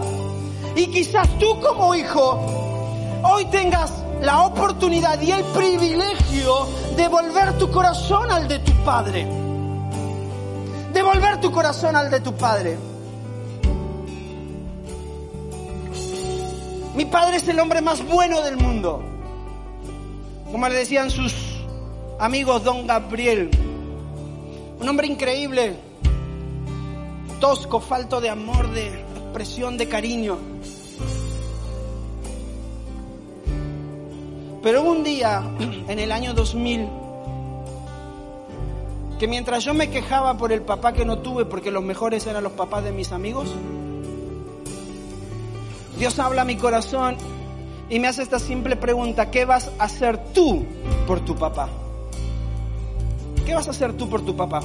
Y 0.77 0.87
quizás 0.93 1.29
tú 1.41 1.61
como 1.61 1.97
hijo 1.97 2.41
hoy 3.25 3.47
tengas 3.47 3.91
la 4.23 4.43
oportunidad 4.43 5.21
y 5.23 5.33
el 5.33 5.43
privilegio 5.43 6.69
de 6.97 7.09
volver 7.09 7.59
tu 7.59 7.69
corazón 7.73 8.31
al 8.31 8.47
de 8.47 8.61
tu 8.61 8.73
Padre. 8.85 9.27
Devolver 10.93 11.41
tu 11.41 11.51
corazón 11.51 11.97
al 11.97 12.13
de 12.13 12.21
tu 12.21 12.33
Padre. 12.37 12.86
Mi 16.97 17.05
padre 17.05 17.37
es 17.37 17.47
el 17.47 17.61
hombre 17.61 17.83
más 17.83 18.03
bueno 18.07 18.41
del 18.41 18.57
mundo. 18.57 19.03
Como 20.51 20.67
le 20.67 20.77
decían 20.77 21.11
sus 21.11 21.35
amigos, 22.19 22.65
don 22.65 22.87
Gabriel. 22.87 23.51
Un 24.81 24.89
hombre 24.89 25.07
increíble, 25.07 25.77
tosco, 27.39 27.81
falto 27.81 28.19
de 28.23 28.31
amor, 28.31 28.71
de 28.71 28.87
expresión, 28.89 29.77
de 29.77 29.89
cariño. 29.89 30.39
Pero 34.63 34.83
un 34.83 35.05
día, 35.05 35.43
en 35.89 35.99
el 35.99 36.11
año 36.11 36.33
2000, 36.33 36.89
que 39.19 39.29
mientras 39.29 39.65
yo 39.65 39.75
me 39.75 39.91
quejaba 39.91 40.39
por 40.39 40.51
el 40.51 40.63
papá 40.63 40.95
que 40.95 41.05
no 41.05 41.19
tuve, 41.19 41.45
porque 41.45 41.71
los 41.71 41.85
mejores 41.85 42.27
eran 42.27 42.43
los 42.43 42.53
papás 42.53 42.85
de 42.85 42.93
mis 42.93 43.13
amigos, 43.13 43.55
Dios 45.99 46.19
habla 46.19 46.43
a 46.43 46.45
mi 46.45 46.57
corazón 46.57 47.17
y 47.89 47.99
me 48.01 48.09
hace 48.09 48.23
esta 48.23 48.39
simple 48.39 48.77
pregunta, 48.77 49.31
¿qué 49.31 49.45
vas 49.45 49.71
a 49.79 49.85
hacer 49.85 50.19
tú 50.33 50.65
por 51.07 51.21
tu 51.21 51.35
papá? 51.37 51.69
¿Qué 53.45 53.55
vas 53.55 53.69
a 53.69 53.71
hacer 53.71 53.93
tú 53.95 54.09
por 54.09 54.25
tu 54.25 54.37
papá? 54.37 54.61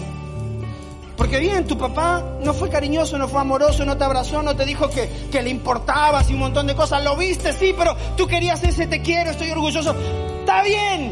Porque 1.15 1.38
bien, 1.38 1.67
tu 1.67 1.77
papá 1.77 2.23
no 2.43 2.51
fue 2.53 2.69
cariñoso, 2.69 3.17
no 3.17 3.27
fue 3.27 3.41
amoroso, 3.41 3.86
no 3.86 3.95
te 3.95 4.03
abrazó, 4.03 4.41
no 4.41 4.55
te 4.55 4.65
dijo 4.65 4.89
que, 4.89 5.07
que 5.32 5.41
le 5.43 5.51
importabas 5.51 6.29
y 6.32 6.34
un 6.34 6.39
montón 6.39 6.65
de 6.65 6.75
cosas. 6.75 7.03
Lo 7.03 7.15
viste, 7.15 7.53
sí, 7.53 7.75
pero 7.77 7.95
tú 8.17 8.25
querías 8.25 8.63
ese 8.63 8.88
te 8.88 9.03
quiero, 9.03 9.29
estoy 9.29 9.51
orgulloso. 9.51 9.95
Está 10.39 10.63
bien, 10.63 11.11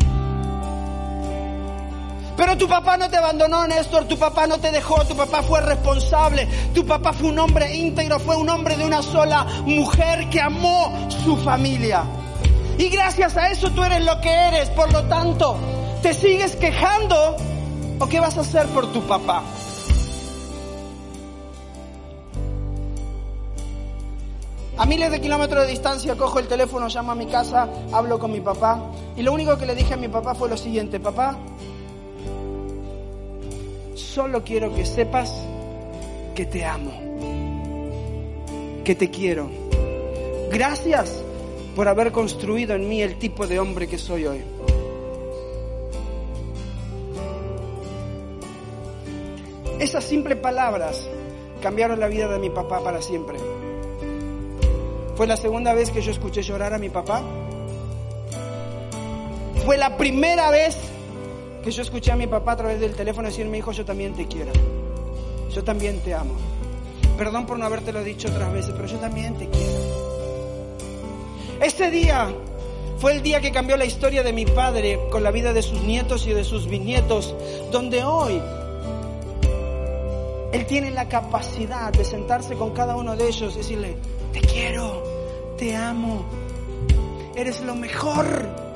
pero 2.39 2.57
tu 2.57 2.69
papá 2.69 2.95
no 2.95 3.09
te 3.09 3.17
abandonó, 3.17 3.67
Néstor, 3.67 4.05
tu 4.05 4.17
papá 4.17 4.47
no 4.47 4.57
te 4.59 4.71
dejó, 4.71 5.03
tu 5.03 5.13
papá 5.13 5.43
fue 5.43 5.59
responsable, 5.59 6.47
tu 6.73 6.85
papá 6.85 7.11
fue 7.11 7.27
un 7.27 7.37
hombre 7.37 7.75
íntegro, 7.75 8.17
fue 8.17 8.37
un 8.37 8.47
hombre 8.47 8.77
de 8.77 8.85
una 8.85 9.01
sola 9.01 9.45
mujer 9.65 10.29
que 10.29 10.39
amó 10.39 11.09
su 11.25 11.35
familia. 11.35 12.05
Y 12.77 12.87
gracias 12.87 13.35
a 13.35 13.51
eso 13.51 13.71
tú 13.71 13.83
eres 13.83 14.05
lo 14.05 14.21
que 14.21 14.31
eres, 14.31 14.69
por 14.69 14.89
lo 14.93 15.03
tanto, 15.09 15.57
¿te 16.01 16.13
sigues 16.13 16.55
quejando 16.55 17.35
o 17.99 18.07
qué 18.07 18.21
vas 18.21 18.37
a 18.37 18.41
hacer 18.41 18.67
por 18.67 18.89
tu 18.93 19.01
papá? 19.01 19.43
A 24.77 24.85
miles 24.85 25.11
de 25.11 25.19
kilómetros 25.19 25.65
de 25.65 25.71
distancia 25.71 26.15
cojo 26.15 26.39
el 26.39 26.47
teléfono, 26.47 26.87
llamo 26.87 27.11
a 27.11 27.15
mi 27.15 27.25
casa, 27.25 27.67
hablo 27.91 28.17
con 28.17 28.31
mi 28.31 28.39
papá 28.39 28.79
y 29.17 29.23
lo 29.23 29.33
único 29.33 29.57
que 29.57 29.65
le 29.65 29.75
dije 29.75 29.95
a 29.95 29.97
mi 29.97 30.07
papá 30.07 30.35
fue 30.35 30.47
lo 30.47 30.55
siguiente, 30.55 31.01
papá, 31.01 31.37
solo 33.99 34.43
quiero 34.43 34.73
que 34.73 34.85
sepas 34.85 35.31
que 36.35 36.45
te 36.45 36.65
amo, 36.65 36.91
que 38.83 38.95
te 38.95 39.09
quiero. 39.09 39.49
Gracias 40.51 41.23
por 41.75 41.87
haber 41.87 42.11
construido 42.11 42.75
en 42.75 42.87
mí 42.87 43.01
el 43.01 43.19
tipo 43.19 43.45
de 43.45 43.59
hombre 43.59 43.87
que 43.87 43.97
soy 43.97 44.25
hoy. 44.25 44.41
Esas 49.79 50.03
simples 50.03 50.37
palabras 50.37 51.07
cambiaron 51.61 51.99
la 51.99 52.07
vida 52.07 52.27
de 52.27 52.39
mi 52.39 52.49
papá 52.49 52.83
para 52.83 53.01
siempre. 53.01 53.37
Fue 55.15 55.27
la 55.27 55.37
segunda 55.37 55.73
vez 55.73 55.91
que 55.91 56.01
yo 56.01 56.11
escuché 56.11 56.41
llorar 56.41 56.73
a 56.73 56.77
mi 56.77 56.89
papá. 56.89 57.21
Fue 59.65 59.77
la 59.77 59.97
primera 59.97 60.49
vez 60.49 60.77
que 61.63 61.71
yo 61.71 61.81
escuché 61.81 62.11
a 62.11 62.15
mi 62.15 62.27
papá 62.27 62.53
a 62.53 62.57
través 62.57 62.79
del 62.79 62.95
teléfono 62.95 63.27
decirme, 63.27 63.57
hijo, 63.57 63.71
yo 63.71 63.85
también 63.85 64.13
te 64.13 64.27
quiero. 64.27 64.51
Yo 65.53 65.63
también 65.63 65.99
te 65.99 66.13
amo. 66.13 66.35
Perdón 67.17 67.45
por 67.45 67.59
no 67.59 67.65
habértelo 67.65 68.03
dicho 68.03 68.29
otras 68.29 68.53
veces, 68.53 68.73
pero 68.75 68.87
yo 68.87 68.97
también 68.97 69.35
te 69.35 69.49
quiero. 69.49 69.99
Ese 71.61 71.91
día 71.91 72.33
fue 72.99 73.13
el 73.13 73.21
día 73.21 73.41
que 73.41 73.51
cambió 73.51 73.75
la 73.75 73.85
historia 73.85 74.23
de 74.23 74.31
mi 74.31 74.45
padre 74.45 74.99
con 75.11 75.23
la 75.23 75.31
vida 75.31 75.51
de 75.51 75.61
sus 75.61 75.81
nietos 75.81 76.25
y 76.27 76.33
de 76.33 76.43
sus 76.43 76.67
bisnietos, 76.67 77.35
donde 77.71 78.03
hoy 78.03 78.41
él 80.51 80.65
tiene 80.65 80.91
la 80.91 81.07
capacidad 81.09 81.91
de 81.91 82.05
sentarse 82.05 82.55
con 82.55 82.71
cada 82.71 82.95
uno 82.95 83.15
de 83.15 83.27
ellos 83.27 83.53
y 83.55 83.57
decirle, 83.57 83.97
te 84.31 84.41
quiero, 84.41 85.03
te 85.57 85.75
amo, 85.75 86.25
eres 87.35 87.61
lo 87.61 87.75
mejor. 87.75 88.68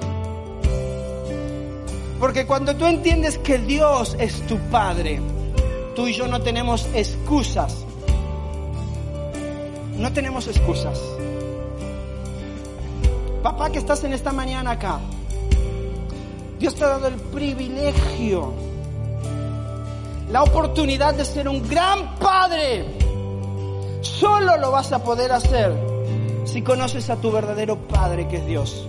Porque 2.24 2.45
cuando 2.45 2.74
tú 2.78 2.86
entiendes 2.86 3.38
que 3.38 3.57
Dios 3.57 4.15
es 4.17 4.47
tu 4.47 4.57
Padre, 4.71 5.19
tú 5.93 6.07
y 6.07 6.13
yo 6.13 6.26
no 6.26 6.41
tenemos 6.41 6.88
excusas. 6.93 7.84
No 9.97 10.13
tenemos 10.13 10.47
excusas. 10.47 11.01
Papá 13.43 13.69
que 13.71 13.80
estás 13.80 14.05
en 14.05 14.13
esta 14.13 14.32
mañana 14.32 14.71
acá, 14.71 15.01
Dios 16.59 16.76
te 16.76 16.86
ha 16.86 16.88
dado 16.88 17.09
el 17.09 17.15
privilegio, 17.15 18.53
la 20.32 20.43
oportunidad 20.43 21.15
de 21.15 21.26
ser 21.26 21.49
un 21.49 21.67
gran 21.67 22.15
padre. 22.19 22.86
Solo 23.99 24.55
lo 24.55 24.71
vas 24.71 24.93
a 24.93 25.03
poder 25.03 25.34
hacer 25.34 25.74
si 26.45 26.61
conoces 26.61 27.09
a 27.09 27.17
tu 27.17 27.34
verdadero 27.34 27.76
Padre 27.80 28.30
que 28.30 28.38
es 28.38 28.45
Dios. 28.45 28.88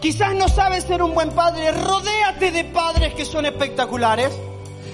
Quizás 0.00 0.34
no 0.34 0.48
sabes 0.48 0.84
ser 0.84 1.02
un 1.02 1.12
buen 1.12 1.30
padre, 1.30 1.72
rodéate 1.72 2.50
de 2.52 2.64
padres 2.64 3.12
que 3.12 3.26
son 3.26 3.44
espectaculares. 3.44 4.32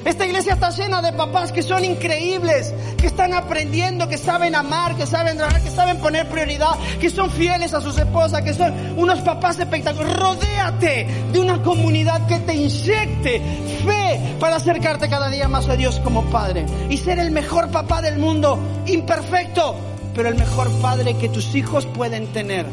Esta 0.05 0.27
iglesia 0.27 0.55
está 0.55 0.71
llena 0.71 1.01
de 1.01 1.13
papás 1.13 1.53
que 1.53 1.63
son 1.63 1.85
increíbles, 1.85 2.75
que 2.97 3.07
están 3.07 3.33
aprendiendo, 3.33 4.09
que 4.09 4.19
saben 4.19 4.57
amar, 4.57 4.97
que 4.97 5.07
saben 5.07 5.37
trabajar, 5.37 5.63
que 5.63 5.71
saben 5.71 5.99
poner 5.99 6.29
prioridad, 6.29 6.77
que 7.01 7.09
son 7.11 7.31
fieles 7.31 7.73
a 7.73 7.81
sus 7.81 7.97
esposas, 7.99 8.43
que 8.43 8.53
son 8.53 8.73
unos 8.97 9.21
papás 9.21 9.59
espectaculares. 9.61 10.17
Rodéate 10.17 11.07
de 11.33 11.39
una 11.39 11.63
comunidad 11.63 12.27
que 12.27 12.41
te 12.41 12.55
inyecte 12.55 13.41
fe 13.85 14.37
para 14.41 14.57
acercarte 14.57 15.09
cada 15.09 15.29
día 15.29 15.47
más 15.47 15.69
a 15.69 15.77
Dios 15.77 16.01
como 16.01 16.25
padre 16.25 16.67
y 16.91 16.97
ser 16.99 17.21
el 17.21 17.31
mejor 17.31 17.71
papá 17.71 18.03
del 18.03 18.19
mundo, 18.19 18.59
imperfecto, 18.87 19.77
pero 20.15 20.29
el 20.29 20.35
mejor 20.35 20.69
padre 20.81 21.15
que 21.15 21.29
tus 21.29 21.55
hijos 21.55 21.87
pueden 21.87 22.33
tener. 22.33 22.67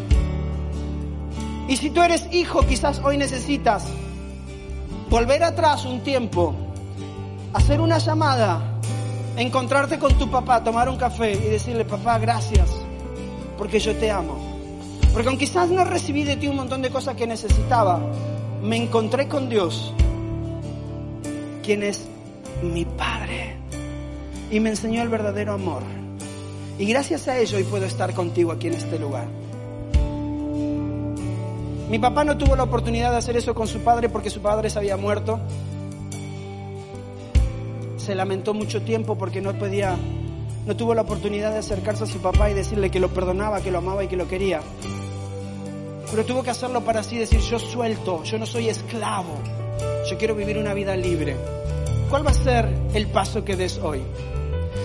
Y 1.67 1.77
si 1.77 1.89
tú 1.89 2.01
eres 2.01 2.27
hijo, 2.31 2.65
quizás 2.65 2.99
hoy 2.99 3.17
necesitas 3.17 3.85
volver 5.09 5.43
atrás 5.43 5.85
un 5.85 6.01
tiempo 6.01 6.55
hacer 7.53 7.79
una 7.79 7.99
llamada, 7.99 8.79
encontrarte 9.37 9.99
con 9.99 10.17
tu 10.17 10.29
papá, 10.29 10.63
tomar 10.63 10.89
un 10.89 10.97
café 10.97 11.33
y 11.33 11.49
decirle, 11.49 11.85
papá, 11.85 12.17
gracias, 12.17 12.69
porque 13.57 13.79
yo 13.79 13.95
te 13.95 14.11
amo. 14.11 14.51
Porque 15.13 15.29
aunque 15.29 15.45
quizás 15.45 15.69
no 15.69 15.85
recibí 15.85 16.23
de 16.23 16.35
ti 16.35 16.47
un 16.47 16.55
montón 16.55 16.81
de 16.81 16.89
cosas 16.89 17.15
que 17.15 17.27
necesitaba, 17.27 18.01
me 18.63 18.77
encontré 18.77 19.27
con 19.27 19.49
Dios, 19.49 19.93
quien 21.61 21.83
es 21.83 22.07
mi 22.63 22.85
Padre, 22.85 23.55
y 24.49 24.59
me 24.59 24.71
enseñó 24.71 25.03
el 25.03 25.09
verdadero 25.09 25.53
amor. 25.53 25.83
Y 26.79 26.85
gracias 26.85 27.27
a 27.27 27.37
ello 27.37 27.57
hoy 27.57 27.63
puedo 27.63 27.85
estar 27.85 28.13
contigo 28.15 28.51
aquí 28.51 28.67
en 28.67 28.73
este 28.73 28.97
lugar. 28.97 29.27
Mi 31.93 31.99
papá 31.99 32.23
no 32.23 32.35
tuvo 32.35 32.55
la 32.55 32.63
oportunidad 32.63 33.11
de 33.11 33.17
hacer 33.17 33.37
eso 33.37 33.53
con 33.53 33.67
su 33.67 33.81
padre 33.81 34.09
porque 34.09 34.31
su 34.31 34.41
padre 34.41 34.67
se 34.71 34.79
había 34.79 34.97
muerto 34.97 35.39
se 37.97 38.15
lamentó 38.15 38.55
mucho 38.55 38.81
tiempo 38.81 39.15
porque 39.15 39.41
no 39.41 39.53
podía, 39.53 39.95
no 40.65 40.75
tuvo 40.75 40.95
la 40.95 41.03
oportunidad 41.03 41.51
de 41.51 41.59
acercarse 41.59 42.05
a 42.05 42.07
su 42.07 42.19
papá 42.19 42.49
y 42.49 42.55
decirle 42.55 42.89
que 42.89 42.99
lo 42.99 43.09
perdonaba, 43.09 43.61
que 43.61 43.69
lo 43.69 43.77
amaba 43.77 44.03
y 44.03 44.07
que 44.07 44.17
lo 44.17 44.27
quería. 44.27 44.61
Pero 46.09 46.25
tuvo 46.25 46.41
que 46.41 46.49
hacerlo 46.49 46.83
para 46.83 47.01
así 47.01 47.15
decir, 47.15 47.41
yo 47.41 47.59
suelto, 47.59 48.23
yo 48.23 48.39
no 48.39 48.47
soy 48.47 48.69
esclavo, 48.69 49.35
yo 50.09 50.17
quiero 50.17 50.33
vivir 50.33 50.57
una 50.57 50.73
vida 50.73 50.95
libre. 50.95 51.37
¿Cuál 52.09 52.25
va 52.25 52.31
a 52.31 52.33
ser 52.33 52.73
el 52.95 53.05
paso 53.05 53.45
que 53.45 53.55
des 53.55 53.77
hoy? 53.77 54.01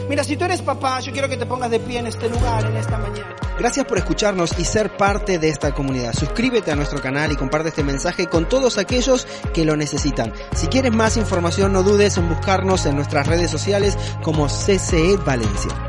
Mira, 0.09 0.25
si 0.25 0.37
tú 0.37 0.45
eres 0.45 0.63
papá, 0.63 1.01
yo 1.01 1.13
quiero 1.13 1.29
que 1.29 1.37
te 1.37 1.47
pongas 1.47 1.71
de 1.71 1.81
pie 1.81 1.99
en 1.99 2.07
este 2.07 2.29
lugar, 2.29 2.65
en 2.65 2.77
esta 2.77 2.97
mañana. 2.99 3.37
Gracias 3.59 3.87
por 3.87 3.99
escucharnos 3.99 4.59
y 4.59 4.65
ser 4.65 4.97
parte 4.97 5.39
de 5.39 5.49
esta 5.49 5.75
comunidad. 5.75 6.15
Suscríbete 6.15 6.71
a 6.71 6.77
nuestro 6.77 7.03
canal 7.03 7.33
y 7.33 7.37
comparte 7.37 7.71
este 7.71 7.83
mensaje 7.83 8.27
con 8.27 8.49
todos 8.49 8.79
aquellos 8.79 9.27
que 9.53 9.65
lo 9.65 9.77
necesitan. 9.77 10.33
Si 10.55 10.69
quieres 10.69 10.93
más 10.93 11.17
información, 11.17 11.73
no 11.73 11.83
dudes 11.83 12.17
en 12.17 12.29
buscarnos 12.29 12.87
en 12.87 12.97
nuestras 12.97 13.27
redes 13.27 13.51
sociales 13.51 13.99
como 14.23 14.47
CCE 14.47 15.17
Valencia. 15.25 15.88